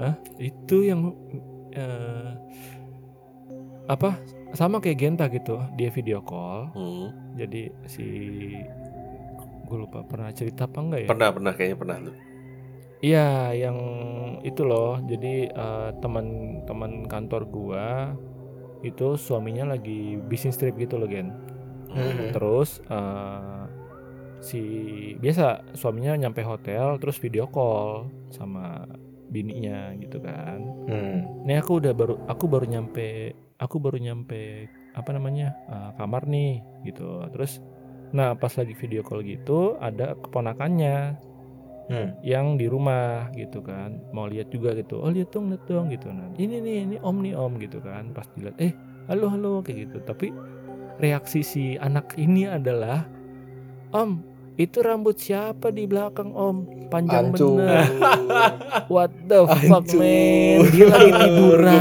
Hah? 0.00 0.16
Itu 0.40 0.80
yang 0.86 1.12
eh, 1.76 2.32
apa? 3.92 4.16
Sama 4.54 4.78
kayak 4.78 4.98
Genta 5.02 5.26
gitu. 5.28 5.58
Dia 5.74 5.90
video 5.90 6.22
call. 6.22 6.70
Hmm. 6.72 7.10
Jadi 7.34 7.68
si 7.90 8.06
gue 9.64 9.78
lupa 9.80 10.06
pernah 10.06 10.30
cerita 10.30 10.70
apa 10.70 10.78
enggak 10.78 11.00
ya? 11.04 11.08
Pernah, 11.10 11.28
pernah 11.34 11.52
kayaknya 11.52 11.76
pernah 11.76 11.96
lu. 11.98 12.12
Iya, 13.04 13.52
yang 13.52 13.78
itu 14.46 14.62
loh. 14.64 14.96
Jadi 15.04 15.50
eh, 15.50 15.90
teman-teman 16.00 17.04
kantor 17.04 17.42
gua 17.50 17.86
itu 18.80 19.16
suaminya 19.16 19.76
lagi 19.76 20.16
bisnis 20.16 20.56
trip 20.56 20.78
gitu 20.80 20.96
loh, 20.96 21.10
Gen. 21.10 21.28
Hmm. 21.92 22.32
Terus 22.32 22.80
eh, 22.88 23.62
si 24.40 24.62
biasa 25.20 25.76
suaminya 25.76 26.16
nyampe 26.16 26.44
hotel 26.44 27.00
terus 27.00 27.16
video 27.20 27.48
call 27.48 28.08
sama 28.32 28.88
bininya 29.28 29.92
gitu 29.98 30.22
kan. 30.22 30.62
Hmm. 30.88 31.44
Nih 31.44 31.60
aku 31.60 31.82
udah 31.82 31.92
baru 31.92 32.14
aku 32.24 32.44
baru 32.46 32.64
nyampe 32.68 33.36
aku 33.58 33.78
baru 33.78 33.98
nyampe 34.00 34.66
apa 34.94 35.10
namanya 35.14 35.54
eh, 35.70 35.90
kamar 35.98 36.26
nih 36.26 36.62
gitu. 36.86 37.22
Terus 37.34 37.60
nah 38.14 38.38
pas 38.38 38.54
lagi 38.54 38.74
video 38.78 39.02
call 39.02 39.26
gitu 39.26 39.74
ada 39.82 40.14
keponakannya 40.18 41.18
Hmm. 41.84 42.16
yang 42.24 42.56
di 42.56 42.64
rumah 42.64 43.28
gitu 43.36 43.60
kan. 43.60 44.00
Mau 44.16 44.24
lihat 44.24 44.48
juga 44.48 44.72
gitu. 44.72 45.04
Oh 45.04 45.12
lihat 45.12 45.36
dong 45.36 45.52
lihat 45.52 45.68
dong 45.68 45.92
gitu. 45.92 46.08
Nah 46.08 46.32
ini 46.40 46.56
nih 46.56 46.76
ini 46.88 46.96
om 47.04 47.20
nih 47.20 47.36
om 47.36 47.60
gitu 47.60 47.76
kan. 47.84 48.08
Pas 48.16 48.24
dilihat 48.32 48.56
eh 48.56 48.72
halo 49.04 49.28
halo 49.28 49.60
kayak 49.60 49.92
gitu. 49.92 50.00
Tapi 50.00 50.32
reaksi 50.96 51.44
si 51.44 51.64
anak 51.76 52.16
ini 52.16 52.48
adalah 52.48 53.04
om 53.92 54.24
itu 54.54 54.78
rambut 54.80 55.16
siapa 55.16 55.68
di 55.68 55.82
belakang 55.84 56.30
om 56.30 56.62
panjang 56.86 57.30
Hancur. 57.30 57.58
bener 57.58 57.90
what 58.92 59.10
the 59.24 59.42
fuck 59.64 59.82
Hancur. 59.82 59.98
man 59.98 60.58
dia 60.70 60.86
lagi 60.86 61.10
tiduran 61.20 61.74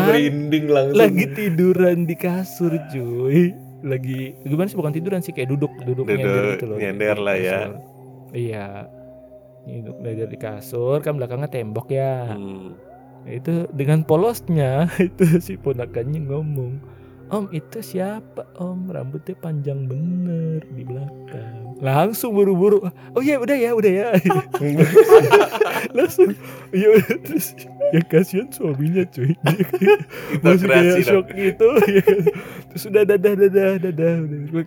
langsung. 0.67 0.97
lagi 0.97 1.25
tiduran 1.31 1.97
di 2.03 2.15
kasur 2.15 2.73
cuy 2.87 3.53
lagi 3.81 4.19
gimana 4.41 4.65
sih 4.65 4.75
bukan 4.75 4.89
tiduran 4.91 5.19
sih 5.19 5.29
kayak 5.29 5.49
duduk 5.49 5.69
duduk, 5.79 6.01
Duduk, 6.01 6.07
nyender 6.07 6.43
gitu 6.51 6.65
loh 6.65 6.77
nyender 6.77 7.17
lah 7.17 7.35
ya. 7.35 7.59
iya 8.31 8.67
duduk 9.63 9.97
nyender 9.99 10.27
di 10.27 10.37
kasur 10.37 10.97
kan 10.99 11.13
belakangnya 11.13 11.47
tembok 11.47 11.87
ya 11.87 12.33
Hmm. 12.33 12.73
itu 13.23 13.69
dengan 13.69 14.01
polosnya 14.01 14.89
itu 14.99 15.39
si 15.39 15.55
ponakannya 15.55 16.25
ngomong 16.25 16.73
Om 17.31 17.45
itu 17.55 17.79
siapa 17.79 18.43
om? 18.59 18.91
Rambutnya 18.91 19.35
panjang 19.39 19.87
bener 19.87 20.59
di 20.75 20.83
belakang. 20.83 21.79
Langsung 21.79 22.35
buru-buru. 22.35 22.83
Oh 23.15 23.21
iya 23.23 23.39
udah 23.39 23.55
ya 23.55 23.71
udah 23.75 23.91
ya. 23.91 24.07
Langsung. 25.97 26.35
Iya 26.75 26.87
udah. 26.99 27.15
Terus 27.23 27.55
ya 27.95 28.01
kasihan 28.07 28.47
suaminya 28.51 29.03
cuy. 29.07 29.35
Masih 30.43 30.67
kayak 30.67 31.03
shock 31.07 31.27
gitu. 31.31 31.69
Ya 31.87 32.03
terus 32.71 32.83
udah 32.87 33.03
dadah 33.07 33.33
dadah 33.39 33.71
dadah 33.79 34.13
udah 34.23 34.41
gue 34.51 34.63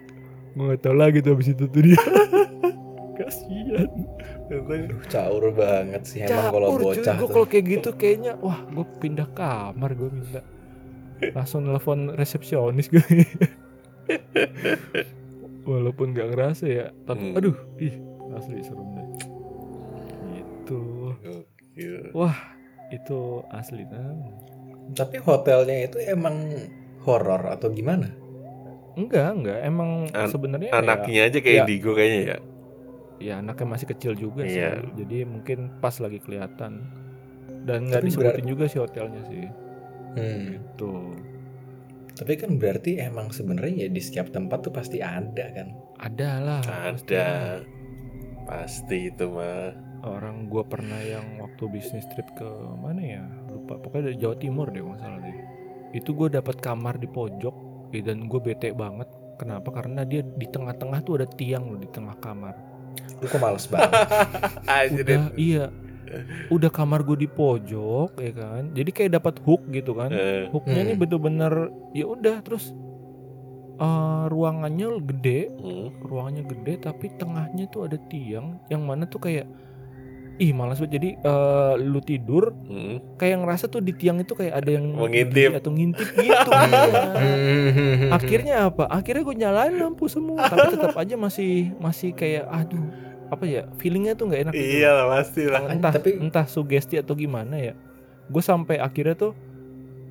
nggak 0.57 0.81
tahu 0.81 0.95
lagi 0.97 1.19
tuh 1.21 1.37
abis 1.37 1.49
itu 1.53 1.65
tuh 1.69 1.81
dia. 1.85 2.01
Kasihan. 3.21 3.89
Aduh, 4.47 5.03
caur 5.11 5.45
banget 5.57 6.03
sih. 6.07 6.23
Emang 6.23 6.53
kalau 6.53 6.79
bocah 6.79 7.15
Gue 7.19 7.29
kalau 7.33 7.47
kayak 7.49 7.65
gitu 7.67 7.91
kayaknya 7.97 8.39
wah 8.39 8.61
gue 8.69 8.87
pindah 9.01 9.29
kamar 9.35 9.91
gue 9.97 10.11
minta 10.13 10.41
langsung 11.31 11.65
nelfon 11.65 12.11
resepsionis 12.11 12.89
gue. 12.89 13.03
Walaupun 15.67 16.15
nggak 16.15 16.29
ngerasa 16.31 16.65
ya, 16.65 16.87
tapi 17.03 17.31
Hmm. 17.31 17.39
aduh, 17.39 17.57
ih 17.77 17.95
asli 18.33 18.63
serem 18.63 18.87
deh. 18.93 19.07
Gitu, 20.33 20.83
Gokil. 21.19 21.97
itu 22.89 23.19
asli 23.51 23.83
nah. 23.83 24.15
Tapi 24.95 25.19
hotelnya 25.19 25.91
itu 25.91 25.99
emang 26.01 26.55
horor 27.03 27.51
atau 27.51 27.67
gimana? 27.69 28.07
Enggak, 28.95 29.35
enggak. 29.35 29.59
Emang 29.61 30.07
An- 30.09 30.31
sebenarnya 30.31 30.71
ya- 30.71 30.79
Anaknya 30.79 31.21
aja 31.27 31.39
kayak 31.39 31.53
ya. 31.53 31.61
indigo 31.61 31.91
kayaknya 31.93 32.21
ya. 32.23 32.39
ya, 33.19 33.35
anaknya 33.41 33.67
masih 33.67 33.87
kecil 33.91 34.13
juga 34.15 34.45
sih. 34.45 34.57
Iya. 34.57 34.87
Jadi 34.95 35.25
mungkin 35.25 35.59
pas 35.81 35.99
lagi 35.99 36.21
kelihatan. 36.21 36.87
Dan 37.67 37.91
nggak 37.91 38.07
disebutin 38.07 38.47
juga 38.47 38.71
sih 38.71 38.79
hotelnya 38.79 39.27
sih. 39.27 39.51
Hmm. 40.17 40.57
Gitu. 40.57 40.95
Tapi 42.17 42.33
kan 42.41 42.57
berarti 42.57 42.97
emang 42.97 43.29
sebenarnya 43.29 43.87
ya 43.87 43.89
di 43.93 44.01
setiap 44.01 44.33
tempat 44.33 44.65
tuh 44.65 44.73
pasti 44.73 45.05
ada 45.05 45.53
kan. 45.53 45.69
Ada 46.01 46.31
lah. 46.41 46.63
Ada. 46.65 47.61
Pasti 48.49 49.13
itu 49.13 49.27
mah. 49.29 49.85
orang 50.07 50.47
gua 50.47 50.63
pernah 50.63 51.03
yang 51.03 51.43
waktu 51.43 51.67
bisnis 51.67 52.07
trip 52.15 52.31
ke 52.39 52.47
mana 52.79 53.03
ya 53.03 53.25
lupa 53.51 53.75
pokoknya 53.75 54.13
dari 54.13 54.19
Jawa 54.23 54.37
Timur 54.39 54.71
deh 54.71 54.79
kalau 54.79 54.95
nggak 54.95 55.03
salah 55.03 55.19
deh 55.19 55.39
itu 55.99 56.11
gue 56.15 56.29
dapat 56.31 56.57
kamar 56.63 56.95
di 57.03 57.09
pojok 57.11 57.57
eh, 57.91 58.05
dan 58.07 58.31
gue 58.31 58.39
bete 58.39 58.71
banget 58.71 59.09
kenapa 59.35 59.67
karena 59.75 60.07
dia 60.07 60.23
di 60.23 60.47
tengah-tengah 60.47 61.03
tuh 61.03 61.19
ada 61.19 61.27
tiang 61.27 61.75
loh 61.75 61.81
di 61.81 61.91
tengah 61.91 62.15
kamar 62.23 62.55
Lu 63.21 63.27
kok 63.29 63.41
males 63.41 63.65
banget. 63.69 63.93
Udah 65.01 65.33
iya 65.37 65.73
udah 66.49 66.69
kamar 66.69 67.03
gue 67.03 67.19
di 67.19 67.29
pojok 67.29 68.17
ya 68.17 68.33
kan 68.33 68.71
jadi 68.71 68.91
kayak 68.91 69.11
dapat 69.15 69.35
hook 69.41 69.67
gitu 69.69 69.93
kan 69.93 70.09
Eh, 70.09 70.47
hooknya 70.49 70.81
Hmm. 70.81 70.89
nih 70.89 70.97
bener-bener 70.97 71.53
ya 71.93 72.07
udah 72.07 72.37
terus 72.41 72.71
eh, 73.77 74.25
ruangannya 74.27 74.87
gede 75.05 75.41
hmm. 75.53 75.89
ruangannya 76.01 76.45
gede 76.47 76.73
tapi 76.83 77.13
tengahnya 77.13 77.67
tuh 77.67 77.85
ada 77.85 77.99
tiang 78.03 78.57
yang 78.67 78.83
mana 78.83 79.05
tuh 79.05 79.21
kayak 79.21 79.45
ih 80.37 80.53
malas 80.53 80.77
banget 80.77 81.01
jadi 81.01 81.11
eh, 81.19 81.75
lu 81.83 81.99
tidur 81.99 82.53
Hmm. 82.63 83.01
kayak 83.17 83.37
ngerasa 83.39 83.65
tuh 83.67 83.81
di 83.81 83.93
tiang 83.93 84.17
itu 84.19 84.33
kayak 84.33 84.53
ada 84.55 84.71
yang 84.71 84.93
Mengintip. 84.93 85.49
atau 85.55 85.71
ngintip 85.71 86.09
gitu. 86.15 86.51
Hmm. 86.53 88.13
akhirnya 88.17 88.69
apa 88.69 88.85
akhirnya 88.87 89.23
gue 89.23 89.37
nyalain 89.39 89.75
lampu 89.75 90.07
semua 90.07 90.45
tapi 90.45 90.73
tetap 90.73 90.93
aja 90.95 91.15
masih 91.15 91.73
masih 91.77 92.13
kayak 92.13 92.45
aduh 92.47 92.85
apa 93.27 93.45
ya 93.45 93.63
feelingnya 93.77 94.13
tuh 94.13 94.27
nggak 94.27 94.41
enak 94.43 94.53
gitu. 94.53 94.71
Iya 94.79 94.91
lah 94.93 95.07
pasti 95.13 95.43
lah. 95.45 95.61
entah 95.67 95.93
Tapi- 95.93 96.19
entah 96.19 96.47
sugesti 96.47 96.97
atau 96.97 97.13
gimana 97.13 97.57
ya. 97.57 97.75
Gue 98.27 98.41
sampai 98.41 98.79
akhirnya 98.79 99.15
tuh 99.17 99.33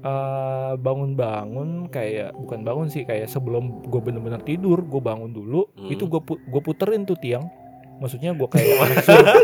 eh, 0.01 0.73
bangun-bangun 0.77 1.89
kayak 1.89 2.35
bukan 2.35 2.61
bangun 2.61 2.87
sih 2.87 3.03
kayak 3.03 3.25
sebelum 3.25 3.81
gue 3.83 3.97
bener-bener 3.99 4.37
tidur 4.39 4.77
gue 4.79 5.01
bangun 5.01 5.29
dulu 5.29 5.65
Hmm. 5.73 5.89
itu 5.89 6.05
gue 6.05 6.21
gue 6.21 6.61
puterin 6.61 7.03
tuh 7.03 7.15
tiang. 7.15 7.47
Maksudnya 7.95 8.31
gue 8.31 8.45
kayak 8.45 8.75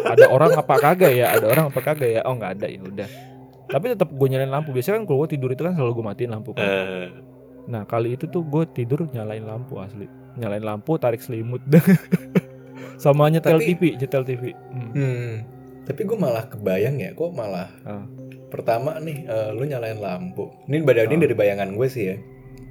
ada 0.06 0.28
orang 0.28 0.52
apa 0.54 0.76
kagak 0.78 1.12
ya? 1.12 1.34
Ada 1.34 1.46
orang 1.48 1.66
apa 1.68 1.80
kagak 1.82 2.10
ya? 2.10 2.22
Oh 2.24 2.36
nggak 2.36 2.52
ada 2.56 2.68
ya 2.68 2.78
udah. 2.80 3.10
Tapi 3.66 3.86
tetap 3.90 4.12
gue 4.12 4.28
nyalain 4.28 4.52
lampu. 4.52 4.70
Biasanya 4.70 5.00
kan 5.00 5.06
kalau 5.06 5.24
gue 5.24 5.30
tidur 5.32 5.50
itu 5.50 5.64
kan 5.64 5.72
selalu 5.72 5.92
gue 5.94 6.06
matiin 6.06 6.30
lampu 6.30 6.52
kan. 6.52 6.62
Eh, 6.62 7.08
nah 7.66 7.82
kali 7.84 8.14
itu 8.14 8.28
tuh 8.28 8.44
gue 8.44 8.68
tidur 8.70 9.08
nyalain 9.08 9.42
lampu 9.42 9.80
asli. 9.80 10.06
Nyalain 10.32 10.62
lampu 10.62 10.96
tarik 10.96 11.20
selimut 11.20 11.64
sama 13.02 13.26
nyetel 13.28 13.58
Tapi- 13.58 13.66
TV 13.68 13.82
nyetel 13.98 14.24
TV 14.24 14.44
Hmm. 14.70 14.92
Hmm. 14.94 15.36
Tapi 15.82 16.02
gue 16.06 16.14
malah 16.16 16.46
kebayang 16.46 17.02
ya, 17.02 17.12
kok 17.12 17.34
malah 17.34 17.68
Ah. 17.82 18.06
pertama 18.48 18.96
nih 18.98 19.26
eh, 19.26 19.50
lu 19.50 19.66
nyalain 19.66 19.98
lampu. 19.98 20.54
Ini 20.66 20.86
badan 20.86 21.10
ini 21.10 21.18
Ah. 21.18 21.22
dari 21.24 21.36
bayangan 21.36 21.70
gue 21.74 21.88
sih 21.90 22.04
ya. 22.06 22.16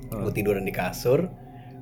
Ah. 0.08 0.22
Gue 0.22 0.32
tiduran 0.32 0.62
di 0.62 0.70
kasur, 0.70 1.26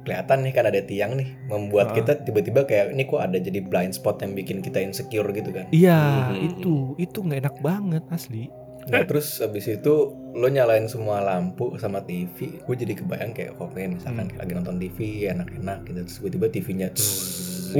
kelihatan 0.00 0.40
nih 0.40 0.52
kan 0.52 0.64
ada 0.64 0.80
tiang 0.80 1.12
nih, 1.14 1.28
membuat 1.46 1.92
Ah. 1.92 1.94
kita 1.94 2.24
tiba-tiba 2.24 2.64
kayak 2.64 2.90
ini 2.90 3.04
kok 3.04 3.20
ada 3.20 3.36
jadi 3.36 3.60
blind 3.60 3.92
spot 3.92 4.18
yang 4.18 4.32
bikin 4.32 4.58
kita 4.58 4.80
insecure 4.80 5.28
gitu 5.30 5.52
kan. 5.52 5.68
Iya, 5.68 6.32
Mhm. 6.32 6.40
itu 6.48 6.74
itu 6.96 7.18
nggak 7.20 7.40
enak 7.44 7.56
banget 7.60 8.04
asli. 8.08 8.48
Nah 8.88 9.04
terus 9.04 9.38
abis 9.38 9.68
itu 9.68 9.94
lo 10.32 10.48
nyalain 10.48 10.88
semua 10.88 11.20
lampu 11.20 11.76
sama 11.76 12.00
TV, 12.00 12.60
gue 12.64 12.74
jadi 12.76 12.96
kebayang 12.96 13.36
kayak 13.36 13.60
oke 13.60 13.76
misalkan 13.76 14.32
Hmm. 14.32 14.38
lagi 14.40 14.52
nonton 14.56 14.76
TV 14.78 15.28
enak-enak 15.28 15.78
gitu, 15.84 15.98
terus 16.08 16.16
tiba-tiba 16.18 16.46
TV-nya 16.48 16.86
gitu 16.90 17.04
loh. 17.04 17.20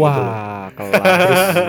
Wah, 0.04 0.68
kelar 0.76 1.00
sih. 1.00 1.66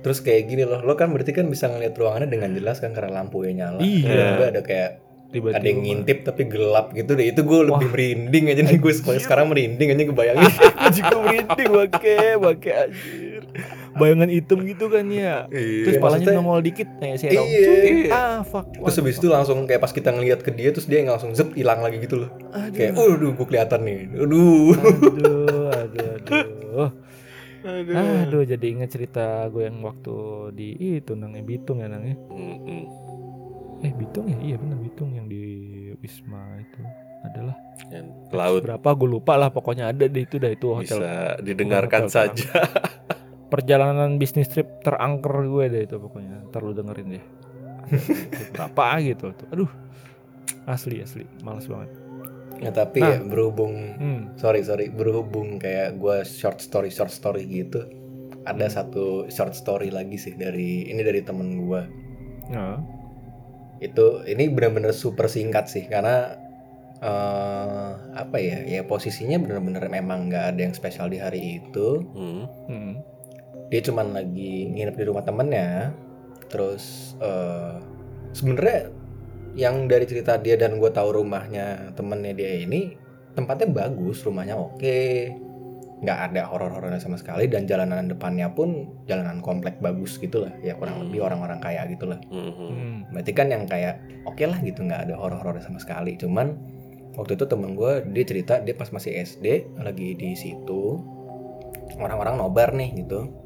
Terus 0.00 0.18
kayak 0.22 0.42
gini 0.46 0.62
loh, 0.62 0.80
lo 0.80 0.94
kan 0.94 1.10
berarti 1.10 1.34
kan 1.34 1.50
bisa 1.50 1.66
ngeliat 1.66 1.98
ruangannya 1.98 2.30
dengan 2.30 2.54
jelas 2.54 2.78
kan 2.78 2.94
karena 2.94 3.20
lampu 3.20 3.42
yang 3.42 3.58
nyala. 3.60 3.82
Iya. 3.82 4.06
Tiba-tiba 4.06 4.46
ada 4.54 4.62
kayak 4.62 4.90
Tiba-tiba 5.26 5.58
ada 5.58 5.66
yang 5.66 5.80
ngintip 5.82 6.18
tapi 6.22 6.42
gelap 6.46 6.94
gitu 6.94 7.18
deh. 7.18 7.26
Itu 7.26 7.42
gue 7.42 7.58
lebih 7.66 7.90
Wah. 7.90 7.92
merinding 7.92 8.44
aja 8.54 8.62
nih 8.62 8.78
gue 8.78 8.92
sekarang 9.18 9.50
merinding 9.50 9.90
aja 9.90 10.02
kebayangin. 10.06 10.46
Gue 10.86 10.90
juga 10.94 11.16
merinding 11.18 11.70
bangke, 11.74 12.18
bangke 12.38 12.70
anjir. 12.70 13.42
Bayangan 13.96 14.28
hitam 14.28 14.58
gitu 14.62 14.86
kan 14.86 15.04
ya 15.06 15.44
terus 15.46 15.64
Iya. 15.90 15.98
palanya 15.98 16.20
maksudnya- 16.22 16.36
nongol 16.38 16.60
dikit 16.60 16.88
nih 16.96 17.12
si 17.14 17.24
Iya. 17.26 17.72
Ah 18.08 18.40
fuck 18.40 18.66
Terus 18.70 18.96
habis 18.96 19.16
itu 19.16 19.26
langsung 19.26 19.64
kayak 19.64 19.80
pas 19.80 19.90
kita 19.90 20.10
ngeliat 20.10 20.40
ke 20.40 20.50
dia 20.50 20.70
terus 20.70 20.84
dia 20.84 21.00
langsung 21.02 21.32
zep 21.32 21.52
hilang 21.52 21.80
lagi 21.80 21.98
gitu 21.98 22.22
loh. 22.22 22.30
Kayak, 22.70 22.94
aduh 22.94 23.08
waduh, 23.10 23.30
gue 23.32 23.46
kelihatan 23.46 23.80
nih. 23.82 23.98
Aduh. 24.14 24.70
aduh 24.72 25.66
aduh 25.74 26.08
aduh 26.14 26.90
Aduh. 27.66 27.94
aduh 27.96 28.42
jadi 28.44 28.66
inget 28.68 28.90
cerita 28.90 29.26
gue 29.48 29.64
yang 29.64 29.82
waktu 29.82 30.14
di 30.52 30.68
itu 30.96 31.12
nang 31.12 31.34
Bitung 31.42 31.80
ya 31.80 31.88
nang 31.88 31.98
ya 32.00 32.14
Mm-mm. 32.30 32.82
eh 33.80 33.90
Bitung 33.92 34.26
ya 34.26 34.38
iya 34.40 34.56
benar 34.56 34.78
Bitung 34.78 35.10
yang 35.10 35.26
di 35.26 35.42
Wisma 35.98 36.38
itu 36.56 36.78
adalah 37.22 37.58
Yang 37.88 38.06
ke 38.24 38.34
laut 38.34 38.62
berapa 38.62 38.88
gue 38.88 39.08
lupa 39.10 39.34
lah 39.34 39.50
pokoknya 39.50 39.90
ada 39.90 40.04
deh 40.04 40.22
itu 40.22 40.36
dah 40.36 40.46
itu 40.48 40.66
hotel 40.70 40.98
bisa 41.02 41.10
didengarkan 41.40 42.06
hotel 42.06 42.14
saja. 42.30 42.54
perjalanan 43.46 44.16
bisnis 44.16 44.48
trip 44.48 44.82
terangker 44.82 45.46
gue 45.46 45.64
deh 45.68 45.82
itu 45.84 45.96
pokoknya 45.96 46.50
ntar 46.50 46.60
lu 46.60 46.72
dengerin 46.72 47.08
deh 47.12 47.24
berapa 48.52 48.84
gitu 49.00 49.30
tuh 49.32 49.46
aduh 49.50 49.70
asli 50.66 50.98
asli 51.00 51.24
males 51.40 51.66
banget 51.66 51.90
Ya 52.56 52.72
tapi 52.72 53.04
Nah. 53.04 53.12
ya 53.12 53.20
berhubung 53.20 53.74
hmm. 54.00 54.40
sorry 54.40 54.64
sorry 54.64 54.88
berhubung 54.88 55.60
kayak 55.60 56.00
gue 56.00 56.24
short 56.24 56.56
story 56.58 56.88
short 56.88 57.12
story 57.12 57.44
gitu 57.44 57.84
ada 58.42 58.64
satu 58.66 59.28
short 59.28 59.52
story 59.52 59.92
lagi 59.92 60.16
sih 60.16 60.32
dari 60.32 60.88
ini 60.88 61.04
dari 61.04 61.20
temen 61.20 61.60
gue 61.60 61.82
ya. 62.48 62.80
itu 63.76 64.24
ini 64.24 64.48
benar-benar 64.48 64.96
super 64.96 65.28
singkat 65.28 65.68
sih 65.68 65.84
karena 65.84 66.32
eh 66.96 67.90
apa 68.16 68.40
ya 68.40 68.64
ya 68.64 68.80
posisinya 68.82 69.36
benar-benar 69.36 69.92
memang 69.92 70.32
nggak 70.32 70.56
ada 70.56 70.60
yang 70.62 70.72
spesial 70.72 71.12
di 71.12 71.20
hari 71.20 71.60
itu 71.60 72.08
Hmm. 72.08 72.48
Hmm. 72.72 72.92
Dia 73.66 73.80
cuman 73.82 74.14
lagi 74.14 74.70
nginep 74.70 74.94
di 74.94 75.04
rumah 75.06 75.24
temennya. 75.26 75.90
Terus 76.46 77.16
eh 77.18 77.74
sebenarnya 78.36 78.90
yang 79.56 79.88
dari 79.88 80.04
cerita 80.04 80.36
dia 80.36 80.60
dan 80.60 80.76
gue 80.76 80.90
tahu 80.92 81.24
rumahnya 81.24 81.96
temennya 81.96 82.36
dia 82.36 82.60
ini 82.60 82.94
tempatnya 83.34 83.68
bagus 83.72 84.22
rumahnya 84.22 84.54
oke. 84.54 85.00
Nggak 85.96 86.18
ada 86.28 86.52
horor-horornya 86.52 87.00
sama 87.00 87.16
sekali 87.16 87.48
dan 87.48 87.64
jalanan 87.64 88.04
depannya 88.04 88.52
pun 88.52 88.84
jalanan 89.08 89.40
komplek 89.40 89.80
bagus 89.80 90.20
gitu 90.20 90.44
lah 90.44 90.52
ya 90.60 90.76
kurang 90.76 91.08
lebih 91.08 91.24
orang-orang 91.24 91.56
kaya 91.56 91.88
gitu 91.88 92.04
lah. 92.04 92.20
Mhm. 92.28 92.52
Hmm. 92.52 92.96
berarti 93.16 93.32
kan 93.32 93.48
yang 93.48 93.64
kayak 93.64 94.04
oke 94.28 94.44
lah 94.44 94.60
gitu 94.60 94.84
nggak 94.84 95.08
ada 95.08 95.14
horor-horornya 95.16 95.64
sama 95.64 95.80
sekali. 95.80 96.20
Cuman 96.20 96.52
waktu 97.16 97.34
itu 97.40 97.48
temen 97.48 97.72
gue 97.74 98.04
dia 98.12 98.24
cerita 98.28 98.60
dia 98.60 98.76
pas 98.76 98.92
masih 98.92 99.16
SD 99.24 99.72
lagi 99.80 100.14
di 100.14 100.36
situ 100.36 101.00
orang-orang 101.96 102.36
nobar 102.36 102.76
nih 102.76 102.92
gitu 103.02 103.45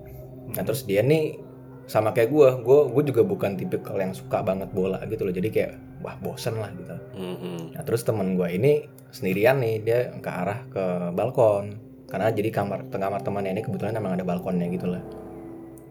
nah 0.56 0.62
terus 0.66 0.82
dia 0.86 1.02
nih 1.04 1.50
sama 1.90 2.14
kayak 2.14 2.30
gue 2.30 2.48
gue 2.62 2.80
gue 2.94 3.02
juga 3.10 3.22
bukan 3.26 3.58
tipikal 3.58 3.98
yang 3.98 4.14
suka 4.14 4.46
banget 4.46 4.70
bola 4.70 5.02
gitu 5.10 5.26
loh. 5.26 5.34
Jadi 5.34 5.48
kayak 5.50 5.72
wah 6.06 6.14
bosen 6.22 6.62
lah 6.62 6.70
gitu. 6.78 6.94
Mhm. 7.18 7.74
nah 7.74 7.82
terus 7.82 8.06
temen 8.06 8.38
gue 8.38 8.46
ini 8.46 8.86
sendirian 9.10 9.58
nih 9.58 9.74
dia 9.82 9.98
ke 10.14 10.30
arah 10.30 10.62
ke 10.70 11.10
balkon. 11.10 11.74
Karena 12.06 12.30
jadi 12.30 12.50
kamar 12.54 12.90
kamar 12.94 13.22
temannya 13.26 13.58
ini 13.58 13.62
kebetulan 13.66 13.98
emang 13.98 14.14
ada 14.14 14.22
balkonnya 14.22 14.70
gitu 14.70 14.86
lah. 14.86 15.02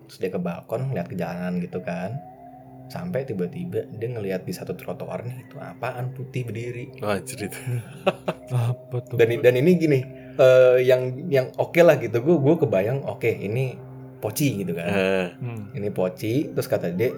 Terus 0.07 0.17
dia 0.23 0.31
ke 0.31 0.39
balkon 0.39 0.95
lihat 0.95 1.11
ke 1.11 1.19
jalanan 1.19 1.59
gitu 1.59 1.83
kan. 1.83 2.15
Sampai 2.89 3.27
tiba-tiba 3.27 3.85
dia 3.91 4.07
ngelihat 4.09 4.47
di 4.47 4.55
satu 4.55 4.73
trotoar 4.73 5.21
nih 5.27 5.45
itu 5.45 5.55
apaan 5.59 6.15
putih 6.15 6.47
berdiri. 6.47 6.95
Wah, 7.03 7.21
cerita. 7.21 7.59
apa 8.55 8.97
tuh? 9.05 9.19
Dan 9.19 9.35
dan 9.45 9.53
ini 9.59 9.71
gini 9.77 9.99
eh, 10.39 10.79
yang 10.81 11.27
yang 11.27 11.51
oke 11.59 11.77
lah 11.83 11.99
gitu. 11.99 12.23
Gue 12.23 12.39
gue 12.39 12.55
kebayang 12.65 13.05
oke 13.05 13.29
ini 13.29 13.88
poci 14.19 14.59
gitu 14.59 14.71
kan. 14.71 14.85
Eh, 14.85 15.27
Hmm. 15.35 15.63
ini 15.73 15.89
poci 15.89 16.33
terus 16.49 16.67
kata 16.67 16.91
dia 16.91 17.11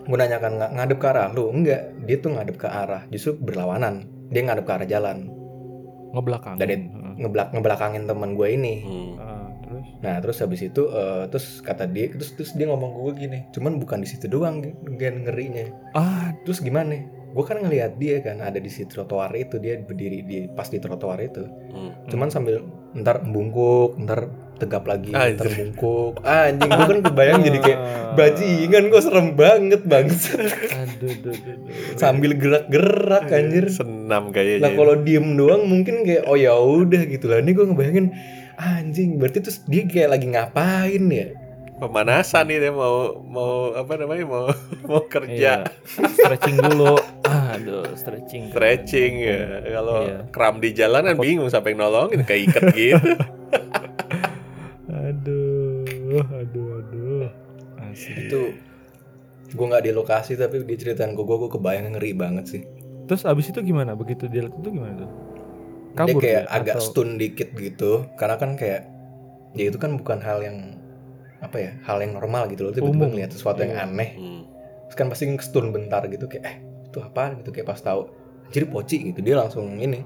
gue 0.00 0.16
nanyakan 0.16 0.52
"Nga- 0.56 0.72
ngadep 0.74 0.98
ke 0.98 1.06
arah 1.06 1.28
lu? 1.28 1.48
Enggak 1.48 1.92
dia 2.00 2.16
tuh 2.16 2.32
ngadep 2.32 2.56
ke 2.56 2.66
arah 2.66 3.04
justru 3.06 3.36
berlawanan. 3.36 4.08
Dia 4.26 4.42
ngadep 4.42 4.64
ke 4.64 4.72
arah 4.72 4.86
jalan. 4.86 5.28
Ngebelakang 6.08 6.56
Dan 6.56 6.68
it- 6.70 6.88
ngebelak 7.18 7.48
ngebelakangin 7.50 8.04
teman 8.04 8.32
gue 8.32 8.48
ini. 8.48 8.74
Hmm. 8.80 9.12
terus? 9.60 9.84
Nah 10.00 10.16
terus 10.18 10.38
habis 10.38 10.60
itu 10.62 10.82
eh, 10.88 11.28
terus 11.28 11.60
kata 11.60 11.84
dia 11.84 12.08
terus 12.08 12.32
terus 12.32 12.52
dia 12.52 12.64
ngomong 12.64 12.88
ke 12.88 12.98
gue 12.98 13.14
gini 13.20 13.38
cuman 13.52 13.76
bukan 13.76 14.00
di 14.00 14.08
situ 14.08 14.24
doang 14.24 14.64
gen 14.90 15.22
ngerinya. 15.22 15.68
Ah. 15.92 16.32
Terus 16.40 16.58
gimana? 16.58 16.96
Gue 17.28 17.44
kan 17.44 17.60
ngelihat 17.60 18.00
dia 18.00 18.24
kan 18.24 18.40
ada 18.40 18.56
di 18.56 18.66
si 18.66 18.82
trotoar 18.82 19.28
itu 19.36 19.60
dia 19.60 19.76
berdiri 19.76 20.24
di 20.24 20.48
pas 20.48 20.64
di 20.66 20.78
trotoar 20.78 21.20
itu. 21.20 21.44
Hmm. 21.68 21.92
cuman 22.08 22.32
sambil 22.32 22.64
ntar 22.96 23.20
bungkuk 23.22 24.00
ntar 24.00 24.24
tegap 24.58 24.84
lagi 24.84 25.10
Anjir. 25.10 25.48
bungkuk 25.48 26.18
anjing 26.20 26.66
gue 26.68 26.86
kan 26.88 27.00
kebayang 27.04 27.40
jadi 27.40 27.58
kayak 27.60 27.78
Ah. 27.78 28.12
bajingan 28.12 28.84
kok 28.88 29.00
serem 29.00 29.28
banget 29.32 29.82
bang 29.82 30.06
aduh 30.06 30.42
aduh, 31.06 31.30
aduh, 31.30 31.54
aduh. 31.54 31.94
sambil 31.94 32.30
gerak-gerak 32.32 33.26
anjir 33.28 33.64
Senam 33.68 34.28
kayaknya. 34.28 34.60
nah 34.60 34.70
kalau 34.72 34.94
diem 34.96 35.32
doang 35.32 35.62
mungkin 35.64 36.02
kayak 36.02 36.24
oh 36.24 36.34
ya 36.34 36.52
udah 36.52 37.02
gitu 37.04 37.26
lah 37.26 37.38
ini 37.38 37.52
gue 37.52 37.64
ngebayangin 37.64 38.06
anjing 38.54 39.16
berarti 39.16 39.38
terus 39.40 39.62
dia 39.64 39.82
kayak 39.84 40.10
lagi 40.10 40.26
ngapain 40.26 41.04
ya 41.06 41.28
pemanasan 41.78 42.42
nih 42.44 42.58
dia 42.58 42.72
mau 42.72 43.22
mau 43.22 43.70
apa 43.70 43.94
namanya 43.94 44.26
mau 44.26 44.50
mau 44.88 45.02
kerja 45.04 45.62
Iya. 45.62 45.70
stretching 46.10 46.58
dulu 46.58 46.98
aduh 47.22 47.94
stretching 47.94 48.50
stretching 48.50 49.12
ya 49.20 49.38
kalau 49.70 50.02
Iya. 50.02 50.18
kram 50.28 50.58
di 50.58 50.70
jalan 50.72 51.06
kan 51.06 51.14
bingung 51.16 51.46
siapa 51.46 51.70
yang 51.70 51.78
nolongin 51.78 52.26
keikat 52.26 52.74
gitu 52.74 52.98
aduh 56.08 56.24
aduh 56.34 56.68
aduh 56.80 57.26
asli 57.84 58.12
itu 58.24 58.40
gue 59.48 59.66
nggak 59.66 59.84
di 59.84 59.92
lokasi 59.92 60.32
tapi 60.34 60.60
dia 60.62 60.76
ceritain 60.76 61.12
ke 61.12 61.20
gue 61.20 61.36
gue 61.38 61.50
kebayang 61.50 61.92
ngeri 61.92 62.12
banget 62.12 62.44
sih 62.48 62.62
terus 63.04 63.24
abis 63.24 63.48
itu 63.48 63.60
gimana 63.62 63.92
begitu 63.92 64.26
dia 64.26 64.44
lihat 64.44 64.54
itu 64.54 64.68
gimana 64.70 64.92
tuh 64.98 65.10
dia 65.96 66.14
kayak 66.14 66.44
dia? 66.44 66.52
agak 66.52 66.76
Atau- 66.76 66.86
stun 66.86 67.08
dikit 67.16 67.48
gitu 67.52 68.04
karena 68.14 68.36
kan 68.36 68.50
kayak 68.54 68.84
ya 69.52 69.64
itu 69.66 69.76
kan 69.76 69.96
bukan 69.96 70.18
hal 70.18 70.40
yang 70.40 70.76
apa 71.38 71.56
ya 71.56 71.70
hal 71.82 71.98
yang 71.98 72.12
normal 72.12 72.46
gitu 72.46 72.62
loh 72.62 72.72
tiba-tiba 72.72 72.98
Umum. 72.98 73.10
ngeliat 73.10 73.30
sesuatu 73.30 73.62
yang 73.62 73.72
Iya. 73.72 73.84
aneh 73.84 74.10
Hmm. 74.14 74.42
terus 74.84 74.96
kan 74.96 75.06
pasti 75.08 75.24
stun 75.38 75.70
bentar 75.70 76.02
gitu 76.06 76.26
kayak 76.26 76.44
eh 76.44 76.56
itu 76.84 76.98
apa 76.98 77.36
gitu 77.36 77.48
kayak 77.50 77.66
pas 77.66 77.78
tahu 77.78 78.10
jadi 78.48 78.66
poci 78.66 78.96
gitu 79.06 79.20
dia 79.20 79.36
langsung 79.36 79.76
ini 79.76 80.02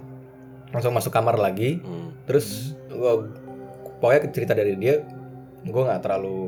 langsung 0.71 0.93
masuk 0.93 1.11
kamar 1.11 1.35
lagi 1.35 1.79
Hmm. 1.79 2.15
terus 2.25 2.79
gua 2.87 3.27
pokoknya 3.99 4.31
cerita 4.31 4.53
dari 4.53 4.77
dia 4.77 5.03
gue 5.63 5.83
nggak 5.83 6.01
terlalu 6.03 6.39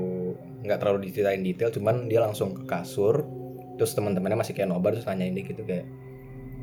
nggak 0.64 0.78
terlalu 0.80 0.98
diceritain 1.06 1.42
detail 1.42 1.70
cuman 1.70 2.10
dia 2.10 2.18
langsung 2.18 2.50
ke 2.52 2.64
kasur 2.66 3.22
terus 3.74 3.94
teman-temannya 3.94 4.38
masih 4.38 4.54
kayak 4.54 4.70
nobar 4.70 4.94
terus 4.94 5.06
nanyain 5.06 5.34
dia 5.34 5.44
gitu 5.46 5.62
kayak 5.62 5.86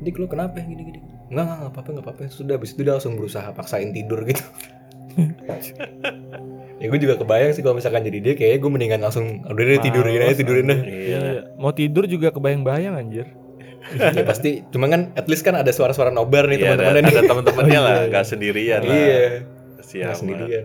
Dik 0.02 0.18
lu 0.18 0.26
kenapa 0.26 0.58
ya? 0.58 0.66
Gini 0.66 0.82
gini 0.82 0.98
nggak 1.30 1.44
nggak 1.46 1.58
nggak 1.62 1.72
apa-apa 1.72 1.88
nggak 1.94 2.04
apa-apa. 2.04 2.22
Sudah 2.28 2.58
habis 2.58 2.74
itu 2.74 2.82
dia 2.82 2.92
langsung 2.98 3.14
berusaha 3.16 3.46
paksain 3.54 3.94
tidur 3.94 4.20
gitu. 4.26 4.42
Ya 6.82 6.90
gue 6.90 6.98
juga 6.98 7.14
kebayang 7.14 7.54
sih 7.54 7.62
kalau 7.62 7.78
misalkan 7.78 8.02
jadi 8.02 8.18
dia 8.18 8.34
kayak 8.34 8.58
gue 8.58 8.66
mendingan 8.66 9.06
langsung 9.06 9.46
udah 9.46 9.54
deh 9.62 9.78
tidurin 9.78 10.18
aja 10.18 10.34
tidurin 10.34 10.66
dah 10.66 10.80
Iya. 10.82 11.18
Iya. 11.22 11.42
mau 11.54 11.70
tidur 11.70 12.10
juga 12.10 12.34
kebayang-bayang 12.34 12.98
anjir. 12.98 13.30
Ya 14.18 14.26
pasti. 14.26 14.66
Cuma 14.74 14.90
kan 14.90 15.14
at 15.14 15.30
least 15.30 15.46
kan 15.46 15.54
ada 15.54 15.70
suara-suara 15.70 16.10
nobar 16.10 16.50
nih 16.50 16.58
Iya, 16.58 16.74
ada, 16.74 16.90
teman-temannya 16.90 17.02
nih. 17.06 17.14
ada 17.14 17.22
teman-temannya 17.30 17.78
lah, 17.78 17.94
iya, 18.02 18.08
nggak 18.10 18.24
iya. 18.24 18.30
sendirian 18.34 18.80
lah. 18.82 18.94
iya 18.98 19.22
nggak 19.78 20.16
sendirian 20.18 20.64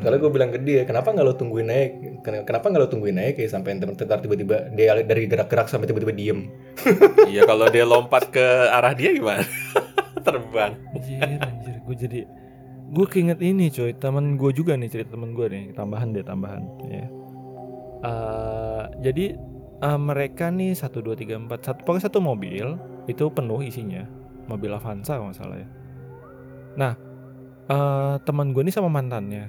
Soalnya 0.00 0.18
gue 0.20 0.32
bilang 0.32 0.50
ke 0.50 0.58
dia, 0.58 0.82
kenapa 0.82 1.12
nggak 1.12 1.26
lo 1.26 1.34
tungguin? 1.36 1.68
Ken- 2.24 2.42
Kenapa 2.42 2.66
nggak 2.72 2.82
lo 2.82 2.88
tungguin 2.90 3.18
aja 3.20 3.32
kayak 3.36 3.50
sampai 3.50 3.78
ntar 3.78 4.18
tiba-tiba 4.20 4.72
dia 4.74 4.96
dari 5.02 5.28
gerak-gerak 5.28 5.68
sampai 5.68 5.86
tiba-tiba 5.86 6.14
diem. 6.14 6.50
Iya, 7.30 7.46
kalau 7.46 7.66
dia 7.70 7.84
lompat 7.84 8.28
ke 8.30 8.44
arah 8.68 8.92
dia 8.92 9.14
gimana? 9.14 9.44
Terbang. 10.26 10.72
anjir 10.96 11.36
anjir 11.36 11.76
gue 11.84 11.96
jadi 12.00 12.20
gue 12.96 13.06
keinget 13.08 13.40
ini 13.44 13.68
coy 13.68 13.92
teman 13.92 14.40
gue 14.40 14.50
juga 14.56 14.72
nih 14.72 14.88
cerita 14.88 15.12
teman 15.16 15.36
gue 15.36 15.46
nih 15.52 15.64
tambahan 15.76 16.16
deh 16.16 16.24
tambahan 16.24 16.62
ya 16.88 17.04
Eh, 18.04 18.82
jadi 19.00 19.36
eh, 19.80 20.00
mereka 20.00 20.48
nih 20.48 20.76
satu 20.76 21.00
dua 21.00 21.16
tiga 21.16 21.40
empat 21.40 21.64
satu 21.64 21.80
pokoknya 21.84 22.04
satu 22.08 22.20
mobil 22.20 22.76
itu 23.04 23.24
penuh 23.32 23.60
isinya 23.60 24.04
mobil 24.44 24.68
Avanza 24.72 25.16
kalau 25.16 25.32
nggak 25.32 25.38
salah 25.40 25.56
ya 25.56 25.68
nah 26.76 26.92
eh, 27.68 28.14
teman 28.24 28.52
gue 28.52 28.60
nih 28.60 28.72
sama 28.72 28.88
mantannya 28.88 29.48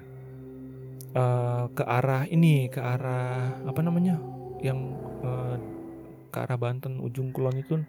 eh, 1.15 1.63
ke 1.71 1.83
arah 1.83 2.27
ini 2.27 2.67
ke 2.67 2.77
arah 2.77 3.63
apa 3.63 3.79
namanya 3.81 4.19
yang 4.59 4.93
eh, 5.23 5.55
ke 6.29 6.37
arah 6.37 6.59
Banten 6.59 6.99
ujung 6.99 7.31
kulon 7.31 7.55
itu 7.55 7.79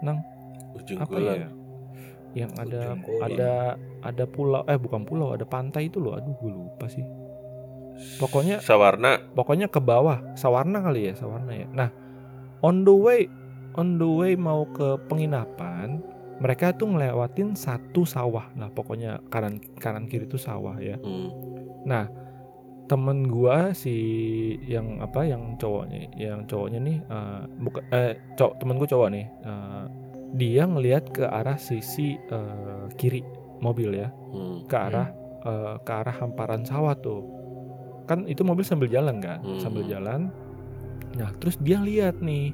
nang 0.00 0.22
Ujung 0.72 1.02
apa 1.02 1.10
kulon. 1.10 1.34
ya 1.36 1.48
yang 2.32 2.52
ada 2.56 2.94
Ujung 2.94 3.02
kulon. 3.02 3.22
ada 3.26 3.52
ada 4.00 4.24
pulau 4.24 4.62
eh 4.64 4.78
bukan 4.78 5.02
pulau 5.02 5.34
ada 5.34 5.42
pantai 5.42 5.90
itu 5.90 5.98
loh 5.98 6.14
aduh 6.14 6.30
gue 6.38 6.50
lupa 6.50 6.86
sih 6.86 7.02
pokoknya 8.16 8.62
Sawarna. 8.62 9.18
pokoknya 9.34 9.68
ke 9.68 9.76
bawah 9.76 10.22
sawarna 10.32 10.80
kali 10.80 11.10
ya 11.10 11.14
sawarna 11.14 11.52
ya 11.52 11.68
nah 11.68 11.90
on 12.62 12.86
the 12.86 12.94
way 12.94 13.26
on 13.76 13.98
the 13.98 14.06
way 14.08 14.38
mau 14.38 14.64
ke 14.70 14.96
penginapan 15.04 16.00
mereka 16.40 16.72
tuh 16.72 16.88
ngelewatin 16.88 17.52
satu 17.52 18.08
sawah 18.08 18.48
nah 18.56 18.72
pokoknya 18.72 19.20
kanan 19.28 19.60
kanan 19.76 20.08
kiri 20.08 20.24
itu 20.24 20.40
sawah 20.40 20.80
ya 20.80 20.96
Hmm. 20.96 21.28
nah 21.84 22.08
temen 22.90 23.30
gua 23.30 23.70
si 23.70 23.94
yang 24.66 24.98
apa 24.98 25.22
yang 25.22 25.54
cowoknya 25.54 26.10
yang 26.18 26.42
cowoknya 26.44 26.82
nih 26.82 26.98
eh 27.06 27.42
bukan 27.62 27.82
eh 27.94 28.12
cowok 28.34 28.54
temen 28.58 28.74
gua 28.76 28.88
cowok 28.90 29.08
nih 29.14 29.26
eh, 29.46 29.84
dia 30.30 30.62
ngelihat 30.66 31.04
ke 31.10 31.22
arah 31.22 31.54
sisi 31.54 32.18
eh, 32.18 32.84
kiri 32.98 33.22
mobil 33.62 33.94
ya 33.94 34.10
Hmm. 34.30 34.66
ke 34.66 34.74
arah 34.74 35.08
eh, 35.40 35.74
ke 35.80 35.92
arah 35.92 36.16
hamparan 36.18 36.66
sawah 36.66 36.98
tuh 36.98 37.22
kan 38.06 38.26
itu 38.26 38.42
mobil 38.42 38.66
sambil 38.66 38.90
jalan 38.90 39.22
kan 39.22 39.38
Hmm. 39.38 39.62
sambil 39.62 39.86
jalan 39.86 40.34
nah 41.14 41.30
terus 41.38 41.58
dia 41.62 41.78
lihat 41.78 42.18
nih 42.18 42.50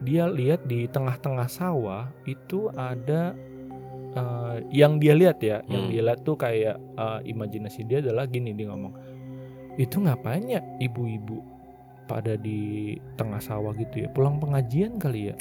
dia 0.00 0.30
lihat 0.30 0.62
di 0.64 0.86
tengah-tengah 0.86 1.50
sawah 1.50 2.06
itu 2.22 2.70
ada 2.72 3.34
eh, 4.10 4.56
yang 4.70 4.98
dia 4.98 5.14
lihat 5.14 5.42
ya 5.42 5.58
yang 5.66 5.86
Hmm. 5.86 5.90
dia 5.90 6.02
lihat 6.06 6.22
tuh 6.22 6.34
kayak 6.34 6.78
eh, 6.78 7.20
imajinasi 7.26 7.82
dia 7.82 7.98
adalah 7.98 8.26
gini 8.26 8.54
dia 8.54 8.70
ngomong 8.70 8.94
itu 9.78 9.96
ngapain 10.00 10.44
ya 10.46 10.60
ibu-ibu 10.80 11.42
pada 12.10 12.34
di 12.34 12.98
tengah 13.14 13.38
sawah 13.38 13.70
gitu 13.78 14.02
ya? 14.02 14.08
Pulang 14.10 14.42
pengajian 14.42 14.98
kali 14.98 15.30
ya? 15.30 15.34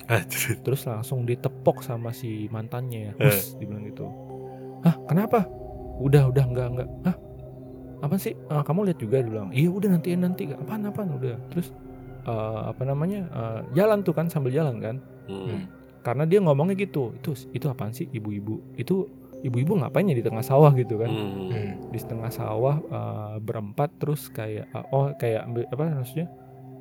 Terus 0.62 0.86
langsung 0.86 1.26
ditepok 1.26 1.82
sama 1.82 2.14
si 2.14 2.46
mantannya 2.54 3.18
Eh. 3.18 3.34
Hus, 3.34 3.58
dibilang 3.58 3.90
gitu. 3.90 4.06
Ah 4.86 4.94
kenapa? 5.10 5.50
Udah 5.98 6.30
udah 6.30 6.46
enggak 6.46 6.68
enggak. 6.78 6.90
Ah 7.10 7.16
apa 8.00 8.16
sih? 8.16 8.32
Ah, 8.48 8.64
kamu 8.64 8.88
lihat 8.88 9.00
juga 9.02 9.20
bilang. 9.20 9.50
Iya 9.52 9.70
udah 9.76 9.90
nanti 9.92 10.16
nanti. 10.16 10.44
Apaan 10.56 10.88
apaan? 10.88 11.20
Udah. 11.20 11.36
Terus 11.52 11.74
eh, 12.24 12.62
apa 12.70 12.84
namanya 12.88 13.28
eh, 13.28 13.60
jalan 13.76 14.06
tuh 14.06 14.14
kan 14.16 14.30
sambil 14.30 14.54
jalan 14.54 14.78
kan? 14.80 14.98
Hmm. 15.30 15.70
karena 16.00 16.24
dia 16.26 16.40
ngomongnya 16.42 16.80
gitu. 16.80 17.12
Itu 17.22 17.36
itu 17.54 17.66
apaan 17.70 17.92
sih 17.92 18.08
ibu-ibu? 18.10 18.74
Itu 18.80 19.10
ibu-ibu 19.42 19.74
ngapain 19.76 20.04
ya 20.04 20.14
di 20.14 20.22
tengah 20.22 20.42
sawah 20.42 20.72
gitu 20.74 20.98
kan 20.98 21.08
Hmm. 21.08 21.48
Hmm. 21.48 21.72
di 21.88 21.98
tengah 21.98 22.28
sawah 22.30 22.76
eh, 22.82 23.36
berempat 23.40 23.90
terus 23.98 24.28
kayak 24.28 24.68
eh, 24.68 24.86
oh 24.90 25.12
kayak 25.14 25.42
apa 25.66 25.84
maksudnya 25.96 26.28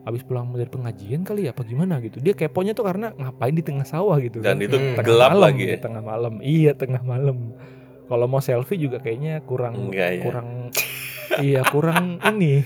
habis 0.00 0.22
pulang 0.22 0.50
dari 0.50 0.66
pengajian 0.66 1.20
kali 1.20 1.44
ya 1.44 1.52
apa 1.52 1.62
gimana 1.62 2.00
gitu 2.00 2.18
dia 2.18 2.32
keponya 2.32 2.72
tuh 2.72 2.82
karena 2.82 3.12
ngapain 3.12 3.52
di 3.52 3.60
tengah 3.60 3.84
sawah 3.84 4.16
gitu 4.18 4.40
Dan 4.40 4.56
kan 4.56 4.64
itu 4.64 4.74
Hmm. 4.74 4.94
Tengah 4.94 5.04
gelap 5.04 5.30
malam, 5.30 5.42
lagi 5.44 5.62
ya. 5.62 5.70
di 5.70 5.78
tengah 5.78 6.02
malam 6.02 6.34
iya 6.40 6.72
tengah 6.72 7.02
malam 7.02 7.36
kalau 8.04 8.24
mau 8.24 8.40
selfie 8.40 8.78
juga 8.78 8.98
kayaknya 8.98 9.38
kurang 9.42 9.74
Enggak 9.86 10.10
ya. 10.10 10.22
kurang 10.22 10.48
iya 11.38 11.60
kurang 11.62 12.06
ini 12.26 12.64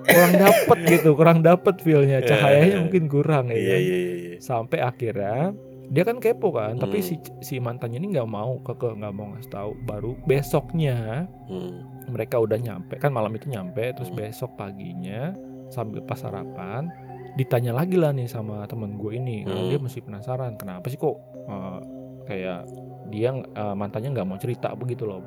kurang 0.00 0.32
dapet 0.34 0.78
gitu 0.88 1.10
kurang 1.12 1.38
dapet 1.40 1.74
feelnya 1.78 2.18
cahayanya 2.22 2.72
Eh, 2.72 2.80
mungkin 2.80 3.04
kurang 3.06 3.44
ya 3.46 3.54
Iya 3.54 3.68
kan? 3.68 3.80
iya 3.80 3.96
iya. 3.96 4.12
iya. 4.16 4.36
sampai 4.38 4.78
akhirnya 4.80 5.52
dia 5.90 6.06
kan 6.06 6.22
kepo 6.22 6.54
kan 6.54 6.78
tapi 6.78 7.02
Hmm. 7.02 7.06
si 7.06 7.14
si 7.42 7.54
mantannya 7.58 7.98
ini 7.98 8.14
nggak 8.14 8.30
mau 8.30 8.62
ke 8.62 8.72
nggak 8.72 9.10
mau 9.10 9.34
ngasih 9.34 9.50
tahu 9.50 9.70
baru 9.82 10.14
besoknya 10.22 11.26
Hmm. 11.50 11.82
mereka 12.06 12.38
udah 12.38 12.56
nyampe 12.56 12.94
kan 12.96 13.10
malam 13.10 13.34
itu 13.34 13.50
nyampe 13.50 13.90
terus 13.92 14.08
Hmm. 14.08 14.22
besok 14.22 14.54
paginya 14.54 15.34
sambil 15.66 15.98
pas 16.00 16.14
sarapan 16.16 16.86
ditanya 17.34 17.70
lagi 17.72 17.94
lah 17.94 18.10
nih 18.10 18.26
sama 18.26 18.66
temen 18.66 18.94
gue 18.96 19.14
ini 19.14 19.42
karena 19.42 19.60
Hmm. 19.60 19.70
dia 19.70 19.78
masih 19.78 20.00
penasaran 20.00 20.54
kenapa 20.54 20.86
sih 20.86 20.96
kok 20.96 21.18
eh, 21.42 21.78
kayak 22.24 22.60
dia 23.08 23.30
eh, 23.34 23.74
mantannya 23.74 24.14
nggak 24.14 24.26
mau 24.26 24.38
cerita 24.38 24.70
begitu 24.72 25.02
loh 25.04 25.22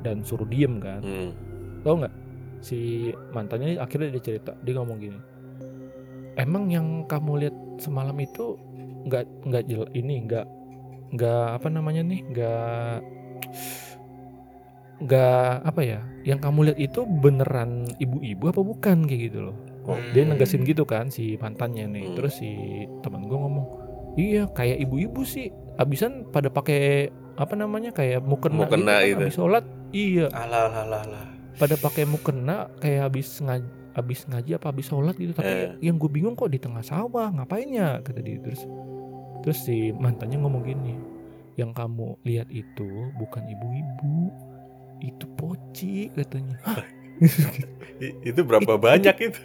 dan 0.00 0.20
suruh 0.20 0.44
diem 0.44 0.80
kan 0.80 1.00
Hmm. 1.00 1.30
tau 1.84 1.92
nggak 1.94 2.14
si 2.58 3.12
mantannya 3.30 3.76
akhirnya 3.76 4.16
dia 4.16 4.22
cerita 4.24 4.56
dia 4.58 4.72
ngomong 4.74 4.96
gini 4.96 5.20
emang 6.36 6.68
yang 6.68 6.86
kamu 7.04 7.32
lihat 7.38 7.56
semalam 7.78 8.16
itu 8.16 8.56
nggak 9.06 9.24
nggak 9.46 9.62
jel 9.64 9.86
ini 9.92 10.26
nggak 10.26 10.46
nggak 11.14 11.46
apa 11.56 11.68
namanya 11.70 12.02
nih 12.02 12.20
nggak 12.26 12.96
nggak 14.96 15.50
apa 15.62 15.80
ya 15.84 16.00
yang 16.24 16.40
kamu 16.40 16.72
lihat 16.72 16.78
itu 16.80 17.00
beneran 17.04 17.84
ibu-ibu 17.96 18.48
apa 18.48 18.60
bukan 18.60 19.04
kayak 19.04 19.22
gitu 19.30 19.40
loh 19.52 19.56
Oh, 19.86 19.94
dia 20.10 20.26
negesin 20.26 20.66
gitu 20.66 20.82
kan 20.82 21.14
si 21.14 21.38
mantannya 21.38 21.86
nih 21.86 22.04
Hmm. 22.10 22.14
terus 22.18 22.42
si 22.42 22.50
temen 23.06 23.22
gue 23.22 23.38
ngomong 23.38 23.66
iya 24.18 24.50
kayak 24.50 24.82
ibu-ibu 24.82 25.22
sih 25.22 25.46
abisan 25.78 26.26
pada 26.26 26.50
pakai 26.50 27.06
apa 27.38 27.54
namanya 27.54 27.94
kayak 27.94 28.18
mukena, 28.18 28.66
Mukena 28.66 28.74
gitu 28.74 28.90
kan, 28.98 29.06
itu. 29.06 29.14
habis 29.22 29.34
sholat 29.38 29.64
iya 29.94 30.26
Alah 30.34 30.66
alah 30.66 30.82
alah 30.82 31.00
alah. 31.06 31.24
pada 31.54 31.78
pakai 31.78 32.02
mukena 32.02 32.66
kayak 32.82 33.06
habis 33.06 33.38
ngaji 33.38 33.62
habis 33.96 34.22
ngaji 34.24 34.50
apa 34.52 34.68
habis 34.68 34.86
sholat 34.86 35.16
gitu 35.16 35.32
tapi 35.32 35.48
Eh. 35.48 35.72
yang 35.82 35.96
gue 35.96 36.06
bingung 36.06 36.36
kok 36.36 36.46
di 36.46 36.60
tengah 36.60 36.84
sawah 36.84 37.32
ngapain 37.32 37.66
ya 37.66 37.98
kata 37.98 38.20
dia 38.20 38.36
terus 38.38 38.60
terus 39.40 39.58
si 39.58 39.88
mantannya 39.90 40.36
ngomong 40.36 40.62
gini 40.62 40.94
yang 41.56 41.72
kamu 41.72 42.20
lihat 42.22 42.46
itu 42.48 42.84
bukan 43.14 43.40
ibu-ibu 43.42 44.28
itu 45.00 45.24
poci 45.34 46.12
katanya 46.12 46.60
Itu 48.22 48.44
berapa 48.44 48.76
banyak 48.76 49.16
itu? 49.22 49.40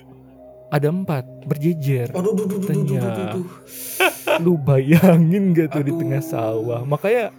ada 0.70 0.88
empat 0.88 1.24
berjejer 1.44 2.12
Aduh, 2.12 2.32
duh, 2.32 2.44
duh, 2.46 2.60
duh, 2.60 2.68
duh, 2.68 2.84
duh, 2.84 2.96
duh, 2.96 3.00
Katanya. 3.02 4.40
lu 4.44 4.56
bayangin 4.58 5.52
gak 5.52 5.68
tuh 5.70 5.84
di 5.84 5.92
tengah 5.94 6.20
Aduh. 6.20 6.28
sawah 6.28 6.82
makanya 6.84 7.32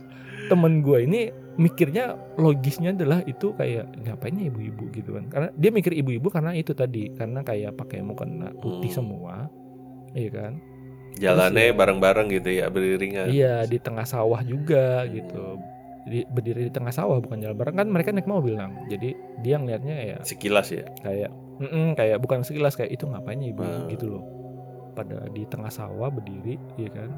temen 0.48 0.80
gue 0.80 0.98
ini 1.02 1.20
mikirnya 1.54 2.04
logisnya 2.34 2.90
adalah 2.90 3.20
itu 3.22 3.52
kayak 3.52 3.84
ngapainnya 4.00 4.48
ibu-ibu 4.48 4.88
gitu 4.90 5.14
kan 5.14 5.24
karena 5.28 5.48
dia 5.52 5.68
mikir 5.68 5.92
ibu-ibu 5.92 6.26
karena 6.26 6.52
itu 6.52 6.72
tadi 6.72 7.12
karena 7.12 7.40
kayak 7.40 7.76
pakai 7.76 8.00
mukena 8.00 8.48
putih 8.56 8.88
Hmm. 8.88 8.96
semua 8.96 9.34
iya 10.12 10.30
kan 10.30 10.52
Jalannya 11.12 11.68
ya. 11.68 11.76
bareng-bareng 11.76 12.32
gitu 12.32 12.48
ya, 12.50 12.72
beriringan. 12.72 13.28
iya 13.28 13.68
di 13.68 13.76
tengah 13.76 14.08
sawah 14.08 14.40
juga 14.40 15.04
gitu 15.04 15.60
di, 16.02 16.24
berdiri 16.24 16.66
di 16.66 16.72
tengah 16.72 16.88
sawah 16.88 17.20
bukan 17.20 17.36
jalan 17.38 17.52
bareng 17.54 17.76
kan 17.76 17.86
mereka 17.86 18.10
naik 18.10 18.24
mobil 18.24 18.56
nang 18.56 18.74
jadi 18.88 19.12
dia 19.38 19.54
ngeliatnya 19.54 19.96
ya 20.08 20.18
Sekilas 20.24 20.72
ya. 20.72 20.88
kayak 20.98 21.28
mm-mm, 21.60 21.92
kayak 21.94 22.16
bukan 22.16 22.40
sekilas 22.40 22.74
kayak 22.74 22.90
itu 22.92 23.04
ngapainnya 23.04 23.52
ibu 23.52 23.60
Hmm. 23.60 23.86
gitu 23.86 24.08
loh 24.08 24.24
pada 24.92 25.28
di 25.28 25.44
tengah 25.44 25.68
sawah 25.68 26.08
berdiri 26.08 26.56
ya 26.74 26.88
kan 26.88 27.12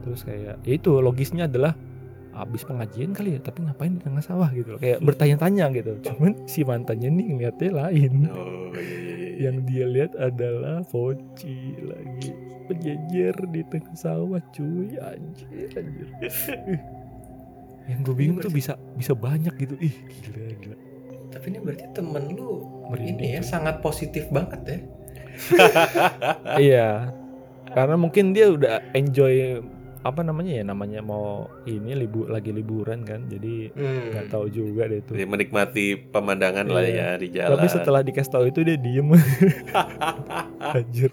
terus 0.00 0.24
kayak 0.24 0.56
ya 0.60 0.72
itu 0.74 0.96
logisnya 0.96 1.44
adalah 1.44 1.76
habis 2.30 2.62
pengajian 2.62 3.10
kali 3.10 3.36
ya 3.36 3.40
tapi 3.42 3.66
ngapain 3.66 3.98
di 3.98 4.02
tengah 4.02 4.22
sawah 4.22 4.50
gitu 4.54 4.76
loh. 4.76 4.80
Kayak 4.80 5.02
bertanya-tanya 5.02 5.64
gitu. 5.74 5.92
Cuman 6.06 6.32
si 6.46 6.62
mantannya 6.62 7.10
nih 7.10 7.26
ngeliatnya 7.36 7.70
lain. 7.74 8.14
Oh 8.30 8.70
iya 8.74 8.80
iya 8.80 9.14
iya. 9.18 9.28
yang 9.48 9.56
dia 9.64 9.84
lihat 9.88 10.12
adalah 10.20 10.84
poci 10.86 11.80
lagi 11.80 12.30
berjejer 12.70 13.34
di 13.50 13.62
tengah 13.66 13.96
sawah 13.98 14.42
cuy. 14.54 14.94
Anjir 15.00 15.70
anjir. 15.74 16.08
Yang 17.90 18.00
gue 18.06 18.14
bingung 18.14 18.38
tuh 18.38 18.52
bisa 18.54 18.78
bisa 18.94 19.18
banyak 19.18 19.50
gitu. 19.58 19.74
Ih 19.82 19.94
gila 20.22 20.54
gila. 20.62 20.76
Tapi 21.34 21.44
ini 21.50 21.58
berarti 21.58 21.86
temen 21.94 22.24
lu 22.38 22.62
Merinding, 22.90 23.18
ini 23.18 23.36
ya 23.38 23.42
cuy. 23.42 23.50
sangat 23.50 23.74
positif 23.82 24.30
banget 24.30 24.60
ya. 24.62 24.78
iya. 26.70 26.90
Karena 27.70 27.94
mungkin 27.98 28.34
dia 28.34 28.50
udah 28.50 28.82
enjoy 28.94 29.62
apa 30.00 30.20
namanya 30.20 30.52
ya 30.54 30.64
namanya 30.64 31.00
mau 31.00 31.26
ini 31.62 31.92
libur 31.94 32.26
lagi 32.26 32.50
liburan 32.50 33.04
kan 33.04 33.26
jadi 33.26 33.68
Hmm. 33.70 34.10
nggak 34.10 34.26
tahu 34.28 34.48
juga 34.48 34.86
deh 34.86 35.00
tuh 35.00 35.12
Dia 35.12 35.24
menikmati 35.24 35.86
pemandangan 36.08 36.64
lah 36.64 36.80
Iya. 36.80 36.96
ya 36.96 37.08
di 37.14 37.28
jalan. 37.30 37.50
tapi 37.52 37.66
setelah 37.68 38.00
dikasih 38.00 38.30
tahu 38.30 38.44
itu 38.46 38.60
dia 38.62 38.76
diem 38.76 39.08
anjir 40.72 41.12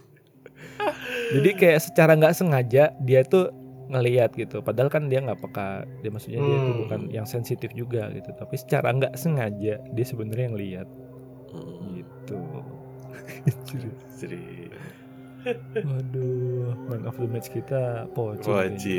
jadi 1.29 1.49
kayak 1.53 1.79
secara 1.81 2.15
nggak 2.15 2.31
sengaja 2.33 2.95
dia 2.97 3.21
tuh 3.21 3.51
ngelihat 3.88 4.31
gitu 4.33 4.59
padahal 4.59 4.88
kan 4.88 5.07
dia 5.07 5.19
nggak 5.19 5.39
peka 5.41 5.67
dia 5.99 6.09
maksudnya 6.09 6.39
dia 6.39 6.57
tuh 6.57 6.63
Hmm. 6.65 6.79
bukan 6.81 7.01
yang 7.09 7.23
sensitif 7.25 7.71
juga 7.73 8.07
gitu 8.09 8.31
tapi 8.33 8.55
secara 8.55 8.88
nggak 8.89 9.15
sengaja 9.15 9.83
dia 9.83 10.05
sebenarnya 10.05 10.47
ngelihat 10.49 10.88
Hmm. 11.49 11.91
gitu 11.93 12.39
Anjir. 13.27 13.91
Jadi 14.17 14.39
waduh 15.81 16.75
man 16.87 17.01
of 17.07 17.15
the 17.15 17.27
match 17.27 17.49
kita 17.49 18.05
poci 18.11 18.47
Poci. 18.47 18.97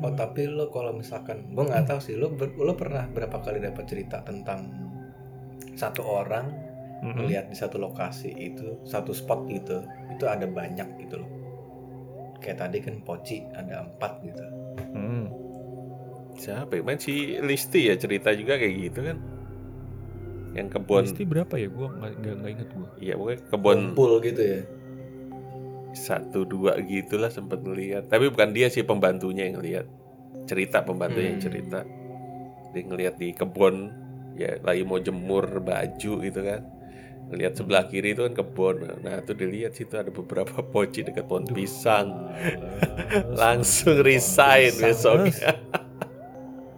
Oh 0.00 0.12
tapi 0.16 0.48
lo 0.48 0.72
kalau 0.72 0.96
misalkan 0.96 1.52
gue 1.52 1.64
nggak 1.64 1.84
tahu 1.88 2.00
sih 2.00 2.16
lo 2.16 2.32
lo 2.36 2.72
pernah 2.72 3.04
berapa 3.08 3.36
kali 3.40 3.60
dapat 3.60 3.84
cerita 3.84 4.24
tentang 4.24 4.72
satu 5.76 6.04
orang 6.04 6.52
Mm-mm. 7.00 7.16
melihat 7.16 7.48
di 7.48 7.56
satu 7.56 7.80
lokasi 7.80 8.28
itu 8.32 8.80
satu 8.84 9.12
spot 9.16 9.48
gitu 9.48 9.80
itu 10.12 10.24
ada 10.28 10.44
banyak 10.44 10.88
gitu 11.04 11.20
loh 11.20 11.30
kayak 12.40 12.60
tadi 12.60 12.80
kan 12.80 13.00
poci 13.04 13.44
ada 13.52 13.84
empat 13.88 14.12
gitu 14.24 14.44
Mm. 14.90 15.28
siapa 16.40 16.72
ya? 16.72 16.82
Main 16.82 16.96
si 16.98 17.36
Listi 17.38 17.92
ya 17.92 17.94
cerita 18.00 18.32
juga 18.32 18.56
kayak 18.56 18.74
gitu 18.80 19.00
kan. 19.06 19.16
Yang 20.50 20.68
kebun 20.74 21.02
Listi 21.06 21.24
berapa 21.24 21.54
ya? 21.54 21.68
Gua 21.70 21.88
nggak 21.90 22.10
nggak 22.20 22.50
inget 22.50 22.68
gua. 22.74 22.88
Iya 22.98 23.14
pokoknya 23.14 23.38
kebun 23.48 23.78
kumpul 23.90 24.12
gitu 24.20 24.42
ya 24.42 24.60
satu 25.90 26.46
dua 26.46 26.78
gitulah 26.80 27.26
sempat 27.28 27.66
ngelihat. 27.66 28.06
Tapi 28.06 28.30
bukan 28.30 28.54
dia 28.54 28.70
sih 28.70 28.86
pembantunya 28.86 29.50
yang 29.50 29.58
ngelihat. 29.58 29.86
Cerita 30.46 30.86
pembantunya 30.86 31.34
yang 31.34 31.42
Hmm. 31.42 31.48
cerita. 31.50 31.80
Dia 32.70 32.82
ngelihat 32.86 33.14
di 33.18 33.34
kebun 33.34 33.90
ya 34.38 34.54
lagi 34.62 34.86
mau 34.86 35.02
jemur 35.02 35.50
baju 35.58 36.12
gitu 36.22 36.40
kan. 36.40 36.62
Ngelihat 37.26 37.52
sebelah 37.54 37.86
kiri 37.86 38.14
itu 38.14 38.22
kan 38.22 38.34
kebun. 38.34 39.02
Nah, 39.02 39.18
itu 39.18 39.34
dilihat 39.34 39.74
situ 39.74 39.94
ada 39.94 40.10
beberapa 40.10 40.62
poci 40.72 41.02
dekat 41.02 41.26
pohon 41.26 41.42
Duh. 41.42 41.58
pisang. 41.58 42.30
Langsung 43.42 43.98
resign 43.98 44.70
Pisang, 44.70 44.82
besok. 44.86 45.14
males. 45.26 45.38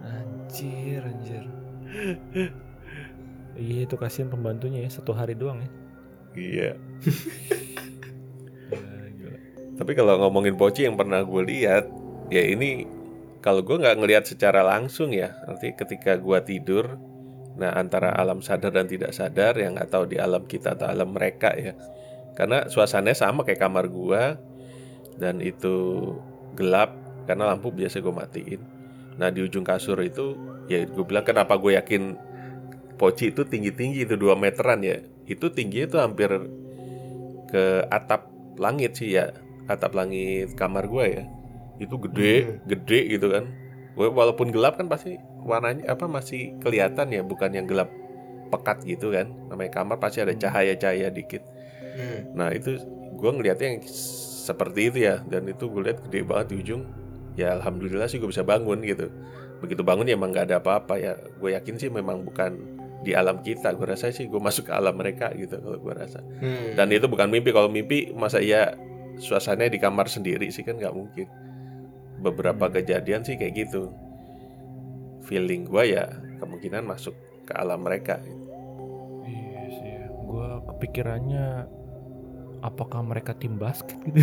Anjir, 0.01 1.01
anjir. 1.05 1.45
Iya 3.63 3.87
itu 3.87 3.95
kasihan 3.95 4.27
pembantunya 4.27 4.83
ya 4.83 4.91
satu 4.91 5.15
hari 5.15 5.39
doang 5.39 5.63
ya. 5.63 5.71
Iya. 6.35 6.71
Gila, 8.73 9.07
gila. 9.15 9.39
Tapi 9.79 9.93
kalau 9.95 10.19
ngomongin 10.19 10.59
poci 10.59 10.89
yang 10.89 10.99
pernah 10.99 11.23
gue 11.23 11.43
lihat, 11.47 11.87
ya 12.33 12.43
ini 12.43 12.89
kalau 13.45 13.63
gue 13.63 13.79
nggak 13.79 13.99
ngelihat 14.03 14.25
secara 14.27 14.67
langsung 14.67 15.15
ya, 15.15 15.37
nanti 15.47 15.77
ketika 15.77 16.17
gue 16.17 16.39
tidur, 16.43 16.97
nah 17.61 17.75
antara 17.77 18.15
alam 18.17 18.41
sadar 18.41 18.73
dan 18.73 18.89
tidak 18.89 19.13
sadar, 19.13 19.59
yang 19.61 19.77
nggak 19.77 19.91
tahu 19.93 20.09
di 20.09 20.17
alam 20.17 20.47
kita 20.49 20.79
atau 20.79 20.89
alam 20.89 21.13
mereka 21.13 21.53
ya, 21.53 21.77
karena 22.39 22.71
suasananya 22.71 23.19
sama 23.19 23.45
kayak 23.45 23.61
kamar 23.61 23.91
gue, 23.91 24.23
dan 25.21 25.43
itu 25.45 26.01
gelap 26.57 26.97
karena 27.29 27.53
lampu 27.53 27.69
biasa 27.75 28.01
gue 28.01 28.15
matiin. 28.15 28.63
Nah 29.21 29.29
di 29.29 29.45
ujung 29.45 29.67
kasur 29.67 30.01
itu, 30.01 30.39
ya 30.71 30.87
gue 30.87 31.05
bilang 31.05 31.27
kenapa 31.27 31.59
gue 31.61 31.77
yakin 31.77 32.17
poci 33.03 33.35
itu 33.35 33.43
tinggi-tinggi 33.43 34.07
itu 34.07 34.15
2 34.15 34.39
meteran 34.39 34.79
ya, 34.79 35.03
itu 35.27 35.51
tingginya 35.51 35.87
itu 35.91 35.99
hampir 35.99 36.31
ke 37.51 37.83
atap 37.91 38.31
langit 38.55 38.95
sih 38.95 39.19
ya, 39.19 39.35
atap 39.67 39.99
langit 39.99 40.55
kamar 40.55 40.87
gue 40.87 41.05
ya. 41.19 41.25
Itu 41.83 41.99
gede 41.99 42.63
gede 42.63 43.19
gitu 43.19 43.35
kan. 43.35 43.51
Gue 43.99 44.07
walaupun 44.07 44.55
gelap 44.55 44.79
kan 44.79 44.87
pasti 44.87 45.19
warnanya 45.43 45.91
apa 45.91 46.07
masih 46.07 46.55
kelihatan 46.63 47.11
ya 47.11 47.27
bukan 47.27 47.51
yang 47.51 47.67
gelap 47.67 47.91
pekat 48.55 48.87
gitu 48.87 49.11
kan. 49.11 49.35
Namanya 49.51 49.83
kamar 49.83 49.99
pasti 49.99 50.23
ada 50.23 50.31
cahaya-cahaya 50.39 51.11
dikit. 51.11 51.43
Hmm. 51.93 52.33
nah 52.33 52.49
itu 52.49 52.81
gue 53.21 53.31
ngelihatnya 53.37 53.77
yang 53.77 53.85
seperti 54.49 54.89
itu 54.89 54.99
ya 55.05 55.21
dan 55.29 55.45
itu 55.45 55.69
gue 55.69 55.83
lihat 55.91 56.01
gede 56.07 56.23
banget 56.23 56.47
di 56.55 56.57
ujung. 56.63 56.87
Ya 57.35 57.59
alhamdulillah 57.59 58.07
sih 58.07 58.23
gue 58.23 58.31
bisa 58.31 58.47
bangun 58.47 58.79
gitu. 58.87 59.11
Begitu 59.59 59.83
bangun 59.83 60.07
ya 60.07 60.15
emang 60.15 60.31
nggak 60.31 60.55
ada 60.55 60.63
apa-apa 60.63 60.95
ya. 61.03 61.19
Gue 61.43 61.53
yakin 61.53 61.77
sih 61.83 61.91
memang 61.93 62.25
bukan 62.25 62.81
di 63.03 63.13
alam 63.13 63.39
kita 63.39 63.71
gue 63.73 63.85
rasa 63.85 64.09
sih 64.09 64.27
gue 64.27 64.39
masuk 64.39 64.67
ke 64.67 64.73
alam 64.73 64.95
mereka 64.95 65.31
gitu 65.33 65.59
kalau 65.59 65.77
gue 65.77 65.93
rasa 65.93 66.23
Hmm. 66.39 66.75
dan 66.75 66.87
itu 66.89 67.05
bukan 67.05 67.27
mimpi 67.27 67.51
kalau 67.51 67.67
mimpi 67.67 68.11
masa 68.13 68.39
iya 68.39 68.75
suasananya 69.15 69.71
di 69.71 69.79
kamar 69.79 70.07
sendiri 70.07 70.49
sih 70.49 70.63
kan 70.63 70.75
nggak 70.75 70.91
mungkin 70.91 71.27
beberapa 72.19 72.67
Hmm. 72.67 72.75
kejadian 72.75 73.23
sih 73.23 73.35
kayak 73.35 73.55
gitu 73.61 73.91
feeling 75.23 75.63
gua 75.65 75.83
ya 75.83 76.05
kemungkinan 76.39 76.83
masuk 76.83 77.15
ke 77.43 77.53
alam 77.53 77.79
mereka 77.81 78.19
Iya 79.23 79.63
sih 79.73 79.91
ya. 79.93 80.07
Gua 80.23 80.59
kepikirannya 80.65 81.67
apakah 82.61 83.03
mereka 83.03 83.35
tim 83.35 83.55
basket 83.55 83.99
gitu. 84.03 84.23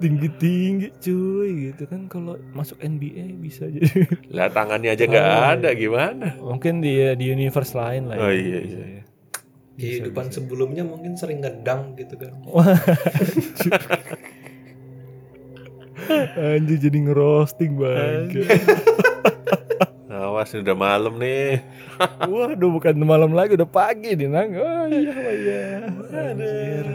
Tinggi-tinggi 0.00 0.88
cuy 0.96 1.50
gitu 1.68 1.84
kan 1.84 2.08
kalau 2.08 2.34
masuk 2.50 2.78
NBA 2.78 3.36
bisa 3.36 3.68
jadi. 3.68 4.08
lah 4.30 4.48
tangannya 4.48 4.90
aja 4.90 5.04
nggak 5.04 5.20
Oh, 5.22 5.44
ada 5.50 5.68
iya. 5.68 5.76
gimana 5.76 6.26
Mungkin 6.38 6.80
di 6.80 6.96
di 7.14 7.26
universe 7.28 7.74
lain 7.74 8.08
lah. 8.08 8.16
ya. 8.16 8.22
Oh, 8.22 8.32
iya, 8.32 8.58
Bisa 8.60 8.78
iya. 8.78 8.86
ya. 8.96 9.02
Kehidupan 9.76 10.24
Bisa, 10.26 10.32
bisa. 10.32 10.40
sebelumnya 10.40 10.84
mungkin 10.84 11.16
sering 11.16 11.40
ngedang 11.40 11.96
gitu 11.96 12.16
kan. 12.16 12.32
Anjir 16.34 16.78
jadi 16.80 16.98
ngerosting 17.02 17.76
banget. 17.76 18.56
awas 20.10 20.52
udah 20.52 20.74
malam 20.74 21.16
nih 21.16 21.62
Waduh 22.22 22.70
bukan 22.70 22.92
malam 22.98 23.30
lagi 23.30 23.54
udah 23.54 23.64
pagi 23.64 24.16
nih 24.16 24.26
nang. 24.26 24.52
Oh 24.52 24.84
iya 24.86 25.12
oh, 25.12 25.34
iya. 25.34 25.62
Anjir. 26.10 26.86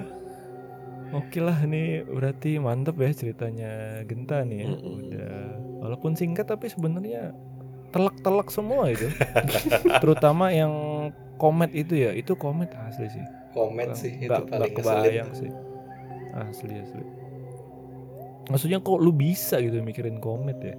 Oke 1.15 1.39
lah 1.39 1.55
nih 1.61 2.03
berarti 2.03 2.57
mantep 2.57 2.95
ya 2.97 3.09
ceritanya 3.09 3.71
Genta 4.03 4.43
nih 4.43 4.57
ya. 4.59 4.69
Udah 4.75 5.35
walaupun 5.79 6.11
singkat 6.13 6.45
tapi 6.45 6.67
sebenarnya 6.67 7.31
telak-telak 7.89 8.51
semua 8.51 8.91
itu. 8.91 9.07
Terutama 10.03 10.51
yang 10.51 10.73
komet 11.35 11.71
itu 11.71 11.95
ya, 11.95 12.11
itu 12.11 12.35
komet 12.35 12.67
asli 12.83 13.07
sih. 13.07 13.23
Komet 13.51 13.95
sih 13.95 14.11
itu 14.13 14.27
Nggak- 14.27 14.51
paling 14.51 14.73
kebayang 14.73 15.29
sih. 15.31 15.51
Asli 16.35 16.75
asli. 16.75 17.03
Maksudnya 18.45 18.77
kok 18.77 18.99
lu 18.99 19.09
bisa 19.09 19.57
gitu 19.57 19.79
mikirin 19.79 20.19
komet 20.19 20.59
ya? 20.59 20.75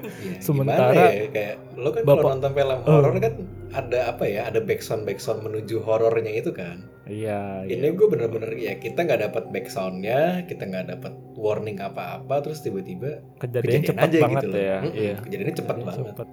Iya, 0.00 0.40
Sementara- 0.44 1.08
ya 1.08 1.26
kayak 1.28 1.54
lo 1.76 1.88
kan 1.90 2.02
kalau 2.02 2.16
Bapak- 2.18 2.32
nonton 2.34 2.50
film 2.52 2.78
horor 2.82 3.14
kan 3.16 3.32
ada 3.70 4.10
apa 4.10 4.24
ya 4.24 4.46
ada 4.46 4.58
backsound 4.58 5.02
backsound 5.02 5.40
menuju 5.40 5.80
horornya 5.80 6.32
itu 6.32 6.50
kan 6.50 6.82
Iya. 7.04 7.66
iya. 7.66 7.74
ini 7.74 7.90
gue 7.90 8.06
bener-bener 8.06 8.50
ya 8.52 8.74
kita 8.76 9.02
nggak 9.02 9.20
dapat 9.24 9.44
backsoundnya 9.50 10.20
kita 10.44 10.62
nggak 10.62 10.86
dapat 10.90 11.12
warning 11.34 11.74
apa-apa 11.76 12.38
terus 12.40 12.60
tiba-tiba 12.60 13.22
kejadian 13.36 13.82
kejadian 13.82 13.82
cepat 13.88 14.04
aja 14.04 14.18
banget 14.20 14.42
gitu 14.42 14.48
loh 14.48 14.60
ya. 14.60 14.78
Mm-mm, 14.80 14.94
Iya. 14.94 15.14
kejadiannya 15.20 15.54
cepat 15.56 15.74
Kejadian 15.74 15.88
banget 15.88 16.06
cepet. 16.08 16.28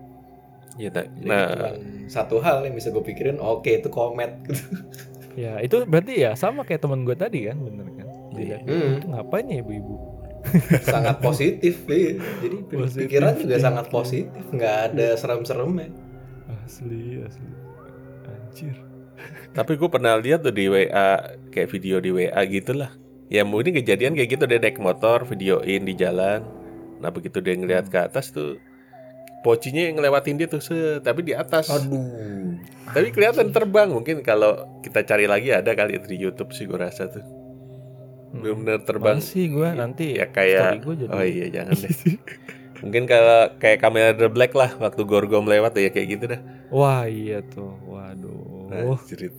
ya, 0.78 0.90
nah, 0.90 1.06
jadi 1.08 1.26
nah 1.26 1.46
cuman 1.48 1.74
satu 2.08 2.36
hal 2.38 2.58
yang 2.62 2.76
bisa 2.76 2.88
gue 2.90 3.04
pikirin 3.04 3.38
oke 3.38 3.72
itu 3.72 3.90
komet 3.90 4.32
gitu 4.44 4.62
Ya 5.38 5.62
itu 5.62 5.78
berarti 5.84 6.18
ya 6.18 6.34
sama 6.34 6.62
kayak 6.62 6.82
teman 6.82 7.06
gue 7.06 7.14
tadi 7.14 7.46
kan, 7.46 7.58
bener 7.60 7.86
kan? 7.92 8.08
Iya. 8.34 8.58
Dilihat, 8.58 8.62
Hmm. 8.64 8.94
itu 8.96 9.08
ngapain 9.08 9.46
ya 9.48 9.58
ibu-ibu? 9.60 9.96
sangat 10.88 11.18
positif 11.20 11.76
iya. 11.88 12.18
jadi 12.40 12.58
Positif 12.68 13.06
pikiran 13.06 13.34
juga 13.36 13.56
sangat 13.60 13.86
positif 13.88 14.44
nggak 14.48 14.76
ada 14.88 15.08
serem-seremnya 15.14 15.90
Asli, 16.68 17.24
asli. 17.24 17.47
Anjir. 18.28 18.76
tapi 19.57 19.80
gue 19.80 19.89
pernah 19.89 20.13
lihat 20.20 20.45
tuh 20.45 20.53
di 20.53 20.68
WA 20.70 21.39
kayak 21.49 21.70
video 21.74 21.97
di 21.97 22.11
WA 22.13 22.38
gitulah 22.45 22.93
ya 23.28 23.41
mungkin 23.41 23.74
kejadian 23.82 24.13
kayak 24.13 24.30
gitu 24.38 24.43
dia 24.45 24.59
naik 24.61 24.78
motor 24.78 25.26
videoin 25.26 25.84
di 25.84 25.97
jalan 25.97 26.45
nah 27.01 27.09
begitu 27.09 27.41
dia 27.41 27.57
ngeliat 27.57 27.89
ke 27.89 27.97
atas 27.97 28.30
tuh 28.30 28.61
pocinya 29.41 29.89
yang 29.89 29.97
ngelewatin 29.97 30.38
dia 30.38 30.45
tuh 30.45 30.61
se 30.61 31.01
tapi 31.01 31.26
di 31.26 31.34
atas 31.34 31.70
aduh 31.72 32.57
Tapi 32.88 33.11
kelihatan 33.11 33.51
terbang 33.51 33.91
mungkin 33.91 34.24
kalau 34.24 34.80
kita 34.80 35.03
cari 35.03 35.28
lagi 35.28 35.51
ada 35.51 35.76
kali 35.76 35.99
di 36.07 36.15
YouTube 36.15 36.55
sih 36.55 36.63
gue 36.63 36.80
rasa 36.80 37.11
tuh. 37.11 37.20
Benar-benar 38.32 38.88
terbang. 38.88 39.18
sih 39.20 39.51
gue 39.51 39.68
nanti 39.76 40.15
Ya 40.15 40.32
kayak 40.32 40.80
jadi 40.80 41.05
Oh 41.11 41.20
iya 41.20 41.45
jangan 41.51 41.76
deh. 41.76 41.91
mungkin 42.80 43.03
kalau 43.11 43.51
kayak 43.59 43.84
kamera 43.84 44.15
The 44.15 44.32
Black 44.32 44.55
lah 44.55 44.72
waktu 44.80 45.03
Gorgo 45.03 45.43
melewat 45.43 45.76
ya 45.76 45.91
kayak 45.91 46.07
gitu 46.15 46.26
dah. 46.32 46.41
Wah 46.68 47.07
iya 47.07 47.39
tuh, 47.41 47.72
waduh. 47.88 48.68
Anjrit. 48.68 49.32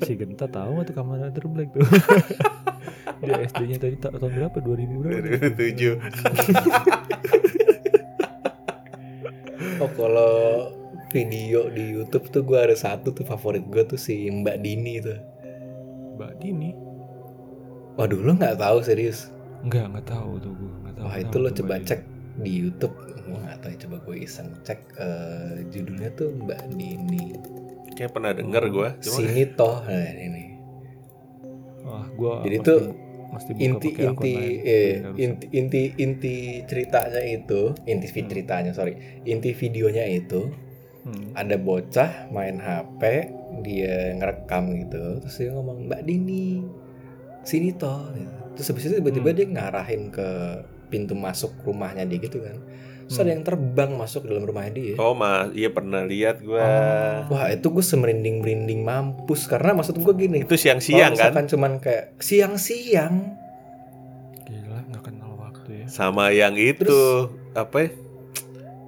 Si 0.00 0.16
Genta 0.16 0.48
tahu 0.48 0.80
nggak 0.80 0.86
tuh 0.88 0.96
kamera 0.96 1.28
terblack 1.28 1.68
tuh? 1.70 1.84
Dia 3.20 3.44
SD-nya 3.44 3.76
tadi 3.76 3.96
ta- 3.98 4.14
tahun 4.14 4.32
berapa? 4.32 4.56
2000 4.56 5.02
berapa? 5.02 5.52
2007. 5.52 5.98
oh 9.82 9.90
kalau 9.92 10.32
video 11.10 11.68
di 11.68 11.94
YouTube 11.94 12.28
tuh 12.28 12.42
gue 12.42 12.58
ada 12.58 12.76
satu 12.76 13.10
tuh 13.10 13.24
favorit 13.24 13.64
gue 13.64 13.82
tuh 13.84 13.96
si 13.96 14.28
Mbak 14.28 14.56
Dini 14.60 14.94
tuh 15.00 15.18
Mbak 16.16 16.32
Dini? 16.38 16.70
waduh 17.94 18.20
lo 18.20 18.32
nggak 18.32 18.56
tahu 18.56 18.78
serius 18.80 19.32
Enggak, 19.58 19.90
enggak 19.90 20.06
tahu 20.14 20.38
tuh 20.38 20.52
gue. 20.54 20.70
Enggak 20.70 20.94
tahu. 20.94 21.04
wah 21.04 21.16
itu 21.18 21.36
lo 21.36 21.50
coba 21.50 21.66
Mbak 21.74 21.82
cek 21.84 22.00
di 22.38 22.50
YouTube 22.54 22.94
gue 23.28 23.38
nggak 23.38 23.58
tahu 23.58 23.72
coba 23.78 23.96
gue 24.02 24.16
iseng 24.18 24.48
cek 24.60 24.80
eh, 24.96 25.54
judulnya 25.68 26.10
tuh 26.12 26.28
Mbak 26.34 26.60
Dini 26.70 27.24
Kayak 27.90 28.14
pernah 28.14 28.30
denger 28.30 28.64
gue. 28.68 28.88
Sini 29.00 29.42
toh 29.52 29.82
nah 29.82 29.90
ini. 30.14 30.54
Wah, 31.82 32.06
gue 32.08 32.32
Jadi 32.46 32.56
tuh 32.60 32.80
mesti 33.28 33.50
buka 33.52 33.60
inti 33.60 33.88
inti 33.92 34.32
eh, 34.62 34.92
rusak. 35.02 35.18
inti 35.18 35.46
inti 35.52 35.82
inti 35.98 36.36
ceritanya 36.64 37.20
itu 37.20 37.76
inti 37.84 38.06
Hmm. 38.08 38.24
ceritanya 38.24 38.70
sorry 38.72 38.94
inti 39.22 39.52
videonya 39.52 40.04
itu 40.06 40.48
Hmm. 41.04 41.32
ada 41.32 41.56
bocah 41.56 42.28
main 42.28 42.56
HP 42.56 43.00
dia 43.60 44.12
ngerekam 44.14 44.64
gitu 44.78 45.18
terus 45.18 45.34
dia 45.36 45.50
ngomong 45.50 45.88
Mbak 45.88 46.02
Dini 46.04 46.64
sini 47.42 47.72
toh 47.72 48.12
gitu. 48.12 48.32
terus 48.54 48.66
habis 48.68 48.84
itu 48.86 48.94
tiba-tiba 48.96 49.28
Hmm. 49.28 49.36
dia 49.36 49.46
ngarahin 49.50 50.02
ke 50.08 50.28
pintu 50.86 51.12
masuk 51.12 51.52
rumahnya 51.62 52.04
dia 52.04 52.18
gitu 52.18 52.40
kan 52.40 52.56
terus 53.08 53.16
ada 53.16 53.24
Hmm. 53.24 53.32
yang 53.32 53.42
terbang 53.42 53.90
masuk 53.94 54.22
dalam 54.22 54.42
rumahnya 54.42 54.72
dia 54.74 54.94
Oh 54.96 55.12
mas, 55.12 55.48
iya 55.52 55.68
pernah 55.68 56.00
lihat 56.02 56.38
gue. 56.38 56.54
Oh. 56.54 57.18
wah 57.30 57.48
itu 57.48 57.66
gue 57.66 57.80
semerinding 57.82 58.38
merinding 58.38 58.80
mampus 58.80 59.44
karena 59.44 59.72
maksud 59.72 59.96
gue 59.96 60.14
gini 60.14 60.44
Itu 60.44 60.54
siang-siang 60.54 61.12
kan? 61.12 61.32
misalkan 61.32 61.46
cuman 61.46 61.72
kayak 61.78 62.12
siang-siang 62.18 63.32
Gila, 64.44 64.78
nggak 64.86 65.02
kenal 65.02 65.32
waktu 65.34 65.70
ya. 65.74 65.86
Sama 65.86 66.28
yang 66.30 66.54
itu 66.54 66.84
Terus- 66.84 67.32
apa? 67.54 67.76
ya? 67.78 67.88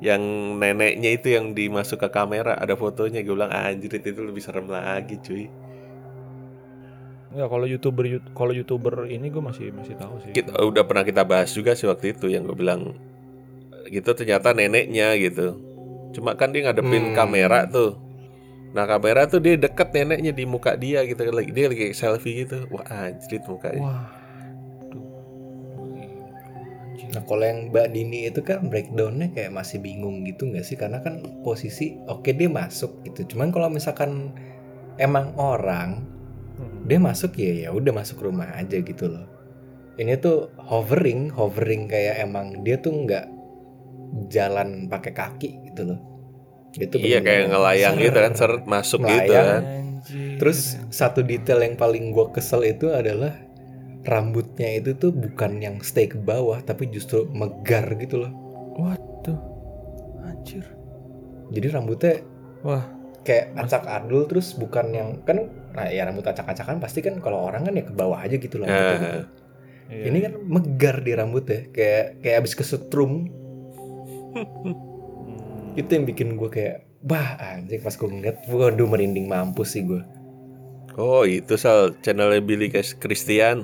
Yang 0.03 0.23
neneknya 0.57 1.11
itu 1.11 1.29
yang 1.29 1.53
dimasuk 1.53 1.97
ke 1.99 2.09
kamera 2.09 2.55
ada 2.55 2.73
fotonya 2.73 3.21
gue 3.21 3.35
bilang 3.35 3.49
anjrit 3.51 4.01
itu 4.01 4.17
lebih 4.19 4.41
serem 4.41 4.65
lagi 4.67 5.17
cuy. 5.19 5.49
Enggak, 7.31 7.49
kalau 7.49 7.63
youtuber 7.65 8.05
Yout- 8.07 8.31
kalau 8.33 8.51
youtuber 8.51 9.07
ini 9.07 9.29
gue 9.29 9.39
masih 9.41 9.71
masih 9.71 9.95
tahu 9.95 10.19
sih. 10.21 10.33
kita 10.33 10.57
udah 10.59 10.83
pernah 10.83 11.05
kita 11.05 11.23
bahas 11.23 11.49
juga 11.49 11.73
sih 11.73 11.85
waktu 11.85 12.13
itu 12.13 12.27
yang 12.27 12.43
gue 12.43 12.53
bilang 12.55 12.97
gitu 13.91 14.15
ternyata 14.15 14.55
neneknya 14.55 15.19
gitu 15.19 15.59
cuma 16.11 16.35
kan 16.35 16.51
dia 16.51 16.67
ngadepin 16.67 17.11
Hmm. 17.11 17.15
kamera 17.15 17.67
tuh 17.67 17.99
nah 18.71 18.87
kamera 18.87 19.27
tuh 19.27 19.43
dia 19.43 19.59
deket 19.59 19.91
neneknya 19.91 20.31
di 20.31 20.47
muka 20.47 20.75
dia 20.75 21.03
gitu 21.03 21.19
lagi 21.27 21.51
dia 21.51 21.67
lagi 21.67 21.91
selfie 21.91 22.47
gitu 22.47 22.71
wah 22.71 22.87
anjrit 22.87 23.43
mukanya 23.45 23.83
Wah. 23.83 24.07
Tuh. 24.87 25.03
Nah 27.11 27.23
kalau 27.27 27.43
yang 27.43 27.71
Mbak 27.71 27.87
Dini 27.91 28.31
itu 28.31 28.41
kan 28.41 28.71
breakdownnya 28.71 29.35
kayak 29.35 29.51
masih 29.51 29.83
bingung 29.83 30.23
gitu 30.23 30.47
nggak 30.47 30.63
sih? 30.63 30.79
Karena 30.79 31.03
kan 31.03 31.19
posisi 31.43 31.99
oke 32.07 32.31
dia 32.31 32.47
masuk 32.47 33.03
gitu. 33.03 33.35
Cuman 33.35 33.51
kalau 33.51 33.67
misalkan 33.67 34.31
emang 34.97 35.35
orang 35.35 36.07
Hmm. 36.55 36.85
dia 36.85 37.01
masuk 37.01 37.41
ya 37.41 37.67
ya 37.67 37.69
udah 37.73 37.89
masuk 37.91 38.21
rumah 38.21 38.53
aja 38.53 38.77
gitu 38.79 39.09
loh. 39.09 39.25
Ini 39.97 40.21
tuh 40.21 40.53
hovering, 40.61 41.33
hovering 41.33 41.89
kayak 41.89 42.21
emang 42.21 42.61
dia 42.61 42.77
tuh 42.77 42.93
nggak 42.95 43.25
jalan 44.29 44.87
pakai 44.87 45.13
kaki 45.13 45.51
gitu 45.67 45.83
loh. 45.87 46.01
Dia 46.71 46.87
tuh 46.87 46.99
Iya 46.99 47.19
kayak 47.19 47.51
ngelayang 47.51 47.95
gitu 47.99 48.15
kan, 48.15 48.33
seret 48.33 48.63
masuk 48.65 49.03
gitu 49.03 49.11
Ngelayang. 49.11 49.47
kan. 49.47 49.63
Anjir. 50.01 50.37
Terus 50.39 50.59
satu 50.89 51.21
detail 51.21 51.61
yang 51.61 51.75
paling 51.75 52.11
gue 52.11 52.27
kesel 52.31 52.63
itu 52.65 52.89
adalah 52.89 53.35
rambutnya 54.01 54.71
itu 54.73 54.97
tuh 54.97 55.13
bukan 55.13 55.61
yang 55.61 55.77
stay 55.81 56.07
ke 56.07 56.17
bawah 56.17 56.57
tapi 56.61 56.89
justru 56.89 57.29
megar 57.29 57.85
gitu 57.95 58.23
loh. 58.23 58.33
Waduh. 58.75 59.39
Anjir. 60.23 60.65
Jadi 61.51 61.67
rambutnya 61.69 62.15
Wah. 62.63 62.87
kayak 63.21 63.53
acak 63.55 63.85
adul 63.85 64.25
terus 64.25 64.55
bukan 64.55 64.87
yang 64.91 65.09
kan 65.23 65.45
nah 65.71 65.87
ya 65.87 66.03
rambut 66.03 66.25
acak-acakan 66.25 66.81
pasti 66.81 66.99
kan 66.99 67.21
kalau 67.21 67.47
orang 67.47 67.63
kan 67.63 67.77
ya 67.77 67.85
ke 67.85 67.93
bawah 67.93 68.19
aja 68.19 68.35
gitu 68.35 68.59
loh 68.59 68.67
rambutnya 68.67 68.97
Ah. 68.97 69.03
gitu. 69.05 69.21
Iya. 69.91 70.03
Ini 70.07 70.19
kan 70.23 70.33
megar 70.47 70.97
di 71.03 71.13
rambutnya 71.13 71.61
kayak 71.69 72.23
kayak 72.23 72.37
abis 72.41 72.55
kesetrum. 72.55 73.27
Itu 75.73 75.91
yang 75.91 76.05
bikin 76.05 76.35
gue 76.35 76.49
kayak 76.49 76.77
bah 77.01 77.39
anjing 77.39 77.79
pas 77.79 77.93
gue 77.93 78.05
ngeliat 78.05 78.37
waduh 78.47 78.85
merinding 78.85 79.25
mampus 79.25 79.75
sih 79.75 79.83
gue 79.83 80.03
Oh 80.93 81.23
itu 81.23 81.55
soal 81.55 81.95
channelnya 81.99 82.43
Billy 82.43 82.67
Kes- 82.67 82.93
Christian. 82.93 83.63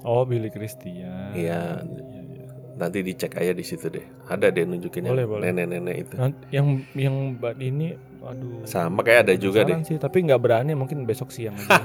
Oh, 0.00 0.24
Billy 0.24 0.48
Christian. 0.48 1.36
Iya. 1.36 1.84
Iya, 1.84 2.20
iya. 2.24 2.44
Nanti 2.74 3.04
dicek 3.04 3.36
aja 3.36 3.52
di 3.52 3.60
situ 3.60 3.86
deh. 3.86 4.02
Ada 4.24 4.48
deh 4.48 4.64
nunjukin 4.64 5.04
yang 5.04 5.12
Boleh, 5.12 5.28
boleh. 5.28 5.44
nenek-nenek 5.46 5.96
itu. 6.00 6.14
Nanti 6.16 6.40
yang 6.50 6.66
yang 6.96 7.14
Mbak 7.36 7.54
ini 7.60 7.94
aduh. 8.18 8.64
Sama 8.64 9.04
kayak 9.04 9.28
ada 9.28 9.34
juga 9.36 9.62
deh. 9.62 9.76
sih, 9.82 10.00
tapi 10.00 10.24
nggak 10.24 10.40
berani 10.40 10.72
mungkin 10.72 11.04
besok 11.04 11.30
siang 11.30 11.54
aja. 11.54 11.84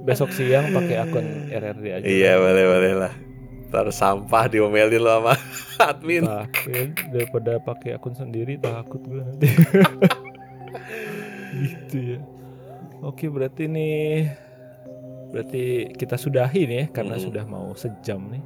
besok 0.00 0.30
siang 0.32 0.70
pakai 0.70 0.96
akun 0.96 1.26
RRD 1.50 1.84
aja. 1.92 2.06
Iya 2.06 2.32
boleh 2.38 2.64
boleh 2.64 2.92
lah. 2.96 3.12
Ntar 3.70 3.86
sampah 3.88 4.46
diomelin 4.46 4.98
lo 4.98 5.14
sama 5.14 5.32
admin. 5.88 6.22
Takut 6.26 6.88
daripada 7.08 7.56
pakai 7.58 7.92
akun 7.92 8.12
sendiri 8.12 8.56
takut 8.56 9.00
gue 9.00 9.18
nanti. 9.18 9.46
gitu 11.60 11.96
ya. 12.14 12.18
Oke 13.00 13.26
berarti 13.26 13.64
nih 13.64 14.28
berarti 15.30 15.88
kita 15.92 16.14
sudahi 16.14 16.60
nih 16.64 16.76
ya 16.76 16.84
karena 16.90 17.14
Mm-mm. 17.14 17.24
sudah 17.24 17.42
mau 17.44 17.72
sejam 17.72 18.20
nih. 18.28 18.42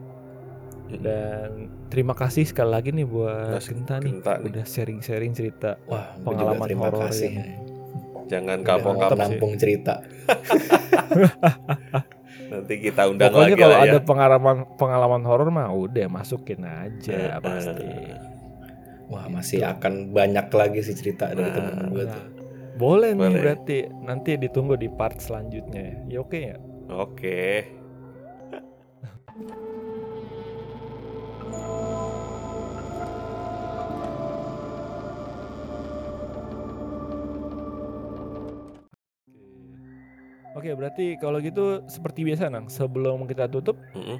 Dan 0.94 1.66
terima 1.88 2.12
kasih 2.12 2.44
sekali 2.44 2.70
lagi 2.70 2.92
nih 2.92 3.02
buat 3.02 3.50
Mas 3.50 3.66
Genta 3.66 3.96
nih 3.96 4.14
Genta 4.14 4.30
nih. 4.36 4.46
udah 4.46 4.62
sharing-sharing 4.62 5.32
cerita 5.32 5.70
wah 5.86 6.12
Pengalaman 6.20 6.68
horor 6.70 7.10
yang- 7.10 7.66
Jangan 8.24 8.58
Udah 8.58 8.66
kapok-kapok. 8.70 9.12
penampung 9.16 9.52
cerita 9.56 9.94
Nanti 12.44 12.74
kita 12.76 13.08
undang 13.08 13.30
Pokoknya 13.30 13.48
lagi 13.50 13.62
kalau 13.62 13.76
ya. 13.76 13.84
ada 13.86 13.98
pengalaman 14.00 14.56
pengalaman 14.76 15.22
horor 15.22 15.48
mah 15.48 15.68
udah 15.70 16.06
masukin 16.06 16.60
aja 16.62 17.40
pasti. 17.40 17.88
wah 19.04 19.28
masih 19.28 19.60
akan 19.62 20.10
banyak 20.10 20.48
lagi 20.48 20.80
sih 20.80 20.92
cerita 20.92 21.28
dari 21.28 21.44
Nah, 21.44 21.54
temen 21.54 21.76
gue 21.88 22.04
Nah, 22.04 22.12
tuh 22.12 22.24
boleh 22.74 23.10
nih 23.12 23.20
Boleh. 23.22 23.38
berarti 23.38 23.76
nanti 24.00 24.30
ditunggu 24.34 24.74
di 24.74 24.88
part 24.88 25.18
selanjutnya 25.18 25.80
ya. 25.80 25.96
Ya 26.08 26.18
oke 26.20 26.38
ya. 26.42 26.56
Oke. 26.90 27.42
Oke, 40.64 40.72
berarti 40.80 41.20
kalau 41.20 41.44
gitu 41.44 41.84
seperti 41.84 42.24
biasa 42.24 42.48
Nang, 42.48 42.72
sebelum 42.72 43.28
kita 43.28 43.52
tutup 43.52 43.76
Mm-mm. 43.92 44.16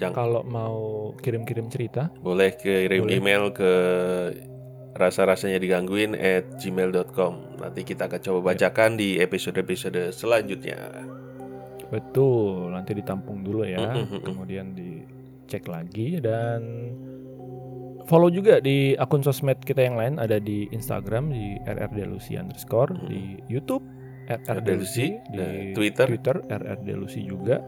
Jangan 0.00 0.16
kalau 0.16 0.40
mau 0.40 1.12
kirim-kirim 1.20 1.68
cerita, 1.68 2.08
boleh 2.24 2.56
kirim 2.56 3.04
Boleh. 3.04 3.20
email 3.20 3.52
ke 3.52 3.72
rasa-rasanya 4.96 5.60
digangguin 5.60 6.16
at 6.16 6.48
gmail.com 6.56 7.60
Nanti 7.60 7.84
kita 7.84 8.08
akan 8.08 8.20
coba 8.24 8.56
bacakan 8.56 8.96
di 8.96 9.20
episode-episode 9.20 10.16
selanjutnya 10.16 10.80
betul, 11.92 12.72
nanti 12.72 12.96
ditampung 12.96 13.44
dulu 13.44 13.68
ya, 13.68 13.76
Mm, 13.76 13.92
mm, 13.92 13.92
mm, 13.92 14.08
mm. 14.16 14.22
kemudian 14.24 14.66
dicek 14.72 15.68
lagi 15.68 16.24
dan 16.24 16.88
follow 18.08 18.32
juga 18.32 18.64
di 18.64 18.96
akun 18.96 19.20
sosmed 19.20 19.60
kita 19.60 19.84
yang 19.84 20.00
lain 20.00 20.16
ada 20.16 20.40
di 20.40 20.72
Instagram 20.72 21.28
di 21.36 21.60
rrdelusi 21.68 22.40
underscore, 22.40 22.96
Mm. 22.96 23.08
di 23.12 23.22
YouTube 23.52 23.84
Delusi, 24.62 25.18
di 25.28 25.72
Twitter. 25.76 26.06
Twitter 26.08 26.36
rrdelusi 26.46 27.20
juga. 27.26 27.60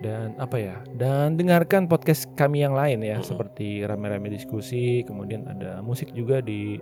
Dan 0.00 0.32
apa 0.40 0.56
ya? 0.56 0.80
Dan 0.96 1.36
dengarkan 1.36 1.84
podcast 1.84 2.24
kami 2.32 2.64
yang 2.64 2.72
lain 2.72 3.04
ya, 3.04 3.20
Mm-mm. 3.20 3.28
seperti 3.28 3.84
rame-rame 3.84 4.32
diskusi, 4.32 5.04
kemudian 5.04 5.44
ada 5.44 5.84
musik 5.84 6.08
juga 6.16 6.40
di 6.40 6.80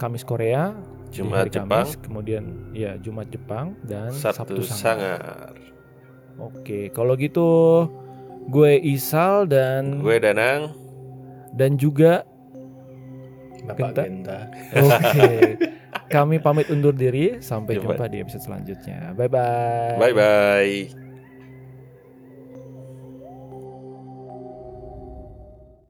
Kamis 0.00 0.24
Korea, 0.24 0.72
di 1.12 1.20
Jumat 1.20 1.46
hari 1.46 1.50
Jepang, 1.52 1.84
Kamis, 1.84 2.00
kemudian 2.00 2.44
ya 2.72 2.96
Jumat 2.98 3.28
Jepang 3.28 3.76
dan 3.84 4.10
Sabtu, 4.10 4.64
Sangar. 4.64 5.52
Sangar 5.52 5.74
Oke, 6.40 6.90
kalau 6.90 7.14
gitu 7.14 7.46
gue 8.50 8.72
Isal 8.82 9.46
dan 9.46 10.02
Gue 10.02 10.18
Danang 10.18 10.74
dan 11.54 11.78
juga 11.78 12.26
Bapak 13.64 13.90
Genta. 13.96 14.04
Genta 14.04 14.38
oke. 14.84 15.32
kami 16.06 16.36
pamit 16.38 16.68
undur 16.68 16.92
diri 16.92 17.40
sampai 17.40 17.80
Jumpa. 17.80 17.96
jumpa 17.96 18.04
di 18.06 18.18
episode 18.20 18.44
selanjutnya. 18.44 19.16
Bye 19.16 19.30
bye. 19.30 19.96
Bye-bye 19.98 21.03